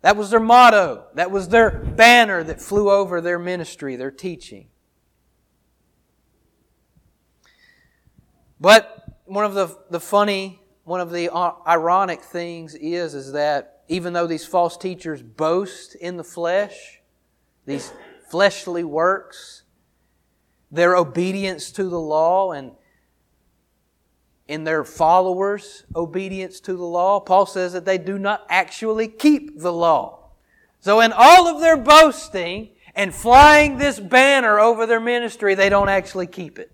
That 0.00 0.16
was 0.16 0.30
their 0.30 0.40
motto. 0.40 1.04
That 1.14 1.30
was 1.30 1.50
their 1.50 1.70
banner 1.70 2.42
that 2.44 2.62
flew 2.62 2.90
over 2.90 3.20
their 3.20 3.38
ministry, 3.38 3.94
their 3.96 4.10
teaching. 4.10 4.68
But 8.58 9.04
one 9.26 9.44
of 9.44 9.52
the, 9.52 9.76
the 9.90 10.00
funny, 10.00 10.62
one 10.84 11.02
of 11.02 11.10
the 11.10 11.30
uh, 11.30 11.52
ironic 11.66 12.22
things 12.22 12.74
is, 12.74 13.14
is 13.14 13.32
that 13.32 13.82
even 13.88 14.14
though 14.14 14.26
these 14.26 14.46
false 14.46 14.78
teachers 14.78 15.22
boast 15.22 15.94
in 15.94 16.16
the 16.16 16.24
flesh, 16.24 17.02
these 17.66 17.92
fleshly 18.30 18.82
works, 18.82 19.63
their 20.74 20.96
obedience 20.96 21.70
to 21.70 21.84
the 21.84 21.98
law 21.98 22.50
and 22.50 22.72
in 24.46 24.64
their 24.64 24.84
followers' 24.84 25.84
obedience 25.94 26.60
to 26.60 26.74
the 26.74 26.84
law, 26.84 27.20
Paul 27.20 27.46
says 27.46 27.72
that 27.72 27.84
they 27.84 27.96
do 27.96 28.18
not 28.18 28.44
actually 28.48 29.08
keep 29.08 29.58
the 29.58 29.72
law. 29.72 30.30
So 30.80 31.00
in 31.00 31.12
all 31.16 31.46
of 31.46 31.62
their 31.62 31.76
boasting 31.76 32.70
and 32.94 33.14
flying 33.14 33.78
this 33.78 33.98
banner 33.98 34.58
over 34.58 34.84
their 34.84 35.00
ministry, 35.00 35.54
they 35.54 35.68
don't 35.68 35.88
actually 35.88 36.26
keep 36.26 36.58
it. 36.58 36.72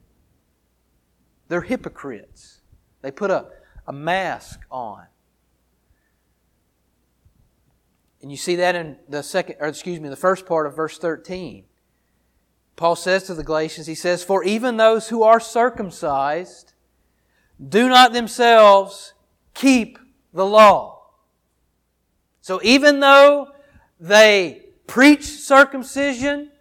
They're 1.48 1.60
hypocrites. 1.60 2.60
They 3.02 3.10
put 3.10 3.30
a, 3.30 3.48
a 3.86 3.92
mask 3.92 4.60
on. 4.70 5.04
And 8.22 8.30
you 8.30 8.36
see 8.36 8.56
that 8.56 8.74
in 8.74 8.96
the 9.08 9.22
second, 9.22 9.56
or 9.60 9.68
excuse 9.68 10.00
me, 10.00 10.08
the 10.08 10.16
first 10.16 10.46
part 10.46 10.66
of 10.66 10.74
verse 10.74 10.98
13. 10.98 11.64
Paul 12.80 12.96
says 12.96 13.24
to 13.24 13.34
the 13.34 13.44
Galatians, 13.44 13.86
he 13.86 13.94
says, 13.94 14.24
For 14.24 14.42
even 14.42 14.78
those 14.78 15.10
who 15.10 15.22
are 15.22 15.38
circumcised 15.38 16.72
do 17.62 17.90
not 17.90 18.14
themselves 18.14 19.12
keep 19.52 19.98
the 20.32 20.46
law. 20.46 21.02
So 22.40 22.58
even 22.62 23.00
though 23.00 23.48
they 24.00 24.62
preach 24.86 25.24
circumcision, 25.24 26.52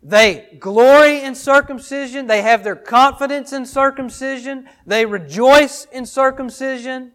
they 0.00 0.56
glory 0.60 1.22
in 1.22 1.34
circumcision. 1.34 2.28
They 2.28 2.42
have 2.42 2.62
their 2.62 2.76
confidence 2.76 3.52
in 3.52 3.66
circumcision. 3.66 4.68
They 4.86 5.06
rejoice 5.06 5.88
in 5.90 6.06
circumcision. 6.06 7.10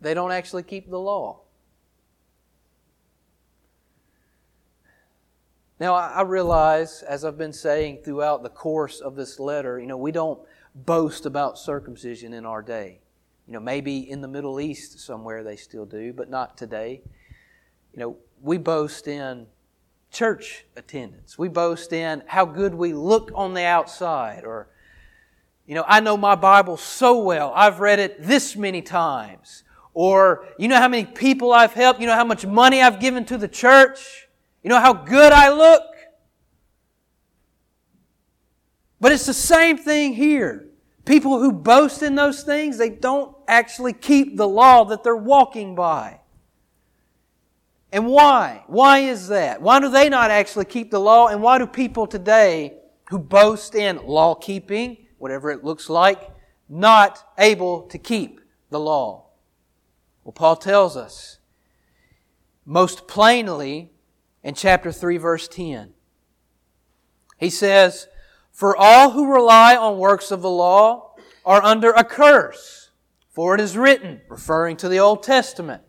They 0.00 0.14
don't 0.14 0.32
actually 0.32 0.64
keep 0.64 0.90
the 0.90 0.98
law. 0.98 1.43
Now, 5.80 5.94
I 5.94 6.22
realize, 6.22 7.02
as 7.02 7.24
I've 7.24 7.36
been 7.36 7.52
saying 7.52 8.02
throughout 8.04 8.42
the 8.42 8.48
course 8.48 9.00
of 9.00 9.16
this 9.16 9.40
letter, 9.40 9.80
you 9.80 9.86
know, 9.86 9.96
we 9.96 10.12
don't 10.12 10.38
boast 10.74 11.26
about 11.26 11.58
circumcision 11.58 12.32
in 12.32 12.46
our 12.46 12.62
day. 12.62 13.00
You 13.46 13.54
know, 13.54 13.60
maybe 13.60 13.98
in 13.98 14.20
the 14.20 14.28
Middle 14.28 14.60
East 14.60 15.00
somewhere 15.00 15.42
they 15.42 15.56
still 15.56 15.84
do, 15.84 16.12
but 16.12 16.30
not 16.30 16.56
today. 16.56 17.02
You 17.92 18.00
know, 18.00 18.16
we 18.40 18.56
boast 18.56 19.08
in 19.08 19.46
church 20.12 20.64
attendance. 20.76 21.36
We 21.36 21.48
boast 21.48 21.92
in 21.92 22.22
how 22.26 22.44
good 22.44 22.74
we 22.74 22.92
look 22.92 23.32
on 23.34 23.54
the 23.54 23.64
outside 23.64 24.44
or 24.44 24.68
you 25.66 25.74
know, 25.74 25.84
I 25.86 26.00
know 26.00 26.16
my 26.16 26.34
Bible 26.34 26.76
so 26.76 27.22
well. 27.22 27.50
I've 27.54 27.80
read 27.80 27.98
it 27.98 28.22
this 28.22 28.54
many 28.54 28.82
times. 28.82 29.62
Or, 29.94 30.46
you 30.58 30.68
know 30.68 30.76
how 30.76 30.88
many 30.88 31.06
people 31.06 31.52
I've 31.52 31.72
helped? 31.72 32.00
You 32.00 32.06
know 32.06 32.14
how 32.14 32.24
much 32.24 32.44
money 32.44 32.82
I've 32.82 33.00
given 33.00 33.24
to 33.26 33.38
the 33.38 33.48
church? 33.48 34.23
You 34.64 34.70
know 34.70 34.80
how 34.80 34.94
good 34.94 35.32
I 35.32 35.50
look? 35.50 35.82
But 38.98 39.12
it's 39.12 39.26
the 39.26 39.34
same 39.34 39.76
thing 39.76 40.14
here. 40.14 40.66
People 41.04 41.38
who 41.38 41.52
boast 41.52 42.02
in 42.02 42.14
those 42.14 42.42
things, 42.42 42.78
they 42.78 42.88
don't 42.88 43.36
actually 43.46 43.92
keep 43.92 44.38
the 44.38 44.48
law 44.48 44.86
that 44.86 45.04
they're 45.04 45.14
walking 45.14 45.74
by. 45.74 46.20
And 47.92 48.06
why? 48.06 48.64
Why 48.66 49.00
is 49.00 49.28
that? 49.28 49.60
Why 49.60 49.80
do 49.80 49.90
they 49.90 50.08
not 50.08 50.30
actually 50.30 50.64
keep 50.64 50.90
the 50.90 50.98
law? 50.98 51.28
And 51.28 51.42
why 51.42 51.58
do 51.58 51.66
people 51.66 52.06
today 52.06 52.78
who 53.10 53.18
boast 53.18 53.74
in 53.74 53.98
law 53.98 54.34
keeping, 54.34 54.96
whatever 55.18 55.50
it 55.50 55.62
looks 55.62 55.90
like, 55.90 56.30
not 56.70 57.22
able 57.36 57.82
to 57.88 57.98
keep 57.98 58.40
the 58.70 58.80
law? 58.80 59.26
Well, 60.24 60.32
Paul 60.32 60.56
tells 60.56 60.96
us 60.96 61.36
most 62.64 63.06
plainly 63.06 63.90
in 64.44 64.54
chapter 64.54 64.92
3, 64.92 65.16
verse 65.16 65.48
10. 65.48 65.94
He 67.38 67.50
says, 67.50 68.06
For 68.52 68.76
all 68.76 69.10
who 69.10 69.32
rely 69.32 69.74
on 69.74 69.98
works 69.98 70.30
of 70.30 70.42
the 70.42 70.50
law 70.50 71.16
are 71.44 71.62
under 71.62 71.90
a 71.90 72.04
curse, 72.04 72.90
for 73.30 73.54
it 73.54 73.60
is 73.60 73.76
written, 73.76 74.20
referring 74.28 74.76
to 74.76 74.88
the 74.88 75.00
Old 75.00 75.22
Testament, 75.22 75.82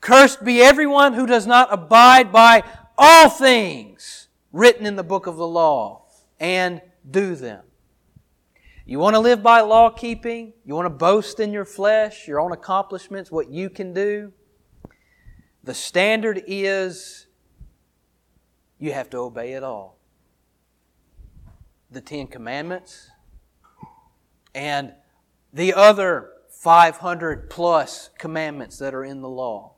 Cursed 0.00 0.42
be 0.42 0.62
everyone 0.62 1.12
who 1.12 1.26
does 1.26 1.46
not 1.46 1.70
abide 1.70 2.32
by 2.32 2.64
all 2.96 3.28
things 3.28 4.28
written 4.50 4.86
in 4.86 4.96
the 4.96 5.04
book 5.04 5.26
of 5.26 5.36
the 5.36 5.46
law 5.46 6.06
and 6.40 6.80
do 7.08 7.34
them. 7.34 7.62
You 8.86 8.98
want 8.98 9.14
to 9.14 9.20
live 9.20 9.42
by 9.42 9.60
law 9.60 9.90
keeping? 9.90 10.54
You 10.64 10.74
want 10.74 10.86
to 10.86 10.90
boast 10.90 11.38
in 11.38 11.52
your 11.52 11.66
flesh, 11.66 12.26
your 12.26 12.40
own 12.40 12.52
accomplishments, 12.52 13.30
what 13.30 13.50
you 13.50 13.68
can 13.68 13.92
do? 13.92 14.32
The 15.62 15.74
standard 15.74 16.42
is 16.46 17.26
you 18.78 18.92
have 18.92 19.10
to 19.10 19.18
obey 19.18 19.52
it 19.52 19.62
all. 19.62 19.98
The 21.90 22.00
Ten 22.00 22.26
Commandments 22.26 23.10
and 24.54 24.94
the 25.52 25.74
other 25.74 26.30
500 26.48 27.50
plus 27.50 28.10
commandments 28.18 28.78
that 28.78 28.94
are 28.94 29.04
in 29.04 29.20
the 29.20 29.28
law. 29.28 29.74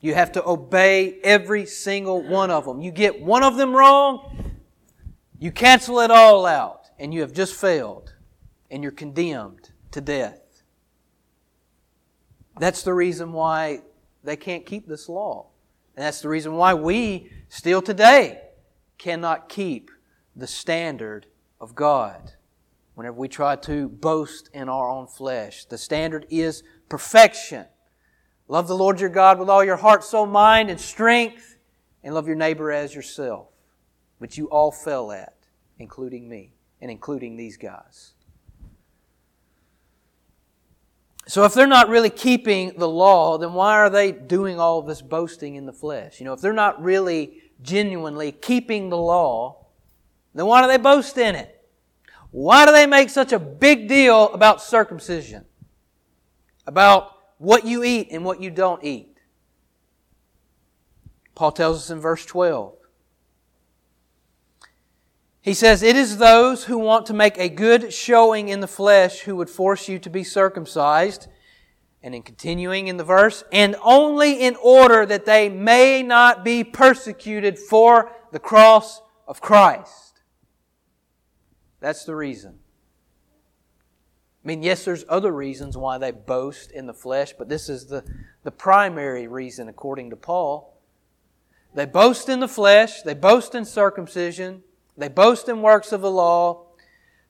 You 0.00 0.14
have 0.14 0.32
to 0.32 0.46
obey 0.46 1.18
every 1.22 1.66
single 1.66 2.22
one 2.22 2.50
of 2.50 2.64
them. 2.64 2.80
You 2.80 2.90
get 2.90 3.20
one 3.20 3.42
of 3.42 3.56
them 3.56 3.74
wrong, 3.74 4.58
you 5.38 5.52
cancel 5.52 6.00
it 6.00 6.10
all 6.10 6.46
out, 6.46 6.86
and 6.98 7.12
you 7.12 7.20
have 7.20 7.32
just 7.32 7.54
failed, 7.54 8.14
and 8.70 8.82
you're 8.82 8.92
condemned 8.92 9.70
to 9.90 10.00
death. 10.00 10.62
That's 12.58 12.82
the 12.82 12.94
reason 12.94 13.32
why 13.32 13.80
they 14.22 14.36
can't 14.36 14.66
keep 14.66 14.86
this 14.86 15.08
law. 15.08 15.46
And 15.96 16.04
that's 16.04 16.20
the 16.20 16.28
reason 16.28 16.54
why 16.54 16.74
we 16.74 17.30
still 17.48 17.82
today 17.82 18.40
cannot 18.98 19.48
keep 19.48 19.90
the 20.36 20.46
standard 20.46 21.26
of 21.60 21.74
God. 21.74 22.32
Whenever 22.94 23.16
we 23.16 23.28
try 23.28 23.56
to 23.56 23.88
boast 23.88 24.50
in 24.52 24.68
our 24.68 24.88
own 24.88 25.06
flesh, 25.06 25.64
the 25.64 25.78
standard 25.78 26.26
is 26.30 26.62
perfection. 26.88 27.66
Love 28.48 28.68
the 28.68 28.76
Lord 28.76 29.00
your 29.00 29.10
God 29.10 29.38
with 29.38 29.48
all 29.48 29.64
your 29.64 29.76
heart, 29.76 30.04
soul, 30.04 30.26
mind, 30.26 30.70
and 30.70 30.80
strength, 30.80 31.56
and 32.02 32.14
love 32.14 32.26
your 32.26 32.36
neighbor 32.36 32.70
as 32.72 32.94
yourself, 32.94 33.48
which 34.18 34.36
you 34.36 34.46
all 34.50 34.72
fell 34.72 35.12
at, 35.12 35.36
including 35.78 36.28
me 36.28 36.52
and 36.80 36.90
including 36.90 37.36
these 37.36 37.56
guys. 37.56 38.12
So 41.30 41.44
if 41.44 41.54
they're 41.54 41.68
not 41.68 41.88
really 41.88 42.10
keeping 42.10 42.72
the 42.76 42.88
law, 42.88 43.38
then 43.38 43.52
why 43.52 43.74
are 43.74 43.88
they 43.88 44.10
doing 44.10 44.58
all 44.58 44.82
this 44.82 45.00
boasting 45.00 45.54
in 45.54 45.64
the 45.64 45.72
flesh? 45.72 46.18
You 46.18 46.26
know, 46.26 46.32
if 46.32 46.40
they're 46.40 46.52
not 46.52 46.82
really 46.82 47.40
genuinely 47.62 48.32
keeping 48.32 48.88
the 48.88 48.96
law, 48.96 49.66
then 50.34 50.46
why 50.46 50.60
do 50.60 50.66
they 50.66 50.76
boast 50.76 51.16
in 51.18 51.36
it? 51.36 51.64
Why 52.32 52.66
do 52.66 52.72
they 52.72 52.84
make 52.84 53.10
such 53.10 53.32
a 53.32 53.38
big 53.38 53.86
deal 53.86 54.32
about 54.32 54.60
circumcision? 54.60 55.44
About 56.66 57.12
what 57.38 57.64
you 57.64 57.84
eat 57.84 58.08
and 58.10 58.24
what 58.24 58.42
you 58.42 58.50
don't 58.50 58.82
eat. 58.82 59.16
Paul 61.36 61.52
tells 61.52 61.76
us 61.76 61.90
in 61.90 62.00
verse 62.00 62.26
12. 62.26 62.74
He 65.42 65.54
says, 65.54 65.82
It 65.82 65.96
is 65.96 66.18
those 66.18 66.64
who 66.64 66.78
want 66.78 67.06
to 67.06 67.14
make 67.14 67.38
a 67.38 67.48
good 67.48 67.92
showing 67.92 68.48
in 68.48 68.60
the 68.60 68.66
flesh 68.66 69.20
who 69.20 69.36
would 69.36 69.50
force 69.50 69.88
you 69.88 69.98
to 70.00 70.10
be 70.10 70.24
circumcised. 70.24 71.28
And 72.02 72.14
in 72.14 72.22
continuing 72.22 72.88
in 72.88 72.96
the 72.96 73.04
verse, 73.04 73.44
and 73.52 73.76
only 73.82 74.40
in 74.40 74.56
order 74.56 75.04
that 75.04 75.26
they 75.26 75.50
may 75.50 76.02
not 76.02 76.42
be 76.42 76.64
persecuted 76.64 77.58
for 77.58 78.10
the 78.32 78.38
cross 78.38 79.02
of 79.28 79.42
Christ. 79.42 80.22
That's 81.80 82.04
the 82.04 82.16
reason. 82.16 82.58
I 84.42 84.48
mean, 84.48 84.62
yes, 84.62 84.86
there's 84.86 85.04
other 85.10 85.30
reasons 85.30 85.76
why 85.76 85.98
they 85.98 86.10
boast 86.10 86.70
in 86.70 86.86
the 86.86 86.94
flesh, 86.94 87.34
but 87.36 87.50
this 87.50 87.68
is 87.68 87.86
the, 87.86 88.02
the 88.44 88.50
primary 88.50 89.26
reason, 89.26 89.68
according 89.68 90.08
to 90.10 90.16
Paul. 90.16 90.80
They 91.74 91.84
boast 91.84 92.30
in 92.30 92.40
the 92.40 92.48
flesh, 92.48 93.02
they 93.02 93.12
boast 93.12 93.54
in 93.54 93.66
circumcision, 93.66 94.62
they 95.00 95.08
boast 95.08 95.48
in 95.48 95.62
works 95.62 95.92
of 95.92 96.00
the 96.00 96.10
law 96.10 96.66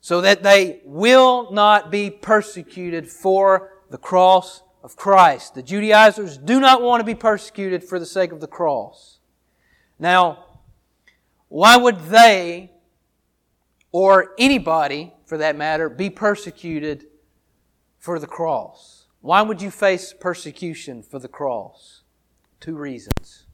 so 0.00 0.20
that 0.20 0.42
they 0.42 0.80
will 0.84 1.52
not 1.52 1.90
be 1.90 2.10
persecuted 2.10 3.08
for 3.08 3.72
the 3.90 3.98
cross 3.98 4.62
of 4.82 4.96
Christ. 4.96 5.54
The 5.54 5.62
Judaizers 5.62 6.38
do 6.38 6.58
not 6.58 6.82
want 6.82 7.00
to 7.00 7.04
be 7.04 7.14
persecuted 7.14 7.84
for 7.84 7.98
the 7.98 8.06
sake 8.06 8.32
of 8.32 8.40
the 8.40 8.46
cross. 8.46 9.18
Now, 9.98 10.46
why 11.48 11.76
would 11.76 11.98
they, 12.06 12.70
or 13.92 14.34
anybody 14.38 15.12
for 15.26 15.36
that 15.38 15.56
matter, 15.56 15.88
be 15.88 16.08
persecuted 16.08 17.06
for 17.98 18.18
the 18.18 18.26
cross? 18.26 19.06
Why 19.20 19.42
would 19.42 19.60
you 19.60 19.70
face 19.70 20.14
persecution 20.18 21.02
for 21.02 21.18
the 21.18 21.28
cross? 21.28 22.02
Two 22.58 22.76
reasons. 22.76 23.46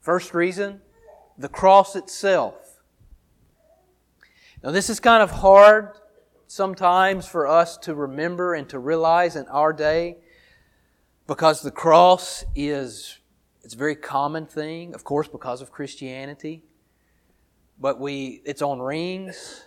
First 0.00 0.34
reason, 0.34 0.80
the 1.36 1.48
cross 1.48 1.96
itself. 1.96 2.63
Now, 4.64 4.70
this 4.70 4.88
is 4.88 4.98
kind 4.98 5.22
of 5.22 5.30
hard 5.30 5.90
sometimes 6.46 7.28
for 7.28 7.46
us 7.46 7.76
to 7.76 7.94
remember 7.94 8.54
and 8.54 8.66
to 8.70 8.78
realize 8.78 9.36
in 9.36 9.46
our 9.48 9.74
day 9.74 10.16
because 11.26 11.60
the 11.60 11.70
cross 11.70 12.46
is 12.54 13.18
it's 13.62 13.74
a 13.74 13.76
very 13.76 13.94
common 13.94 14.46
thing, 14.46 14.94
of 14.94 15.04
course, 15.04 15.28
because 15.28 15.60
of 15.60 15.70
Christianity. 15.70 16.62
But 17.78 18.00
we 18.00 18.40
it's 18.46 18.62
on 18.62 18.80
rings. 18.80 19.66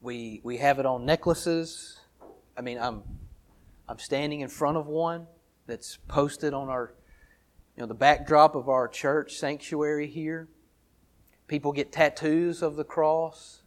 We 0.00 0.40
we 0.44 0.58
have 0.58 0.78
it 0.78 0.86
on 0.86 1.04
necklaces. 1.04 1.98
I 2.56 2.60
mean, 2.60 2.78
I'm 2.78 3.02
I'm 3.88 3.98
standing 3.98 4.42
in 4.42 4.48
front 4.48 4.76
of 4.76 4.86
one 4.86 5.26
that's 5.66 5.98
posted 6.06 6.54
on 6.54 6.68
our 6.68 6.94
you 7.76 7.80
know 7.80 7.88
the 7.88 7.94
backdrop 7.94 8.54
of 8.54 8.68
our 8.68 8.86
church 8.86 9.34
sanctuary 9.34 10.06
here. 10.06 10.46
People 11.48 11.72
get 11.72 11.90
tattoos 11.90 12.62
of 12.62 12.76
the 12.76 12.84
cross. 12.84 13.59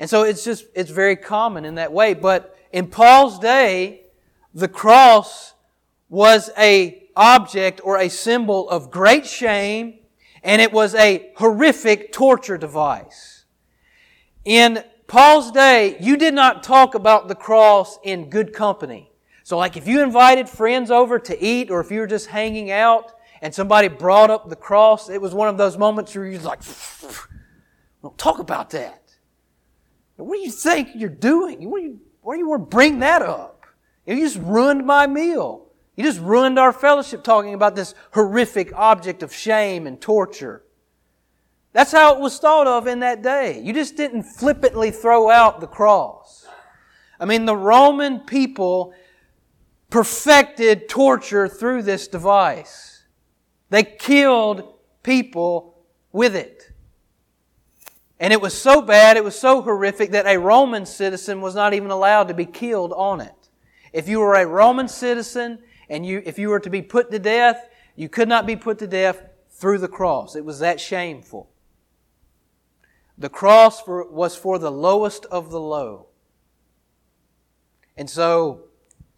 And 0.00 0.08
so 0.08 0.22
it's 0.22 0.42
just, 0.42 0.64
it's 0.74 0.90
very 0.90 1.14
common 1.14 1.66
in 1.66 1.74
that 1.74 1.92
way. 1.92 2.14
But 2.14 2.56
in 2.72 2.86
Paul's 2.86 3.38
day, 3.38 4.06
the 4.54 4.66
cross 4.66 5.52
was 6.08 6.50
a 6.56 7.06
object 7.14 7.82
or 7.84 7.98
a 7.98 8.08
symbol 8.08 8.68
of 8.70 8.90
great 8.90 9.26
shame 9.26 9.98
and 10.42 10.62
it 10.62 10.72
was 10.72 10.94
a 10.94 11.30
horrific 11.36 12.12
torture 12.12 12.56
device. 12.56 13.44
In 14.46 14.82
Paul's 15.06 15.50
day, 15.50 15.98
you 16.00 16.16
did 16.16 16.32
not 16.32 16.62
talk 16.62 16.94
about 16.94 17.28
the 17.28 17.34
cross 17.34 17.98
in 18.02 18.30
good 18.30 18.54
company. 18.54 19.12
So 19.42 19.58
like 19.58 19.76
if 19.76 19.86
you 19.86 20.02
invited 20.02 20.48
friends 20.48 20.90
over 20.90 21.18
to 21.18 21.44
eat 21.44 21.70
or 21.70 21.78
if 21.80 21.90
you 21.90 22.00
were 22.00 22.06
just 22.06 22.28
hanging 22.28 22.70
out 22.70 23.12
and 23.42 23.54
somebody 23.54 23.88
brought 23.88 24.30
up 24.30 24.48
the 24.48 24.56
cross, 24.56 25.10
it 25.10 25.20
was 25.20 25.34
one 25.34 25.48
of 25.48 25.58
those 25.58 25.76
moments 25.76 26.16
where 26.16 26.24
you're 26.24 26.40
like, 26.40 26.62
don't 28.00 28.16
talk 28.16 28.38
about 28.38 28.70
that. 28.70 28.99
What 30.24 30.36
do 30.36 30.40
you 30.42 30.50
think 30.50 30.90
you're 30.94 31.08
doing? 31.08 31.70
What 31.70 31.80
do 31.80 31.84
you, 31.86 32.00
why 32.22 32.34
do 32.34 32.40
you 32.40 32.48
want 32.48 32.70
to 32.70 32.76
bring 32.76 33.00
that 33.00 33.22
up? 33.22 33.66
You 34.06 34.16
just 34.16 34.38
ruined 34.38 34.86
my 34.86 35.06
meal. 35.06 35.66
You 35.96 36.04
just 36.04 36.20
ruined 36.20 36.58
our 36.58 36.72
fellowship 36.72 37.22
talking 37.22 37.54
about 37.54 37.76
this 37.76 37.94
horrific 38.12 38.72
object 38.74 39.22
of 39.22 39.34
shame 39.34 39.86
and 39.86 40.00
torture. 40.00 40.64
That's 41.72 41.92
how 41.92 42.14
it 42.14 42.20
was 42.20 42.38
thought 42.38 42.66
of 42.66 42.86
in 42.86 43.00
that 43.00 43.22
day. 43.22 43.60
You 43.60 43.72
just 43.72 43.96
didn't 43.96 44.24
flippantly 44.24 44.90
throw 44.90 45.30
out 45.30 45.60
the 45.60 45.66
cross. 45.66 46.46
I 47.18 47.26
mean, 47.26 47.44
the 47.44 47.56
Roman 47.56 48.20
people 48.20 48.94
perfected 49.90 50.88
torture 50.88 51.48
through 51.48 51.82
this 51.82 52.08
device. 52.08 53.04
They 53.68 53.84
killed 53.84 54.74
people 55.02 55.76
with 56.12 56.34
it. 56.34 56.69
And 58.20 58.34
it 58.34 58.40
was 58.40 58.52
so 58.52 58.82
bad, 58.82 59.16
it 59.16 59.24
was 59.24 59.38
so 59.38 59.62
horrific 59.62 60.10
that 60.10 60.26
a 60.26 60.38
Roman 60.38 60.84
citizen 60.84 61.40
was 61.40 61.54
not 61.54 61.72
even 61.72 61.90
allowed 61.90 62.28
to 62.28 62.34
be 62.34 62.44
killed 62.44 62.92
on 62.92 63.22
it. 63.22 63.48
If 63.94 64.08
you 64.08 64.20
were 64.20 64.34
a 64.34 64.46
Roman 64.46 64.88
citizen 64.88 65.60
and 65.88 66.04
you, 66.04 66.22
if 66.26 66.38
you 66.38 66.50
were 66.50 66.60
to 66.60 66.68
be 66.68 66.82
put 66.82 67.10
to 67.10 67.18
death, 67.18 67.70
you 67.96 68.10
could 68.10 68.28
not 68.28 68.46
be 68.46 68.56
put 68.56 68.78
to 68.80 68.86
death 68.86 69.22
through 69.48 69.78
the 69.78 69.88
cross. 69.88 70.36
It 70.36 70.44
was 70.44 70.58
that 70.58 70.78
shameful. 70.78 71.50
The 73.16 73.30
cross 73.30 73.80
for, 73.80 74.06
was 74.10 74.36
for 74.36 74.58
the 74.58 74.70
lowest 74.70 75.24
of 75.26 75.50
the 75.50 75.60
low. 75.60 76.08
And 77.96 78.08
so 78.08 78.64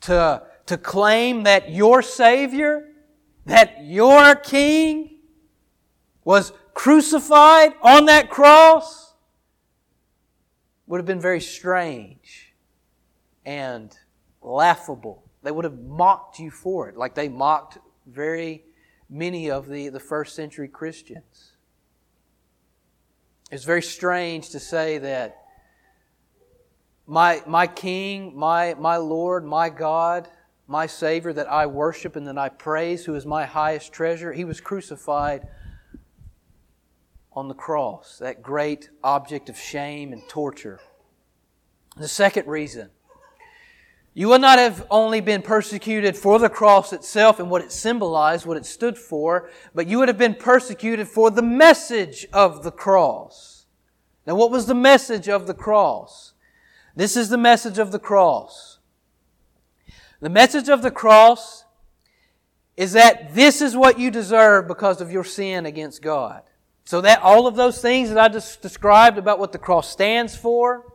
to, 0.03 0.45
to 0.67 0.77
claim 0.79 1.43
that 1.43 1.73
your 1.73 2.03
Savior, 2.03 2.89
that 3.47 3.85
your 3.85 4.37
King 4.37 5.19
was 6.25 6.53
crucified 6.75 7.73
on 7.83 8.07
that 8.07 8.31
cross 8.31 9.15
would 10.87 10.99
have 10.99 11.07
been 11.07 11.21
very 11.21 11.41
strange 11.41 12.55
and 13.45 13.97
laughable. 14.41 15.23
They 15.43 15.51
would 15.51 15.65
have 15.65 15.79
mocked 15.79 16.39
you 16.39 16.51
for 16.51 16.89
it, 16.89 16.97
like 16.97 17.15
they 17.15 17.29
mocked 17.29 17.79
very 18.07 18.65
many 19.09 19.51
of 19.51 19.69
the, 19.69 19.89
the 19.89 20.01
first 20.01 20.35
century 20.35 20.69
Christians. 20.69 21.53
It's 23.51 23.65
very 23.65 23.83
strange 23.83 24.51
to 24.51 24.61
say 24.61 24.99
that 24.99 25.39
my, 27.07 27.43
my 27.47 27.67
King, 27.67 28.37
my, 28.37 28.75
my 28.75 28.97
Lord, 28.97 29.45
my 29.45 29.69
God, 29.69 30.29
my 30.67 30.87
Savior 30.87 31.33
that 31.33 31.51
I 31.51 31.67
worship 31.67 32.17
and 32.17 32.27
that 32.27 32.39
I 32.39 32.49
praise, 32.49 33.05
who 33.05 33.15
is 33.15 33.27
my 33.27 33.45
highest 33.45 33.93
treasure, 33.93 34.33
He 34.33 34.45
was 34.45 34.61
crucified 34.61 35.47
on 37.35 37.49
the 37.49 37.55
cross, 37.55 38.19
that 38.19 38.43
great 38.43 38.91
object 39.03 39.49
of 39.49 39.57
shame 39.57 40.13
and 40.13 40.23
torture. 40.29 40.81
The 41.97 42.09
second 42.09 42.47
reason, 42.47 42.91
you 44.15 44.29
would 44.29 44.43
not 44.43 44.59
have 44.59 44.87
only 44.91 45.21
been 45.21 45.41
persecuted 45.41 46.17
for 46.17 46.39
the 46.39 46.51
cross 46.51 46.93
itself 46.93 47.41
and 47.41 47.51
what 47.51 47.63
it 47.63 47.73
symbolized, 47.73 48.45
what 48.45 48.59
it 48.59 48.67
stood 48.67 48.99
for, 48.99 49.51
but 49.75 49.87
you 49.87 49.99
would 49.99 50.09
have 50.09 50.19
been 50.19 50.35
persecuted 50.35 51.09
for 51.09 51.31
the 51.31 51.43
message 51.43 52.27
of 52.33 52.63
the 52.63 52.71
cross. 52.71 53.67
Now, 54.27 54.35
what 54.35 54.51
was 54.51 54.67
the 54.67 54.75
message 54.75 55.29
of 55.29 55.47
the 55.47 55.55
cross? 55.55 56.35
This 56.95 57.17
is 57.17 57.31
the 57.31 57.39
message 57.39 57.79
of 57.79 57.91
the 57.91 57.99
cross. 57.99 58.79
The 60.21 60.29
message 60.29 60.69
of 60.69 60.83
the 60.83 60.91
cross 60.91 61.65
is 62.77 62.93
that 62.93 63.35
this 63.35 63.61
is 63.61 63.77
what 63.77 63.99
you 63.99 64.11
deserve 64.11 64.69
because 64.69 65.01
of 65.01 65.11
your 65.11 65.25
sin 65.25 65.67
against 65.67 66.03
God. 66.03 66.43
So 66.85 67.01
that 67.01 67.23
all 67.23 67.47
of 67.47 67.55
those 67.55 67.81
things 67.81 68.09
that 68.09 68.19
I 68.19 68.29
just 68.29 68.61
described 68.61 69.19
about 69.19 69.39
what 69.39 69.53
the 69.53 69.59
cross 69.59 69.89
stands 69.89 70.37
for, 70.37 70.93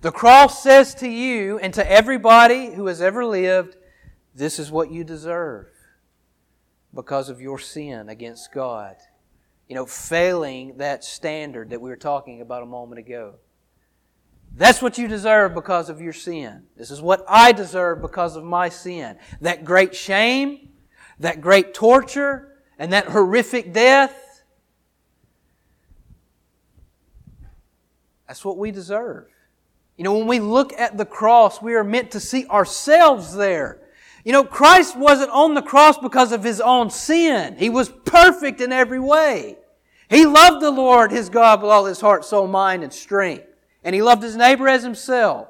the 0.00 0.12
cross 0.12 0.62
says 0.62 0.94
to 0.96 1.08
you 1.08 1.58
and 1.58 1.72
to 1.74 1.90
everybody 1.90 2.72
who 2.74 2.86
has 2.86 3.00
ever 3.00 3.24
lived, 3.24 3.76
this 4.34 4.58
is 4.58 4.70
what 4.70 4.90
you 4.90 5.02
deserve 5.02 5.66
because 6.92 7.28
of 7.28 7.40
your 7.40 7.58
sin 7.58 8.08
against 8.08 8.52
God. 8.52 8.96
You 9.68 9.74
know, 9.74 9.86
failing 9.86 10.76
that 10.76 11.04
standard 11.04 11.70
that 11.70 11.80
we 11.80 11.88
were 11.88 11.96
talking 11.96 12.40
about 12.42 12.62
a 12.62 12.66
moment 12.66 12.98
ago. 12.98 13.36
That's 14.56 14.82
what 14.82 14.98
you 14.98 15.08
deserve 15.08 15.54
because 15.54 15.88
of 15.88 16.00
your 16.00 16.12
sin. 16.12 16.64
This 16.76 16.90
is 16.90 17.00
what 17.00 17.24
I 17.26 17.52
deserve 17.52 18.02
because 18.02 18.36
of 18.36 18.44
my 18.44 18.68
sin. 18.68 19.16
That 19.40 19.64
great 19.64 19.96
shame, 19.96 20.68
that 21.18 21.40
great 21.40 21.74
torture, 21.74 22.52
and 22.78 22.92
that 22.92 23.06
horrific 23.06 23.72
death 23.72 24.23
That's 28.34 28.44
what 28.44 28.58
we 28.58 28.72
deserve. 28.72 29.28
You 29.96 30.02
know, 30.02 30.18
when 30.18 30.26
we 30.26 30.40
look 30.40 30.72
at 30.72 30.98
the 30.98 31.04
cross, 31.04 31.62
we 31.62 31.74
are 31.74 31.84
meant 31.84 32.10
to 32.10 32.18
see 32.18 32.48
ourselves 32.48 33.32
there. 33.32 33.80
You 34.24 34.32
know, 34.32 34.42
Christ 34.42 34.96
wasn't 34.96 35.30
on 35.30 35.54
the 35.54 35.62
cross 35.62 35.98
because 35.98 36.32
of 36.32 36.42
his 36.42 36.60
own 36.60 36.90
sin. 36.90 37.54
He 37.56 37.70
was 37.70 37.90
perfect 37.90 38.60
in 38.60 38.72
every 38.72 38.98
way. 38.98 39.56
He 40.10 40.26
loved 40.26 40.60
the 40.60 40.72
Lord, 40.72 41.12
his 41.12 41.28
God, 41.28 41.62
with 41.62 41.70
all 41.70 41.84
his 41.84 42.00
heart, 42.00 42.24
soul, 42.24 42.48
mind, 42.48 42.82
and 42.82 42.92
strength. 42.92 43.46
And 43.84 43.94
he 43.94 44.02
loved 44.02 44.24
his 44.24 44.34
neighbor 44.34 44.66
as 44.66 44.82
himself. 44.82 45.46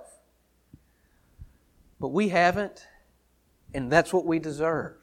But 1.99 2.09
we 2.09 2.29
haven't, 2.29 2.87
and 3.73 3.91
that's 3.91 4.13
what 4.13 4.27
we 4.27 4.39
deserve. 4.39 4.97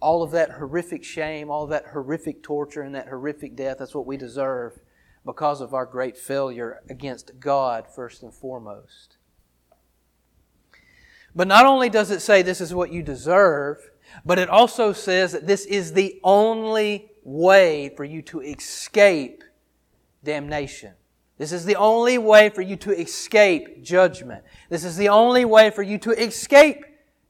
All 0.00 0.24
of 0.24 0.32
that 0.32 0.50
horrific 0.50 1.04
shame, 1.04 1.48
all 1.48 1.68
that 1.68 1.86
horrific 1.92 2.42
torture, 2.42 2.82
and 2.82 2.96
that 2.96 3.06
horrific 3.06 3.54
death, 3.54 3.76
that's 3.78 3.94
what 3.94 4.04
we 4.04 4.16
deserve 4.16 4.80
because 5.30 5.60
of 5.60 5.72
our 5.72 5.86
great 5.86 6.18
failure 6.18 6.80
against 6.90 7.38
God, 7.38 7.86
first 7.86 8.24
and 8.24 8.34
foremost. 8.34 9.16
But 11.36 11.46
not 11.46 11.66
only 11.66 11.88
does 11.88 12.10
it 12.10 12.18
say 12.18 12.42
this 12.42 12.60
is 12.60 12.74
what 12.74 12.92
you 12.92 13.00
deserve, 13.00 13.92
but 14.24 14.40
it 14.40 14.48
also 14.48 14.92
says 14.92 15.30
that 15.30 15.46
this 15.46 15.66
is 15.66 15.92
the 15.92 16.18
only 16.24 17.12
way 17.22 17.92
for 17.96 18.02
you 18.02 18.22
to 18.22 18.40
escape 18.40 19.44
damnation. 20.24 20.94
This 21.38 21.52
is 21.52 21.64
the 21.64 21.76
only 21.76 22.18
way 22.18 22.48
for 22.48 22.62
you 22.62 22.74
to 22.78 22.90
escape 22.90 23.84
judgment. 23.84 24.42
This 24.68 24.82
is 24.82 24.96
the 24.96 25.10
only 25.10 25.44
way 25.44 25.70
for 25.70 25.84
you 25.84 25.98
to 25.98 26.10
escape 26.10 26.84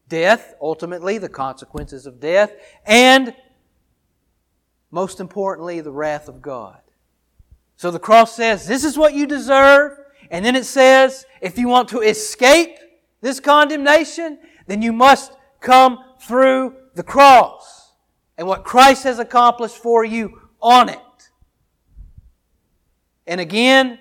death, 0.08 0.54
ultimately, 0.58 1.18
the 1.18 1.28
consequences 1.28 2.06
of 2.06 2.18
death, 2.18 2.50
and 2.86 3.34
most 4.90 5.20
importantly, 5.20 5.82
the 5.82 5.92
wrath 5.92 6.28
of 6.28 6.40
God. 6.40 6.80
So 7.80 7.90
the 7.90 7.98
cross 7.98 8.36
says, 8.36 8.66
this 8.66 8.84
is 8.84 8.98
what 8.98 9.14
you 9.14 9.26
deserve. 9.26 9.92
And 10.30 10.44
then 10.44 10.54
it 10.54 10.66
says, 10.66 11.24
if 11.40 11.56
you 11.56 11.66
want 11.66 11.88
to 11.88 12.00
escape 12.00 12.76
this 13.22 13.40
condemnation, 13.40 14.38
then 14.66 14.82
you 14.82 14.92
must 14.92 15.32
come 15.60 15.98
through 16.20 16.74
the 16.94 17.02
cross 17.02 17.94
and 18.36 18.46
what 18.46 18.64
Christ 18.64 19.04
has 19.04 19.18
accomplished 19.18 19.78
for 19.78 20.04
you 20.04 20.42
on 20.60 20.90
it. 20.90 21.30
And 23.26 23.40
again, 23.40 23.98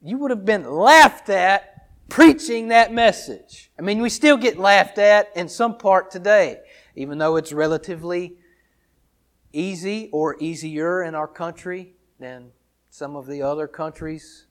you 0.00 0.16
would 0.16 0.30
have 0.30 0.46
been 0.46 0.64
laughed 0.64 1.28
at 1.28 1.90
preaching 2.08 2.68
that 2.68 2.94
message. 2.94 3.70
I 3.78 3.82
mean, 3.82 4.00
we 4.00 4.08
still 4.08 4.38
get 4.38 4.56
laughed 4.58 4.96
at 4.96 5.36
in 5.36 5.50
some 5.50 5.76
part 5.76 6.10
today, 6.10 6.60
even 6.94 7.18
though 7.18 7.36
it's 7.36 7.52
relatively 7.52 8.38
easy 9.52 10.08
or 10.14 10.38
easier 10.40 11.02
in 11.02 11.14
our 11.14 11.28
country 11.28 11.92
than 12.18 12.52
some 12.96 13.14
of 13.14 13.26
the 13.26 13.42
other 13.42 13.68
countries, 13.68 14.46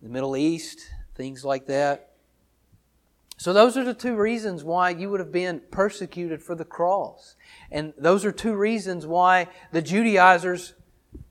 the 0.00 0.08
Middle 0.08 0.36
East, 0.36 0.88
things 1.16 1.44
like 1.44 1.66
that. 1.66 2.12
So, 3.38 3.52
those 3.52 3.76
are 3.76 3.82
the 3.82 3.92
two 3.92 4.14
reasons 4.14 4.62
why 4.62 4.90
you 4.90 5.10
would 5.10 5.18
have 5.18 5.32
been 5.32 5.60
persecuted 5.72 6.44
for 6.44 6.54
the 6.54 6.64
cross. 6.64 7.34
And 7.72 7.92
those 7.98 8.24
are 8.24 8.30
two 8.30 8.54
reasons 8.54 9.04
why 9.04 9.48
the 9.72 9.82
Judaizers 9.82 10.74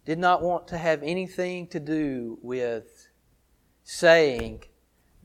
did 0.03 0.19
not 0.19 0.41
want 0.41 0.67
to 0.67 0.77
have 0.77 1.01
anything 1.03 1.67
to 1.67 1.79
do 1.79 2.37
with 2.41 3.07
saying, 3.85 4.63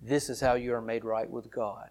This 0.00 0.30
is 0.30 0.40
how 0.40 0.54
you 0.54 0.74
are 0.74 0.80
made 0.80 1.04
right 1.04 1.28
with 1.28 1.50
God. 1.50 1.90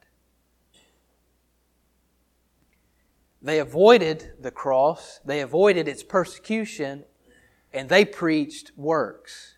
They 3.41 3.59
avoided 3.59 4.31
the 4.39 4.51
cross, 4.51 5.19
they 5.25 5.41
avoided 5.41 5.89
its 5.89 6.03
persecution, 6.03 7.03
and 7.73 7.89
they 7.89 8.05
preached 8.05 8.71
works. 8.77 9.57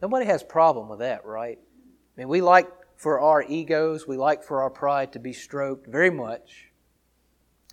Nobody 0.00 0.26
has 0.26 0.42
problem 0.42 0.88
with 0.88 1.00
that, 1.00 1.24
right? 1.24 1.58
I 1.58 2.20
mean, 2.20 2.28
we 2.28 2.40
like 2.40 2.68
for 2.96 3.20
our 3.20 3.42
egos, 3.42 4.06
we 4.06 4.16
like 4.16 4.42
for 4.42 4.62
our 4.62 4.70
pride 4.70 5.12
to 5.12 5.18
be 5.18 5.32
stroked 5.32 5.86
very 5.86 6.10
much. 6.10 6.70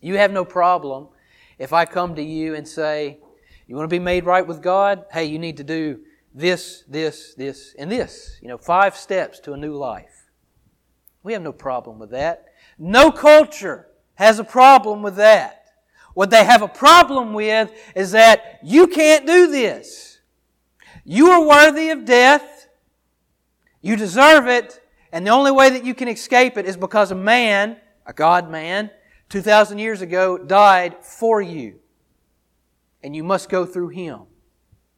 You 0.02 0.18
have 0.18 0.32
no 0.32 0.46
problem 0.46 1.10
if 1.58 1.74
I 1.74 1.86
come 1.86 2.16
to 2.16 2.24
you 2.24 2.56
and 2.56 2.68
say, 2.68 3.20
You 3.68 3.76
want 3.76 3.90
to 3.90 3.94
be 3.94 4.00
made 4.00 4.26
right 4.26 4.46
with 4.46 4.62
God? 4.62 5.06
Hey, 5.12 5.26
you 5.26 5.40
need 5.40 5.58
to 5.58 5.64
do 5.64 6.00
this, 6.34 6.84
this, 6.88 7.34
this, 7.34 7.74
and 7.80 7.92
this. 7.92 8.38
You 8.42 8.50
know, 8.50 8.58
five 8.58 8.96
steps 8.96 9.40
to 9.42 9.54
a 9.54 9.58
new 9.58 9.74
life. 9.74 10.30
We 11.24 11.34
have 11.34 11.42
no 11.42 11.54
problem 11.54 11.98
with 11.98 12.12
that. 12.12 12.46
No 12.78 13.12
culture 13.12 13.88
has 14.16 14.38
a 14.38 14.44
problem 14.44 15.02
with 15.02 15.16
that. 15.16 15.65
What 16.16 16.32
they 16.32 16.46
have 16.46 16.62
a 16.62 16.68
problem 16.68 17.34
with 17.34 17.72
is 17.94 18.12
that 18.12 18.60
you 18.64 18.88
can't 18.88 19.28
do 19.28 19.52
this. 19.52 20.20
You 21.04 21.30
are 21.30 21.46
worthy 21.46 21.90
of 21.90 22.06
death. 22.06 22.68
You 23.82 23.98
deserve 23.98 24.48
it. 24.48 24.82
And 25.12 25.28
the 25.28 25.32
only 25.32 25.52
way 25.52 25.70
that 25.70 25.86
you 25.86 25.94
can 25.94 26.08
escape 26.08 26.58
it 26.58 26.66
is 26.66 26.78
because 26.78 27.12
a 27.12 27.16
man, 27.16 27.78
a 28.06 28.14
God 28.14 28.50
man, 28.50 28.90
2,000 29.30 29.78
years 29.78 30.02
ago 30.02 30.38
died 30.38 31.04
for 31.04 31.42
you. 31.42 31.80
And 33.04 33.14
you 33.14 33.24
must 33.24 33.50
go 33.50 33.66
through 33.66 33.90
him. 33.90 34.22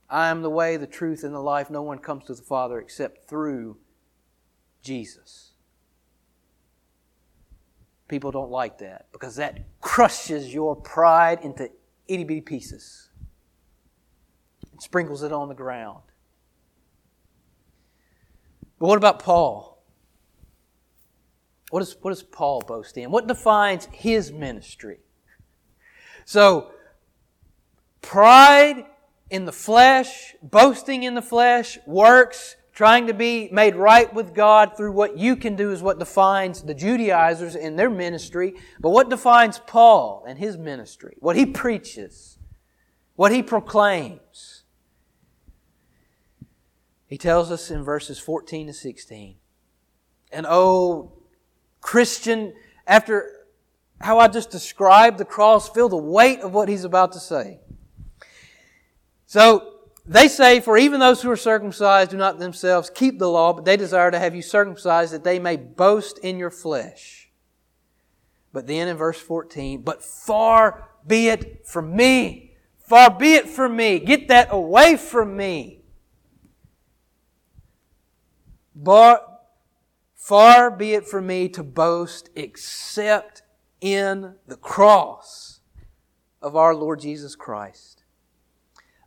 I 0.09 0.29
am 0.29 0.43
the 0.43 0.51
way, 0.51 0.77
the 0.77 0.87
truth, 0.87 1.23
and 1.23 1.33
the 1.33 1.39
life. 1.39 1.71
No 1.71 1.81
one 1.81 1.97
comes 1.97 2.25
to 2.25 2.35
the 2.35 2.43
Father 2.43 2.79
except 2.79 3.27
through 3.27 3.77
Jesus. 4.83 5.46
People 8.07 8.31
don't 8.31 8.51
like 8.51 8.77
that 8.79 9.07
because 9.11 9.35
that 9.35 9.59
crushes 9.81 10.53
your 10.53 10.75
pride 10.75 11.39
into 11.43 11.69
itty 12.07 12.23
bitty 12.23 12.41
pieces 12.41 13.09
and 14.71 14.81
sprinkles 14.81 15.23
it 15.23 15.31
on 15.31 15.49
the 15.49 15.55
ground. 15.55 16.03
But 18.79 18.87
what 18.87 18.97
about 18.97 19.19
Paul? 19.19 19.83
What, 21.69 21.81
is, 21.81 21.97
what 22.01 22.11
does 22.11 22.23
Paul 22.23 22.61
boast 22.61 22.97
in? 22.97 23.11
What 23.11 23.27
defines 23.27 23.87
his 23.91 24.31
ministry? 24.31 24.99
So, 26.23 26.71
pride 28.01 28.85
in 29.29 29.45
the 29.45 29.51
flesh, 29.51 30.35
boasting 30.41 31.03
in 31.03 31.15
the 31.15 31.21
flesh, 31.21 31.77
works, 31.85 32.56
trying 32.77 33.07
to 33.07 33.13
be 33.15 33.49
made 33.51 33.75
right 33.75 34.13
with 34.13 34.35
God 34.35 34.77
through 34.77 34.91
what 34.91 35.17
you 35.17 35.35
can 35.35 35.55
do 35.55 35.71
is 35.71 35.81
what 35.81 35.97
defines 35.97 36.61
the 36.61 36.75
Judaizers 36.75 37.55
in 37.55 37.75
their 37.75 37.89
ministry. 37.89 38.53
But 38.79 38.91
what 38.91 39.09
defines 39.09 39.57
Paul 39.57 40.23
and 40.27 40.37
his 40.37 40.59
ministry? 40.59 41.15
What 41.19 41.35
he 41.35 41.47
preaches, 41.47 42.37
what 43.15 43.31
he 43.31 43.41
proclaims. 43.41 44.61
He 47.07 47.17
tells 47.17 47.49
us 47.49 47.71
in 47.71 47.83
verses 47.83 48.19
14 48.19 48.67
to 48.67 48.73
16. 48.73 49.37
And 50.31 50.45
oh, 50.47 51.13
Christian, 51.81 52.53
after 52.85 53.47
how 53.99 54.19
I 54.19 54.27
just 54.27 54.51
described 54.51 55.17
the 55.17 55.25
cross, 55.25 55.67
feel 55.67 55.89
the 55.89 55.97
weight 55.97 56.41
of 56.41 56.53
what 56.53 56.69
he's 56.69 56.83
about 56.83 57.13
to 57.13 57.19
say. 57.19 57.59
So, 59.25 59.76
they 60.07 60.29
say, 60.29 60.61
For 60.61 60.77
even 60.77 60.99
those 60.99 61.21
who 61.21 61.29
are 61.29 61.37
circumcised 61.37 62.11
do 62.11 62.17
not 62.17 62.39
themselves 62.39 62.89
keep 62.89 63.19
the 63.19 63.29
law, 63.29 63.51
but 63.53 63.65
they 63.65 63.75
desire 63.75 64.09
to 64.09 64.19
have 64.19 64.33
you 64.33 64.41
circumcised 64.41 65.13
that 65.13 65.25
they 65.25 65.37
may 65.37 65.57
boast 65.57 66.17
in 66.19 66.37
your 66.37 66.49
flesh. 66.49 67.29
But 68.53 68.67
then 68.67 68.87
in 68.87 68.95
verse 68.95 69.19
14, 69.19 69.81
But 69.81 70.01
far 70.01 70.89
be 71.05 71.27
it 71.27 71.67
from 71.67 71.95
me. 71.95 72.55
Far 72.79 73.17
be 73.17 73.33
it 73.33 73.49
from 73.49 73.75
me. 73.75 73.99
Get 73.99 74.29
that 74.29 74.47
away 74.49 74.95
from 74.95 75.35
me. 75.35 75.81
But 78.73 79.45
far 80.15 80.71
be 80.71 80.93
it 80.93 81.05
from 81.05 81.27
me 81.27 81.49
to 81.49 81.63
boast 81.63 82.29
except 82.33 83.41
in 83.81 84.35
the 84.47 84.55
cross 84.55 85.59
of 86.41 86.55
our 86.55 86.73
Lord 86.73 87.01
Jesus 87.01 87.35
Christ 87.35 87.96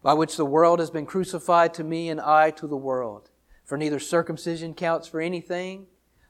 by 0.02 0.14
which 0.14 0.36
the 0.36 0.44
world 0.44 0.78
has 0.78 0.90
been 0.90 1.06
crucified 1.06 1.74
to 1.74 1.84
me 1.84 2.08
and 2.08 2.20
I 2.20 2.50
to 2.52 2.66
the 2.66 2.76
world. 2.76 3.30
For 3.64 3.76
neither 3.76 3.98
circumcision 3.98 4.74
counts 4.74 5.06
for 5.06 5.20
anything, 5.20 5.86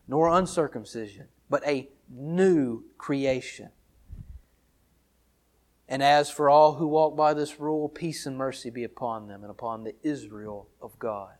nor 0.07 0.29
uncircumcision, 0.29 1.29
but 1.49 1.67
a 1.67 1.89
new 2.09 2.85
creation. 2.99 3.71
And 5.89 6.03
as 6.03 6.31
for 6.31 6.49
all 6.49 6.75
who 6.75 6.87
walk 6.87 7.17
by 7.17 7.35
this 7.35 7.59
rule, 7.59 7.89
peace 7.89 8.27
and 8.27 8.37
mercy 8.37 8.71
be 8.71 8.85
upon 8.85 9.27
them 9.27 9.43
and 9.43 9.51
upon 9.51 9.85
the 9.85 9.95
Israel 10.03 10.69
of 10.81 10.99
God. 10.99 11.33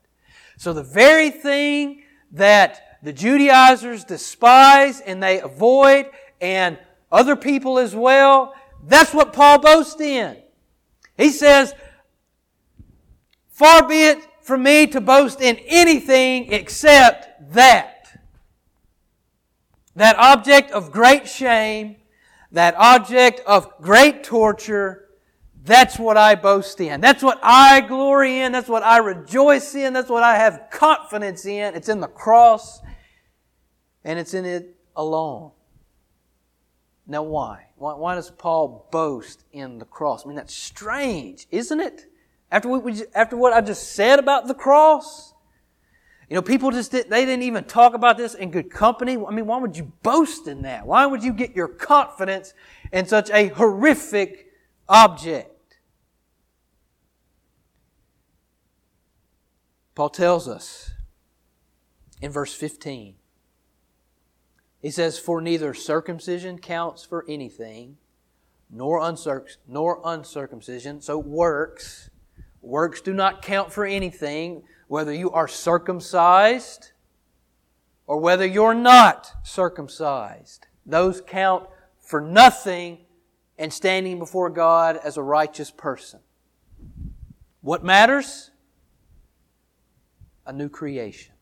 So 0.57 0.73
the 0.73 0.83
very 0.83 1.31
thing 1.31 2.03
that 2.33 2.99
the 3.03 3.13
Judaizers 3.13 4.05
despise 4.05 5.01
and 5.01 5.23
they 5.23 5.41
avoid, 5.41 6.07
and 6.41 6.79
other 7.13 7.37
people 7.37 7.79
as 7.79 7.95
well, 7.95 8.55
that's 8.87 9.13
what 9.13 9.33
Paul 9.33 9.59
boasts 9.59 10.01
in. 10.01 10.37
He 11.17 11.31
says, 11.31 11.75
Far 13.61 13.87
be 13.87 14.05
it 14.05 14.27
from 14.41 14.63
me 14.63 14.87
to 14.87 15.03
boast 15.03 15.43
in 15.43 15.59
anything 15.67 16.51
except 16.51 17.53
that. 17.53 18.19
That 19.95 20.17
object 20.17 20.71
of 20.71 20.91
great 20.91 21.29
shame, 21.29 21.97
that 22.53 22.75
object 22.77 23.43
of 23.47 23.71
great 23.83 24.25
torture, 24.25 25.11
that's 25.63 25.99
what 25.99 26.17
I 26.17 26.37
boast 26.37 26.81
in. 26.81 27.03
That's 27.03 27.23
what 27.23 27.39
I 27.43 27.83
glory 27.83 28.41
in. 28.41 28.51
That's 28.51 28.71
what 28.71 28.83
I 28.83 28.97
rejoice 28.97 29.75
in. 29.75 29.93
That's 29.93 30.09
what 30.09 30.23
I 30.23 30.37
have 30.37 30.69
confidence 30.71 31.45
in. 31.45 31.75
It's 31.75 31.91
in 31.91 32.01
the 32.01 32.09
cross 32.09 32.81
and 34.05 34.19
it's 34.19 34.33
in 34.33 34.47
it 34.47 34.75
alone. 34.97 35.51
Now, 37.07 37.25
why? 37.25 37.67
Why, 37.77 37.93
why 37.93 38.15
does 38.15 38.31
Paul 38.31 38.89
boast 38.91 39.45
in 39.53 39.77
the 39.77 39.85
cross? 39.85 40.25
I 40.25 40.29
mean, 40.29 40.37
that's 40.37 40.55
strange, 40.55 41.47
isn't 41.51 41.81
it? 41.81 42.10
After 42.51 42.69
what, 42.69 42.83
we, 42.83 43.03
after 43.15 43.37
what 43.37 43.53
I 43.53 43.61
just 43.61 43.93
said 43.93 44.19
about 44.19 44.49
the 44.49 44.55
cross, 44.55 45.35
you 46.29 46.37
know, 46.37 46.43
people 46.43 46.71
just 46.71 46.93
did, 46.93 47.11
they 47.11 47.25
didn't 47.25 47.43
even 47.43 47.65
talk 47.65 47.95
about 47.95 48.17
this 48.17 48.35
in 48.35 48.51
good 48.51 48.71
company. 48.71 49.17
I 49.17 49.31
mean, 49.33 49.47
why 49.47 49.59
would 49.59 49.77
you 49.77 49.93
boast 50.03 50.47
in 50.47 50.63
that? 50.63 50.87
Why 50.87 51.07
would 51.07 51.25
you 51.25 51.33
get 51.33 51.57
your 51.57 51.69
confidence 51.69 52.55
in 52.93 53.07
such 53.07 53.31
a 53.31 53.49
horrific 53.49 54.53
object? 54.89 55.79
Paul 59.97 60.09
tells 60.09 60.49
us 60.49 60.93
in 62.23 62.31
verse 62.31 62.55
15. 62.55 63.17
He 64.81 64.91
says, 64.91 65.19
For 65.19 65.41
neither 65.41 65.75
circumcision 65.75 66.59
counts 66.59 67.05
for 67.05 67.25
anything, 67.29 67.99
nor, 68.71 69.01
uncirc- 69.01 69.57
nor 69.67 70.01
uncircumcision, 70.05 71.01
so 71.01 71.19
works. 71.19 72.11
Works 72.63 73.01
do 73.01 73.15
not 73.15 73.43
count 73.43 73.73
for 73.73 73.85
anything, 73.85 74.65
whether 74.89 75.13
you 75.13 75.31
are 75.31 75.49
circumcised 75.49 76.93
or 78.07 78.19
whether 78.19 78.45
you're 78.45 78.75
not 78.75 79.33
circumcised. 79.45 80.67
Those 80.85 81.21
count 81.21 81.67
for 81.99 82.21
nothing 82.21 82.99
and 83.59 83.73
standing 83.73 84.19
before 84.19 84.51
God 84.51 84.99
as 85.03 85.17
a 85.17 85.23
righteous 85.23 85.71
person. 85.71 86.21
What 87.61 87.85
matters? 87.85 88.51
A 90.47 90.53
new 90.53 90.69
creation. 90.69 91.35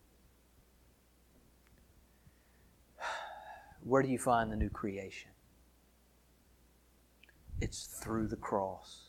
Where 3.83 4.03
do 4.03 4.09
you 4.09 4.19
find 4.19 4.51
the 4.51 4.55
new 4.55 4.69
creation? 4.69 5.31
It's 7.61 7.85
through 7.85 8.27
the 8.27 8.35
cross. 8.35 9.08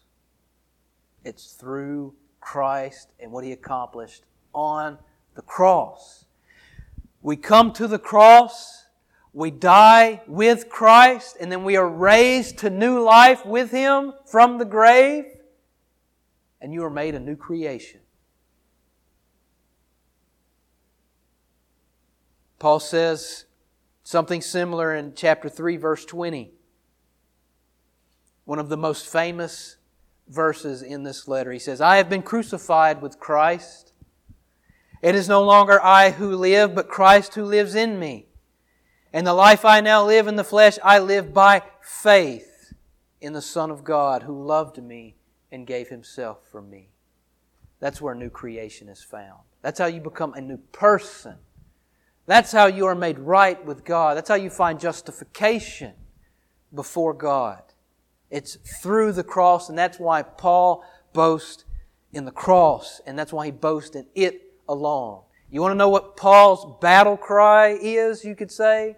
It's 1.24 1.52
through 1.52 2.14
Christ 2.40 3.10
and 3.20 3.32
what 3.32 3.44
He 3.44 3.52
accomplished 3.52 4.24
on 4.54 4.98
the 5.34 5.42
cross. 5.42 6.24
We 7.22 7.36
come 7.36 7.72
to 7.74 7.86
the 7.86 7.98
cross, 7.98 8.86
we 9.32 9.50
die 9.50 10.22
with 10.26 10.68
Christ, 10.68 11.36
and 11.38 11.52
then 11.52 11.64
we 11.64 11.76
are 11.76 11.88
raised 11.88 12.58
to 12.58 12.70
new 12.70 13.00
life 13.00 13.44
with 13.44 13.70
Him 13.70 14.14
from 14.26 14.58
the 14.58 14.64
grave, 14.64 15.24
and 16.60 16.72
you 16.72 16.82
are 16.84 16.90
made 16.90 17.14
a 17.14 17.20
new 17.20 17.36
creation. 17.36 18.00
Paul 22.58 22.80
says 22.80 23.46
something 24.02 24.42
similar 24.42 24.94
in 24.94 25.14
chapter 25.14 25.48
3, 25.48 25.76
verse 25.76 26.04
20. 26.04 26.52
One 28.44 28.58
of 28.58 28.68
the 28.68 28.76
most 28.76 29.06
famous 29.06 29.76
verses 30.30 30.82
in 30.82 31.02
this 31.02 31.28
letter. 31.28 31.52
He 31.52 31.58
says, 31.58 31.80
I 31.80 31.96
have 31.96 32.08
been 32.08 32.22
crucified 32.22 33.02
with 33.02 33.18
Christ. 33.18 33.92
It 35.02 35.14
is 35.14 35.28
no 35.28 35.42
longer 35.42 35.82
I 35.82 36.10
who 36.10 36.34
live, 36.36 36.74
but 36.74 36.88
Christ 36.88 37.34
who 37.34 37.44
lives 37.44 37.74
in 37.74 37.98
me. 37.98 38.26
And 39.12 39.26
the 39.26 39.34
life 39.34 39.64
I 39.64 39.80
now 39.80 40.06
live 40.06 40.28
in 40.28 40.36
the 40.36 40.44
flesh, 40.44 40.78
I 40.84 41.00
live 41.00 41.34
by 41.34 41.62
faith 41.82 42.72
in 43.20 43.32
the 43.32 43.42
Son 43.42 43.70
of 43.70 43.82
God 43.82 44.22
who 44.22 44.44
loved 44.44 44.82
me 44.82 45.16
and 45.50 45.66
gave 45.66 45.88
himself 45.88 46.46
for 46.50 46.62
me. 46.62 46.90
That's 47.80 48.00
where 48.00 48.14
new 48.14 48.30
creation 48.30 48.88
is 48.88 49.02
found. 49.02 49.40
That's 49.62 49.78
how 49.78 49.86
you 49.86 50.00
become 50.00 50.34
a 50.34 50.40
new 50.40 50.58
person. 50.58 51.36
That's 52.26 52.52
how 52.52 52.66
you 52.66 52.86
are 52.86 52.94
made 52.94 53.18
right 53.18 53.62
with 53.64 53.84
God. 53.84 54.16
That's 54.16 54.28
how 54.28 54.36
you 54.36 54.50
find 54.50 54.78
justification 54.78 55.94
before 56.72 57.14
God. 57.14 57.62
It's 58.30 58.56
through 58.80 59.12
the 59.12 59.24
cross, 59.24 59.68
and 59.68 59.78
that's 59.78 59.98
why 59.98 60.22
Paul 60.22 60.84
boasts 61.12 61.64
in 62.12 62.24
the 62.24 62.30
cross, 62.30 63.00
and 63.06 63.18
that's 63.18 63.32
why 63.32 63.46
he 63.46 63.52
boasts 63.52 63.96
in 63.96 64.06
it 64.14 64.42
alone. 64.68 65.22
You 65.50 65.60
want 65.60 65.72
to 65.72 65.76
know 65.76 65.88
what 65.88 66.16
Paul's 66.16 66.80
battle 66.80 67.16
cry 67.16 67.76
is, 67.80 68.24
you 68.24 68.36
could 68.36 68.52
say? 68.52 68.96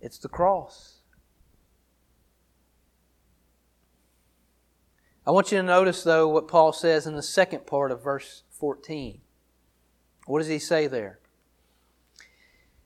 It's 0.00 0.18
the 0.18 0.28
cross. 0.28 0.98
I 5.26 5.30
want 5.30 5.52
you 5.52 5.58
to 5.58 5.62
notice, 5.62 6.02
though, 6.02 6.28
what 6.28 6.48
Paul 6.48 6.72
says 6.72 7.06
in 7.06 7.14
the 7.14 7.22
second 7.22 7.66
part 7.66 7.92
of 7.92 8.02
verse 8.02 8.42
14. 8.50 9.20
What 10.26 10.40
does 10.40 10.48
he 10.48 10.58
say 10.58 10.88
there? 10.88 11.20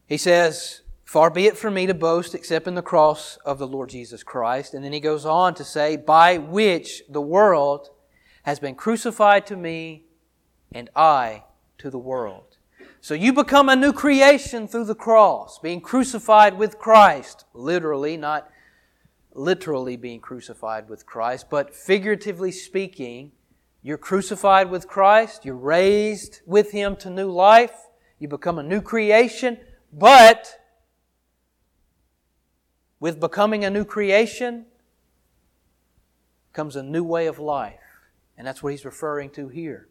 He 0.06 0.18
says, 0.18 0.82
Far 1.06 1.30
be 1.30 1.46
it 1.46 1.56
from 1.56 1.74
me 1.74 1.86
to 1.86 1.94
boast 1.94 2.34
except 2.34 2.66
in 2.66 2.74
the 2.74 2.82
cross 2.82 3.38
of 3.46 3.58
the 3.58 3.66
Lord 3.66 3.90
Jesus 3.90 4.24
Christ. 4.24 4.74
And 4.74 4.84
then 4.84 4.92
he 4.92 4.98
goes 4.98 5.24
on 5.24 5.54
to 5.54 5.64
say, 5.64 5.96
By 5.96 6.36
which 6.36 7.04
the 7.08 7.20
world 7.20 7.90
has 8.42 8.58
been 8.58 8.74
crucified 8.74 9.46
to 9.46 9.56
me 9.56 10.02
and 10.72 10.90
I 10.96 11.44
to 11.78 11.90
the 11.90 11.98
world. 11.98 12.56
So 13.00 13.14
you 13.14 13.32
become 13.32 13.68
a 13.68 13.76
new 13.76 13.92
creation 13.92 14.66
through 14.66 14.86
the 14.86 14.96
cross, 14.96 15.60
being 15.60 15.80
crucified 15.80 16.58
with 16.58 16.76
Christ. 16.76 17.44
Literally, 17.54 18.16
not 18.16 18.50
literally 19.32 19.96
being 19.96 20.18
crucified 20.18 20.88
with 20.88 21.06
Christ, 21.06 21.48
but 21.48 21.72
figuratively 21.72 22.50
speaking, 22.50 23.30
you're 23.80 23.96
crucified 23.96 24.70
with 24.70 24.88
Christ, 24.88 25.44
you're 25.44 25.54
raised 25.54 26.40
with 26.46 26.72
Him 26.72 26.96
to 26.96 27.10
new 27.10 27.30
life, 27.30 27.86
you 28.18 28.26
become 28.26 28.58
a 28.58 28.64
new 28.64 28.80
creation, 28.80 29.58
but 29.92 30.65
with 33.06 33.20
becoming 33.20 33.64
a 33.64 33.70
new 33.70 33.84
creation 33.84 34.66
comes 36.52 36.74
a 36.74 36.82
new 36.82 37.04
way 37.04 37.28
of 37.28 37.38
life. 37.38 37.78
And 38.36 38.44
that's 38.44 38.64
what 38.64 38.72
he's 38.72 38.84
referring 38.84 39.30
to 39.30 39.46
here. 39.46 39.86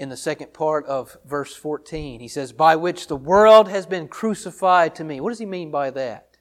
In 0.00 0.08
the 0.08 0.16
second 0.16 0.52
part 0.52 0.84
of 0.86 1.16
verse 1.24 1.54
14, 1.54 2.18
he 2.18 2.26
says, 2.26 2.52
By 2.52 2.74
which 2.74 3.06
the 3.06 3.14
world 3.14 3.68
has 3.68 3.86
been 3.86 4.08
crucified 4.08 4.96
to 4.96 5.04
me. 5.04 5.20
What 5.20 5.28
does 5.28 5.38
he 5.38 5.46
mean 5.46 5.70
by 5.70 5.90
that? 5.90 6.36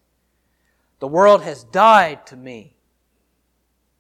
The 0.98 1.08
world 1.08 1.44
has 1.44 1.64
died 1.64 2.26
to 2.26 2.36
me. 2.36 2.78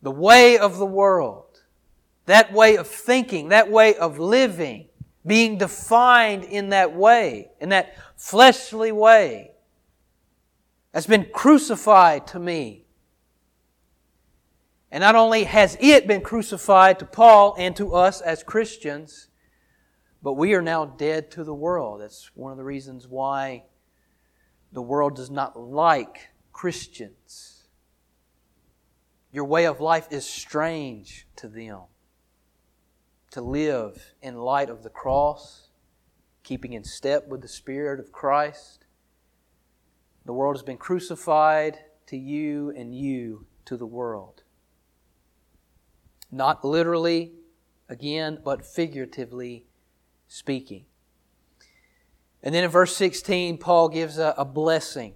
The 0.01 0.09
way 0.09 0.57
of 0.57 0.79
the 0.79 0.87
world, 0.87 1.61
that 2.25 2.51
way 2.51 2.77
of 2.77 2.87
thinking, 2.87 3.49
that 3.49 3.69
way 3.69 3.93
of 3.93 4.17
living, 4.17 4.87
being 5.23 5.59
defined 5.59 6.45
in 6.45 6.69
that 6.69 6.95
way, 6.95 7.51
in 7.59 7.69
that 7.69 7.95
fleshly 8.17 8.91
way, 8.91 9.50
has 10.93 11.07
been 11.07 11.27
crucified 11.33 12.27
to 12.27 12.39
me. 12.39 12.85
And 14.91 15.01
not 15.01 15.15
only 15.15 15.45
has 15.45 15.77
it 15.79 16.05
been 16.05 16.21
crucified 16.21 16.99
to 16.99 17.05
Paul 17.05 17.55
and 17.57 17.75
to 17.77 17.95
us 17.95 18.19
as 18.19 18.43
Christians, 18.43 19.29
but 20.21 20.33
we 20.33 20.53
are 20.53 20.61
now 20.61 20.85
dead 20.85 21.31
to 21.31 21.43
the 21.43 21.53
world. 21.53 22.01
That's 22.01 22.29
one 22.35 22.51
of 22.51 22.57
the 22.57 22.63
reasons 22.63 23.07
why 23.07 23.63
the 24.71 24.81
world 24.81 25.15
does 25.15 25.31
not 25.31 25.57
like 25.57 26.29
Christians. 26.51 27.63
Your 29.31 29.45
way 29.45 29.65
of 29.65 29.79
life 29.79 30.07
is 30.11 30.25
strange 30.25 31.25
to 31.37 31.47
them. 31.47 31.79
To 33.31 33.41
live 33.41 34.13
in 34.21 34.35
light 34.35 34.69
of 34.69 34.83
the 34.83 34.89
cross, 34.89 35.69
keeping 36.43 36.73
in 36.73 36.83
step 36.83 37.29
with 37.29 37.41
the 37.41 37.47
Spirit 37.47 38.01
of 38.01 38.11
Christ, 38.11 38.80
the 40.25 40.33
world 40.33 40.55
has 40.55 40.63
been 40.63 40.77
crucified 40.77 41.79
to 42.07 42.17
you 42.17 42.71
and 42.75 42.95
you 42.95 43.45
to 43.65 43.77
the 43.77 43.85
world. 43.85 44.43
Not 46.31 46.63
literally, 46.63 47.33
again, 47.89 48.39
but 48.43 48.65
figuratively 48.65 49.65
speaking. 50.27 50.85
And 52.43 52.55
then 52.55 52.63
in 52.63 52.69
verse 52.69 52.95
16, 52.95 53.57
Paul 53.57 53.89
gives 53.89 54.17
a, 54.17 54.33
a 54.37 54.45
blessing. 54.45 55.15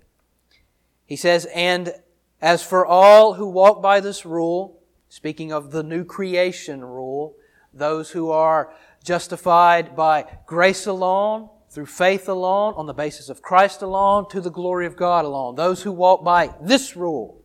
He 1.05 1.15
says, 1.15 1.45
And 1.53 1.93
as 2.41 2.63
for 2.63 2.85
all 2.85 3.35
who 3.35 3.47
walk 3.47 3.81
by 3.81 3.99
this 3.99 4.25
rule, 4.25 4.81
speaking 5.09 5.51
of 5.51 5.71
the 5.71 5.83
new 5.83 6.03
creation 6.03 6.83
rule, 6.83 7.35
those 7.73 8.11
who 8.11 8.29
are 8.31 8.73
justified 9.03 9.95
by 9.95 10.25
grace 10.45 10.85
alone, 10.85 11.49
through 11.75 11.85
faith 11.85 12.29
alone, 12.29 12.73
on 12.77 12.85
the 12.85 12.93
basis 12.93 13.27
of 13.27 13.41
Christ 13.41 13.81
alone, 13.81 14.29
to 14.29 14.39
the 14.39 14.49
glory 14.49 14.85
of 14.85 14.95
God 14.95 15.25
alone. 15.25 15.55
Those 15.55 15.83
who 15.83 15.91
walk 15.91 16.23
by 16.23 16.55
this 16.61 16.95
rule, 16.95 17.43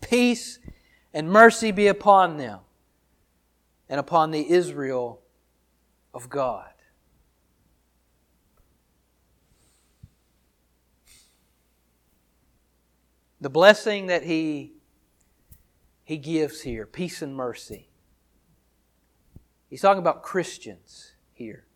peace 0.00 0.58
and 1.12 1.30
mercy 1.30 1.70
be 1.70 1.86
upon 1.86 2.38
them 2.38 2.60
and 3.90 4.00
upon 4.00 4.30
the 4.30 4.50
Israel 4.50 5.20
of 6.14 6.30
God. 6.30 6.72
The 13.42 13.50
blessing 13.50 14.06
that 14.06 14.22
he, 14.22 14.72
he 16.04 16.16
gives 16.16 16.62
here, 16.62 16.86
peace 16.86 17.20
and 17.20 17.36
mercy. 17.36 17.90
He's 19.68 19.82
talking 19.82 20.00
about 20.00 20.22
Christians 20.22 21.12
here 21.34 21.66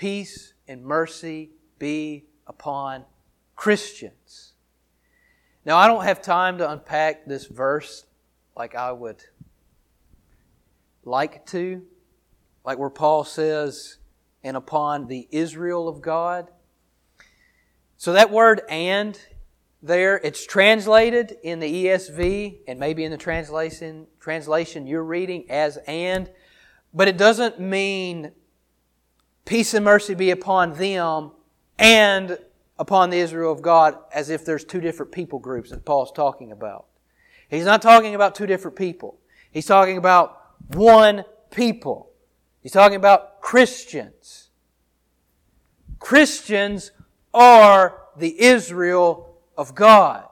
peace 0.00 0.54
and 0.66 0.82
mercy 0.82 1.50
be 1.78 2.24
upon 2.46 3.04
Christians. 3.54 4.54
Now, 5.66 5.76
I 5.76 5.88
don't 5.88 6.04
have 6.04 6.22
time 6.22 6.56
to 6.56 6.70
unpack 6.70 7.26
this 7.26 7.44
verse 7.44 8.06
like 8.56 8.74
I 8.74 8.92
would 8.92 9.22
like 11.04 11.44
to, 11.48 11.82
like 12.64 12.78
where 12.78 12.88
Paul 12.88 13.24
says, 13.24 13.98
and 14.42 14.56
upon 14.56 15.06
the 15.06 15.28
Israel 15.30 15.86
of 15.86 16.00
God. 16.00 16.50
So 17.98 18.14
that 18.14 18.30
word 18.30 18.62
and 18.70 19.20
there. 19.82 20.16
It's 20.16 20.46
translated 20.46 21.36
in 21.42 21.60
the 21.60 21.84
ESV 21.84 22.60
and 22.66 22.80
maybe 22.80 23.04
in 23.04 23.10
the 23.10 23.18
translation, 23.18 24.06
translation 24.18 24.86
you're 24.86 25.04
reading 25.04 25.44
as 25.50 25.76
and, 25.86 26.30
but 26.94 27.06
it 27.06 27.18
doesn't 27.18 27.60
mean 27.60 28.32
peace 29.50 29.74
and 29.74 29.84
mercy 29.84 30.14
be 30.14 30.30
upon 30.30 30.74
them 30.74 31.32
and 31.76 32.38
upon 32.78 33.10
the 33.10 33.18
Israel 33.18 33.50
of 33.50 33.60
God 33.60 33.98
as 34.14 34.30
if 34.30 34.44
there's 34.44 34.64
two 34.64 34.80
different 34.80 35.10
people 35.10 35.40
groups 35.40 35.70
that 35.70 35.84
Paul's 35.84 36.12
talking 36.12 36.52
about. 36.52 36.86
He's 37.48 37.64
not 37.64 37.82
talking 37.82 38.14
about 38.14 38.36
two 38.36 38.46
different 38.46 38.76
people. 38.76 39.18
He's 39.50 39.66
talking 39.66 39.96
about 39.96 40.40
one 40.68 41.24
people. 41.50 42.12
He's 42.62 42.70
talking 42.70 42.94
about 42.94 43.40
Christians. 43.40 44.50
Christians 45.98 46.92
are 47.34 48.02
the 48.16 48.40
Israel 48.40 49.36
of 49.58 49.74
God. 49.74 50.28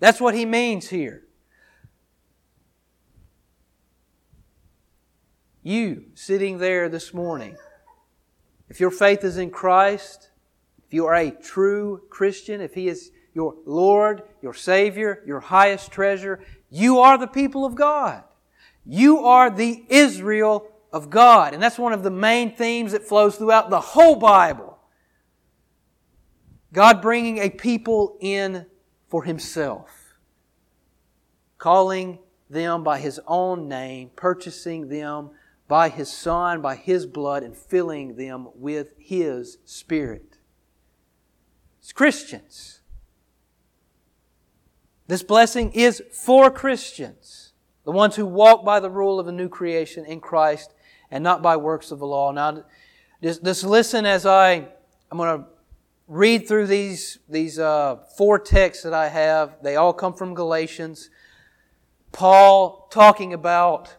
That's 0.00 0.20
what 0.20 0.34
he 0.34 0.44
means 0.44 0.90
here. 0.90 1.22
You 5.62 6.04
sitting 6.14 6.58
there 6.58 6.90
this 6.90 7.14
morning, 7.14 7.56
if 8.70 8.78
your 8.78 8.92
faith 8.92 9.24
is 9.24 9.36
in 9.36 9.50
Christ, 9.50 10.30
if 10.86 10.94
you 10.94 11.06
are 11.06 11.14
a 11.14 11.32
true 11.32 12.02
Christian, 12.08 12.60
if 12.60 12.74
He 12.74 12.88
is 12.88 13.10
your 13.34 13.56
Lord, 13.66 14.22
your 14.40 14.54
Savior, 14.54 15.22
your 15.26 15.40
highest 15.40 15.90
treasure, 15.90 16.40
you 16.70 17.00
are 17.00 17.18
the 17.18 17.26
people 17.26 17.66
of 17.66 17.74
God. 17.74 18.22
You 18.86 19.18
are 19.18 19.50
the 19.50 19.84
Israel 19.88 20.70
of 20.92 21.10
God. 21.10 21.52
And 21.52 21.62
that's 21.62 21.78
one 21.78 21.92
of 21.92 22.04
the 22.04 22.10
main 22.10 22.54
themes 22.54 22.92
that 22.92 23.02
flows 23.02 23.36
throughout 23.36 23.70
the 23.70 23.80
whole 23.80 24.16
Bible. 24.16 24.78
God 26.72 27.02
bringing 27.02 27.38
a 27.38 27.50
people 27.50 28.16
in 28.20 28.66
for 29.08 29.24
Himself, 29.24 30.14
calling 31.58 32.20
them 32.48 32.84
by 32.84 33.00
His 33.00 33.20
own 33.26 33.68
name, 33.68 34.10
purchasing 34.14 34.88
them 34.88 35.30
by 35.70 35.88
His 35.88 36.10
Son, 36.12 36.60
by 36.60 36.74
His 36.74 37.06
blood, 37.06 37.44
and 37.44 37.56
filling 37.56 38.16
them 38.16 38.48
with 38.56 38.92
His 38.98 39.58
Spirit. 39.64 40.36
It's 41.78 41.92
Christians. 41.92 42.80
This 45.06 45.22
blessing 45.22 45.70
is 45.72 46.02
for 46.12 46.50
Christians, 46.50 47.52
the 47.84 47.92
ones 47.92 48.16
who 48.16 48.26
walk 48.26 48.64
by 48.64 48.80
the 48.80 48.90
rule 48.90 49.20
of 49.20 49.26
the 49.26 49.32
new 49.32 49.48
creation 49.48 50.04
in 50.04 50.20
Christ 50.20 50.74
and 51.08 51.22
not 51.22 51.40
by 51.40 51.56
works 51.56 51.92
of 51.92 52.00
the 52.00 52.06
law. 52.06 52.32
Now, 52.32 52.64
just, 53.22 53.44
just 53.44 53.62
listen 53.62 54.04
as 54.04 54.26
I, 54.26 54.66
I'm 55.12 55.18
going 55.18 55.38
to 55.38 55.46
read 56.08 56.48
through 56.48 56.66
these, 56.66 57.20
these 57.28 57.60
uh, 57.60 57.98
four 58.18 58.40
texts 58.40 58.82
that 58.82 58.92
I 58.92 59.08
have. 59.08 59.62
They 59.62 59.76
all 59.76 59.92
come 59.92 60.14
from 60.14 60.34
Galatians. 60.34 61.10
Paul 62.10 62.88
talking 62.90 63.32
about 63.32 63.94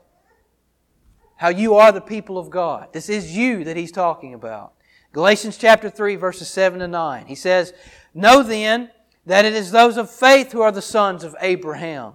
how 1.41 1.49
you 1.49 1.73
are 1.73 1.91
the 1.91 1.99
people 1.99 2.37
of 2.37 2.51
God. 2.51 2.93
This 2.93 3.09
is 3.09 3.35
you 3.35 3.63
that 3.63 3.75
he's 3.75 3.91
talking 3.91 4.35
about. 4.35 4.73
Galatians 5.11 5.57
chapter 5.57 5.89
3 5.89 6.15
verses 6.15 6.47
7 6.47 6.77
to 6.77 6.87
9. 6.87 7.25
He 7.25 7.33
says, 7.33 7.73
Know 8.13 8.43
then 8.43 8.91
that 9.25 9.43
it 9.43 9.55
is 9.55 9.71
those 9.71 9.97
of 9.97 10.11
faith 10.11 10.51
who 10.51 10.61
are 10.61 10.71
the 10.71 10.83
sons 10.83 11.23
of 11.23 11.35
Abraham. 11.41 12.13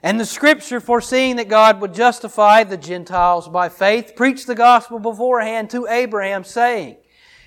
And 0.00 0.20
the 0.20 0.24
scripture 0.24 0.78
foreseeing 0.78 1.34
that 1.36 1.48
God 1.48 1.80
would 1.80 1.92
justify 1.92 2.62
the 2.62 2.76
Gentiles 2.76 3.48
by 3.48 3.68
faith 3.68 4.12
preached 4.14 4.46
the 4.46 4.54
gospel 4.54 5.00
beforehand 5.00 5.68
to 5.70 5.88
Abraham 5.88 6.44
saying, 6.44 6.98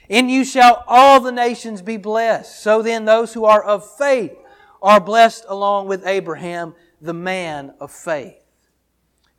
In 0.09 0.27
you 0.27 0.43
shall 0.43 0.83
all 0.85 1.21
the 1.21 1.31
nations 1.31 1.81
be 1.81 1.95
blessed. 1.95 2.61
So 2.61 2.81
then 2.81 3.05
those 3.05 3.33
who 3.33 3.45
are 3.45 3.63
of 3.63 3.89
faith 3.97 4.35
are 4.81 4.99
blessed 4.99 5.45
along 5.47 5.87
with 5.87 6.05
Abraham, 6.05 6.75
the 6.99 7.13
man 7.13 7.73
of 7.79 7.89
faith. 7.89 8.42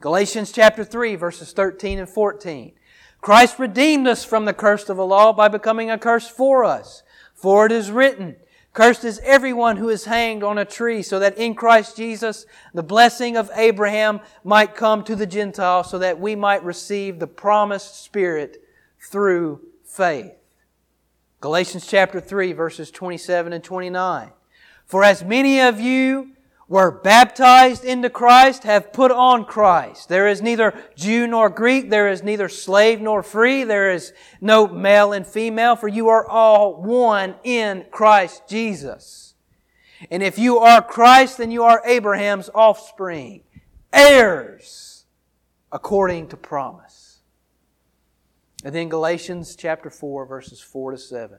Galatians 0.00 0.52
chapter 0.52 0.84
3 0.84 1.16
verses 1.16 1.52
13 1.52 1.98
and 1.98 2.08
14. 2.08 2.72
Christ 3.20 3.58
redeemed 3.58 4.06
us 4.06 4.24
from 4.24 4.44
the 4.44 4.52
curse 4.52 4.88
of 4.88 4.98
the 4.98 5.06
law 5.06 5.32
by 5.32 5.48
becoming 5.48 5.90
a 5.90 5.98
curse 5.98 6.28
for 6.28 6.64
us. 6.64 7.02
For 7.34 7.64
it 7.64 7.72
is 7.72 7.90
written, 7.90 8.36
Cursed 8.74 9.04
is 9.04 9.20
everyone 9.22 9.76
who 9.76 9.88
is 9.88 10.04
hanged 10.04 10.42
on 10.42 10.58
a 10.58 10.64
tree, 10.64 11.00
so 11.00 11.20
that 11.20 11.38
in 11.38 11.54
Christ 11.54 11.96
Jesus 11.96 12.44
the 12.74 12.82
blessing 12.82 13.36
of 13.36 13.50
Abraham 13.54 14.20
might 14.42 14.74
come 14.74 15.04
to 15.04 15.14
the 15.14 15.26
Gentiles, 15.26 15.90
so 15.90 15.98
that 16.00 16.20
we 16.20 16.34
might 16.34 16.64
receive 16.64 17.18
the 17.18 17.26
promised 17.28 18.02
Spirit 18.04 18.62
through 18.98 19.60
faith. 19.84 20.32
Galatians 21.40 21.86
chapter 21.86 22.20
3 22.20 22.52
verses 22.52 22.90
27 22.90 23.52
and 23.52 23.62
29. 23.62 24.32
For 24.86 25.04
as 25.04 25.24
many 25.24 25.60
of 25.60 25.78
you 25.78 26.33
were 26.68 26.90
baptized 26.90 27.84
into 27.84 28.08
Christ 28.08 28.62
have 28.62 28.92
put 28.92 29.10
on 29.10 29.44
Christ. 29.44 30.08
There 30.08 30.28
is 30.28 30.40
neither 30.40 30.74
Jew 30.96 31.26
nor 31.26 31.50
Greek. 31.50 31.90
There 31.90 32.08
is 32.08 32.22
neither 32.22 32.48
slave 32.48 33.00
nor 33.00 33.22
free. 33.22 33.64
There 33.64 33.90
is 33.92 34.12
no 34.40 34.66
male 34.66 35.12
and 35.12 35.26
female, 35.26 35.76
for 35.76 35.88
you 35.88 36.08
are 36.08 36.26
all 36.26 36.82
one 36.82 37.34
in 37.44 37.84
Christ 37.90 38.48
Jesus. 38.48 39.34
And 40.10 40.22
if 40.22 40.38
you 40.38 40.58
are 40.58 40.82
Christ, 40.82 41.38
then 41.38 41.50
you 41.50 41.64
are 41.64 41.82
Abraham's 41.84 42.50
offspring, 42.54 43.42
heirs 43.92 45.04
according 45.70 46.28
to 46.28 46.36
promise. 46.36 47.20
And 48.64 48.74
then 48.74 48.88
Galatians 48.88 49.56
chapter 49.56 49.90
4 49.90 50.24
verses 50.24 50.60
4 50.60 50.92
to 50.92 50.98
7. 50.98 51.38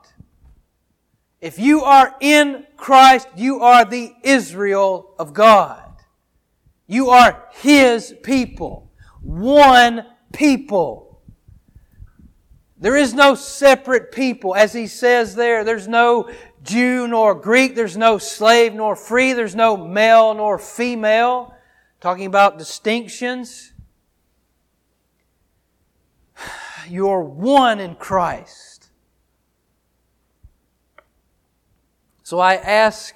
If 1.41 1.57
you 1.57 1.81
are 1.83 2.15
in 2.21 2.67
Christ, 2.77 3.27
you 3.35 3.61
are 3.61 3.83
the 3.83 4.13
Israel 4.21 5.15
of 5.17 5.33
God. 5.33 5.91
You 6.85 7.09
are 7.09 7.47
His 7.53 8.13
people. 8.21 8.91
One 9.21 10.05
people. 10.31 11.19
There 12.77 12.95
is 12.95 13.15
no 13.15 13.33
separate 13.33 14.11
people. 14.11 14.55
As 14.55 14.71
He 14.73 14.85
says 14.85 15.33
there, 15.33 15.63
there's 15.63 15.87
no 15.87 16.29
Jew 16.63 17.07
nor 17.07 17.33
Greek. 17.33 17.75
There's 17.75 17.97
no 17.97 18.19
slave 18.19 18.75
nor 18.75 18.95
free. 18.95 19.33
There's 19.33 19.55
no 19.55 19.75
male 19.75 20.35
nor 20.35 20.59
female. 20.59 21.55
Talking 22.01 22.27
about 22.27 22.59
distinctions. 22.59 23.73
You're 26.87 27.23
one 27.23 27.79
in 27.79 27.95
Christ. 27.95 28.80
So 32.31 32.39
I 32.39 32.55
ask 32.55 33.13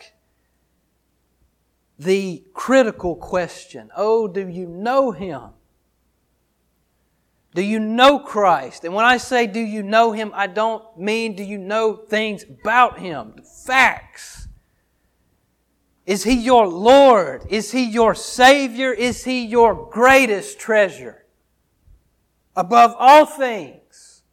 the 1.97 2.43
critical 2.53 3.15
question 3.15 3.89
Oh, 3.95 4.27
do 4.27 4.45
you 4.45 4.67
know 4.67 5.11
Him? 5.11 5.51
Do 7.53 7.61
you 7.61 7.79
know 7.79 8.19
Christ? 8.19 8.83
And 8.83 8.93
when 8.93 9.05
I 9.05 9.15
say 9.15 9.47
do 9.47 9.61
you 9.61 9.83
know 9.83 10.11
Him, 10.11 10.33
I 10.35 10.47
don't 10.47 10.83
mean 10.97 11.37
do 11.37 11.43
you 11.43 11.57
know 11.57 11.95
things 11.95 12.43
about 12.43 12.99
Him, 12.99 13.35
facts. 13.65 14.49
Is 16.05 16.25
He 16.25 16.33
your 16.33 16.67
Lord? 16.67 17.45
Is 17.49 17.71
He 17.71 17.85
your 17.85 18.15
Savior? 18.15 18.91
Is 18.91 19.23
He 19.23 19.45
your 19.45 19.89
greatest 19.91 20.59
treasure? 20.59 21.23
Above 22.53 22.93
all 22.99 23.25
things, 23.25 24.23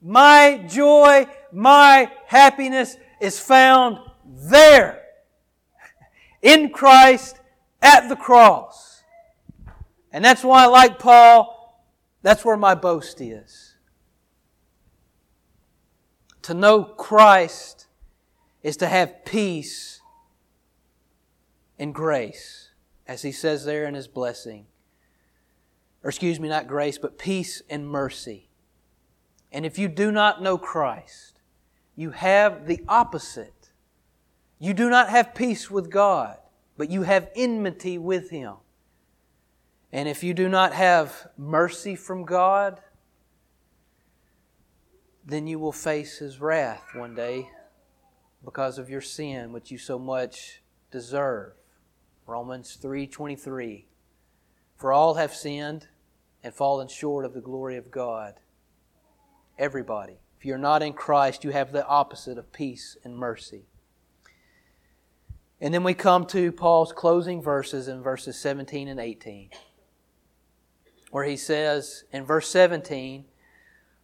my 0.00 0.66
joy, 0.68 1.28
my 1.52 2.10
happiness 2.26 2.96
is 3.22 3.38
found 3.38 3.98
there 4.26 5.00
in 6.42 6.70
Christ 6.70 7.38
at 7.80 8.08
the 8.08 8.16
cross. 8.16 9.04
And 10.12 10.24
that's 10.24 10.42
why, 10.42 10.66
like 10.66 10.98
Paul, 10.98 11.80
that's 12.22 12.44
where 12.44 12.56
my 12.56 12.74
boast 12.74 13.20
is. 13.20 13.76
To 16.42 16.54
know 16.54 16.82
Christ 16.82 17.86
is 18.64 18.76
to 18.78 18.88
have 18.88 19.24
peace 19.24 20.00
and 21.78 21.94
grace, 21.94 22.70
as 23.06 23.22
he 23.22 23.30
says 23.30 23.64
there 23.64 23.86
in 23.86 23.94
his 23.94 24.08
blessing. 24.08 24.66
Or, 26.02 26.10
excuse 26.10 26.40
me, 26.40 26.48
not 26.48 26.66
grace, 26.66 26.98
but 26.98 27.18
peace 27.18 27.62
and 27.70 27.88
mercy. 27.88 28.48
And 29.52 29.64
if 29.64 29.78
you 29.78 29.86
do 29.86 30.10
not 30.10 30.42
know 30.42 30.58
Christ, 30.58 31.31
you 31.96 32.10
have 32.10 32.66
the 32.66 32.82
opposite 32.88 33.70
You 34.58 34.74
do 34.74 34.88
not 34.88 35.08
have 35.08 35.34
peace 35.34 35.70
with 35.70 35.90
God, 35.90 36.38
but 36.76 36.88
you 36.88 37.02
have 37.02 37.30
enmity 37.34 37.98
with 37.98 38.30
Him. 38.30 38.54
And 39.90 40.08
if 40.08 40.22
you 40.22 40.34
do 40.34 40.48
not 40.48 40.72
have 40.72 41.26
mercy 41.36 41.96
from 41.96 42.24
God, 42.24 42.80
then 45.24 45.48
you 45.48 45.58
will 45.58 45.72
face 45.72 46.18
His 46.18 46.40
wrath 46.40 46.94
one 46.94 47.16
day 47.16 47.50
because 48.44 48.78
of 48.78 48.88
your 48.88 49.00
sin, 49.00 49.52
which 49.52 49.72
you 49.72 49.78
so 49.78 49.98
much 49.98 50.62
deserve. 50.92 51.54
Romans 52.26 52.78
3:23 52.80 53.86
For 54.76 54.92
all 54.92 55.14
have 55.14 55.34
sinned 55.34 55.88
and 56.42 56.54
fallen 56.54 56.88
short 56.88 57.24
of 57.24 57.34
the 57.34 57.40
glory 57.40 57.76
of 57.76 57.90
God. 57.90 58.38
Everybody. 59.58 60.18
If 60.42 60.46
you're 60.46 60.58
not 60.58 60.82
in 60.82 60.94
Christ, 60.94 61.44
you 61.44 61.50
have 61.50 61.70
the 61.70 61.86
opposite 61.86 62.36
of 62.36 62.52
peace 62.52 62.96
and 63.04 63.16
mercy. 63.16 63.62
And 65.60 65.72
then 65.72 65.84
we 65.84 65.94
come 65.94 66.26
to 66.26 66.50
Paul's 66.50 66.92
closing 66.92 67.40
verses 67.40 67.86
in 67.86 68.02
verses 68.02 68.36
17 68.40 68.88
and 68.88 68.98
18, 68.98 69.50
where 71.12 71.22
he 71.22 71.36
says 71.36 72.02
in 72.10 72.24
verse 72.24 72.48
17, 72.48 73.24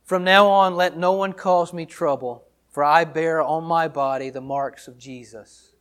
From 0.05 0.23
now 0.23 0.47
on, 0.47 0.77
let 0.77 0.97
no 0.97 1.11
one 1.11 1.33
cause 1.33 1.73
me 1.73 1.85
trouble, 1.85 2.45
for 2.71 2.85
I 2.85 3.03
bear 3.03 3.43
on 3.43 3.65
my 3.65 3.89
body 3.89 4.31
the 4.31 4.41
marks 4.41 4.87
of 4.87 4.97
Jesus. 4.97 5.73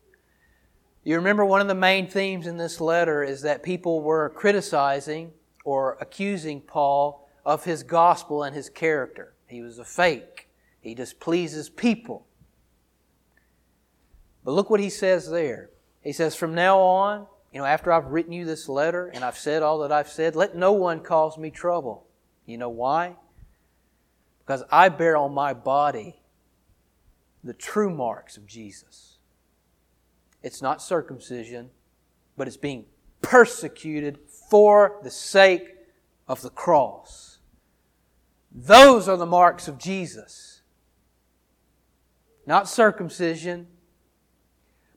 You 1.03 1.18
remember 1.18 1.45
one 1.45 1.62
of 1.62 1.68
the 1.68 1.76
main 1.76 2.08
themes 2.08 2.47
in 2.47 2.58
this 2.58 2.82
letter 2.82 3.24
is 3.24 3.43
that 3.43 3.62
people 3.62 4.01
were 4.01 4.30
criticizing 4.32 5.34
or 5.64 5.99
accusing 6.01 6.62
Paul 6.62 7.30
of 7.45 7.64
his 7.66 7.84
gospel 7.84 8.41
and 8.41 8.55
his 8.55 8.72
character. 8.72 9.36
He 9.45 9.62
was 9.62 9.78
a 9.78 9.86
fake. 9.86 10.47
He 10.88 10.95
displeases 10.95 11.69
people. 11.69 12.25
But 14.45 14.53
look 14.53 14.69
what 14.69 14.79
he 14.79 14.89
says 14.89 15.29
there. 15.29 15.69
He 16.01 16.13
says, 16.13 16.33
From 16.33 16.55
now 16.55 16.79
on, 16.79 17.27
you 17.51 17.59
know, 17.59 17.65
after 17.65 17.91
I've 17.91 18.05
written 18.05 18.31
you 18.31 18.45
this 18.45 18.69
letter 18.69 19.07
and 19.07 19.21
I've 19.25 19.38
said 19.38 19.63
all 19.63 19.79
that 19.79 19.91
I've 19.91 20.07
said, 20.07 20.35
let 20.35 20.55
no 20.55 20.71
one 20.71 21.01
cause 21.01 21.38
me 21.38 21.49
trouble. 21.49 22.07
You 22.45 22.57
know 22.57 22.69
why? 22.69 23.15
Because 24.45 24.63
I 24.71 24.88
bear 24.88 25.17
on 25.17 25.33
my 25.33 25.53
body 25.53 26.21
the 27.43 27.53
true 27.53 27.89
marks 27.89 28.38
of 28.38 28.45
Jesus. 28.45 29.17
It's 30.41 30.61
not 30.61 30.81
circumcision, 30.81 31.69
but 32.38 32.47
it's 32.47 32.55
being 32.55 32.85
persecuted 33.21 34.19
for 34.49 34.99
the 35.03 35.11
sake 35.11 35.75
of 36.29 36.41
the 36.41 36.49
cross. 36.49 37.39
Those 38.51 39.09
are 39.09 39.17
the 39.17 39.25
marks 39.25 39.67
of 39.67 39.77
Jesus. 39.77 40.57
Not 42.48 42.70
circumcision, 42.70 43.68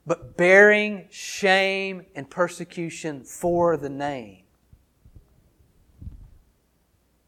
but 0.07 0.37
bearing 0.37 1.07
shame 1.11 2.05
and 2.15 2.29
persecution 2.29 3.25
for 3.25 3.75
the 3.75 3.89
name. 3.89 4.43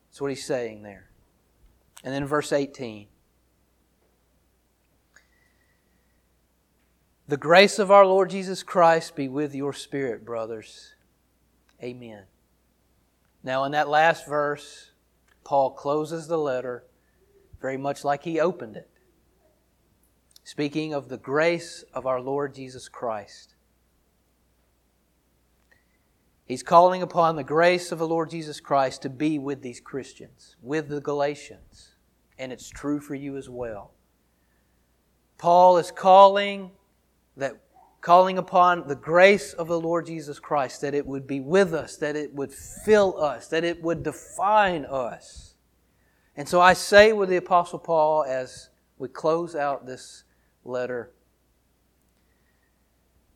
That's 0.09 0.21
what 0.21 0.31
he's 0.31 0.45
saying 0.45 0.81
there. 0.81 1.09
And 2.05 2.13
then 2.13 2.25
verse 2.25 2.53
18. 2.53 3.07
The 7.27 7.37
grace 7.37 7.77
of 7.77 7.91
our 7.91 8.05
Lord 8.05 8.29
Jesus 8.29 8.63
Christ 8.63 9.17
be 9.17 9.27
with 9.27 9.53
your 9.53 9.73
spirit, 9.73 10.25
brothers. 10.25 10.93
Amen. 11.81 12.23
Now, 13.43 13.65
in 13.65 13.73
that 13.73 13.89
last 13.89 14.25
verse, 14.25 14.91
Paul 15.43 15.71
closes 15.71 16.27
the 16.27 16.37
letter 16.37 16.85
very 17.59 17.77
much 17.77 18.05
like 18.05 18.23
he 18.23 18.39
opened 18.39 18.77
it 18.77 18.89
speaking 20.43 20.93
of 20.93 21.09
the 21.09 21.17
grace 21.17 21.83
of 21.93 22.05
our 22.05 22.19
Lord 22.19 22.53
Jesus 22.53 22.89
Christ. 22.89 23.55
He's 26.45 26.63
calling 26.63 27.01
upon 27.01 27.35
the 27.35 27.43
grace 27.43 27.91
of 27.91 27.99
the 27.99 28.07
Lord 28.07 28.29
Jesus 28.29 28.59
Christ 28.59 29.01
to 29.03 29.09
be 29.09 29.39
with 29.39 29.61
these 29.61 29.79
Christians, 29.79 30.55
with 30.61 30.89
the 30.89 31.01
Galatians, 31.01 31.95
and 32.37 32.51
it's 32.51 32.69
true 32.69 32.99
for 32.99 33.15
you 33.15 33.37
as 33.37 33.49
well. 33.49 33.91
Paul 35.37 35.77
is 35.77 35.91
calling 35.91 36.71
that 37.37 37.59
calling 38.03 38.37
upon 38.37 38.85
the 38.87 38.95
grace 38.95 39.53
of 39.53 39.69
the 39.69 39.79
Lord 39.79 40.05
Jesus 40.05 40.37
Christ 40.37 40.81
that 40.81 40.93
it 40.93 41.07
would 41.07 41.25
be 41.25 41.39
with 41.39 41.73
us, 41.73 41.95
that 41.97 42.17
it 42.17 42.33
would 42.33 42.51
fill 42.51 43.19
us, 43.21 43.47
that 43.47 43.63
it 43.63 43.81
would 43.81 44.03
define 44.03 44.83
us. 44.83 45.55
And 46.35 46.47
so 46.47 46.59
I 46.59 46.73
say 46.73 47.13
with 47.13 47.29
the 47.29 47.37
apostle 47.37 47.79
Paul 47.79 48.25
as 48.27 48.69
we 48.97 49.07
close 49.07 49.55
out 49.55 49.85
this 49.85 50.25
letter. 50.63 51.11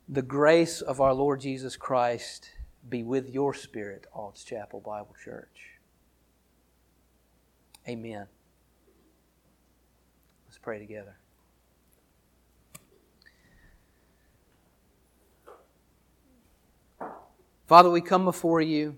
The 0.08 0.22
grace 0.22 0.80
of 0.80 1.00
our 1.00 1.12
Lord 1.12 1.40
Jesus 1.40 1.76
Christ 1.76 2.50
be 2.88 3.02
with 3.02 3.28
your 3.28 3.52
spirit, 3.52 4.06
Ald's 4.12 4.44
Chapel 4.44 4.80
Bible 4.80 5.14
Church. 5.22 5.78
Amen. 7.86 8.26
Let's 10.46 10.58
pray 10.58 10.78
together. 10.78 11.16
Father, 17.66 17.90
we 17.90 18.00
come 18.00 18.24
before 18.24 18.62
you, 18.62 18.96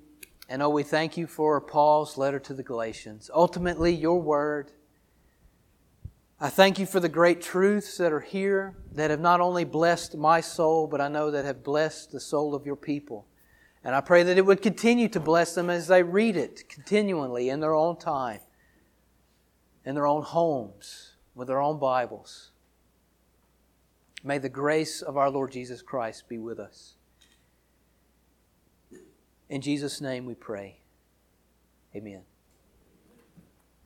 and 0.49 0.63
oh, 0.63 0.69
we 0.69 0.85
thank 0.85 1.17
you 1.17 1.27
for 1.27 1.61
Paul's 1.61 2.17
letter 2.17 2.39
to 2.39 2.55
the 2.55 2.63
Galatians. 2.63 3.29
Ultimately, 3.35 3.93
your 3.93 4.21
word 4.21 4.71
I 6.43 6.49
thank 6.49 6.79
you 6.79 6.87
for 6.87 7.01
the 7.01 7.09
great 7.09 7.43
truths 7.43 7.99
that 7.99 8.13
are 8.13 8.21
here 8.21 8.75
that 8.93 9.11
have 9.11 9.21
not 9.21 9.43
only 9.43 9.65
blessed 9.65 10.17
my 10.17 10.41
soul, 10.41 10.87
but 10.87 11.01
I 11.01 11.09
know 11.09 11.31
that 11.31 11.45
have 11.45 11.63
blessed 11.63 12.13
the 12.13 12.21
soul 12.21 12.55
of 12.55 12.65
your 12.65 12.77
people. 12.77 13.27
And 13.85 13.95
I 13.95 14.01
pray 14.01 14.23
that 14.23 14.39
it 14.39 14.47
would 14.47 14.63
continue 14.63 15.09
to 15.09 15.21
bless 15.21 15.55
them 15.55 15.69
as 15.69 15.89
they 15.89 16.03
read 16.03 16.37
it 16.37 16.67
continually 16.69 17.51
in 17.51 17.61
their 17.61 17.75
own 17.75 17.99
time, 17.99 18.41
in 19.85 19.95
their 19.95 20.07
own 20.07 20.23
homes, 20.23 21.17
with 21.35 21.49
their 21.49 21.61
own 21.61 21.79
Bibles. 21.79 22.53
May 24.25 24.39
the 24.39 24.49
grace 24.49 25.03
of 25.03 25.19
our 25.19 25.31
Lord 25.31 25.53
Jesus 25.53 25.83
Christ 25.83 26.27
be 26.27 26.39
with 26.39 26.59
us. 26.59 26.95
In 29.51 29.61
Jesus' 29.61 30.01
name 30.01 30.25
we 30.25 30.35
pray. 30.35 30.81
Amen. 31.95 32.23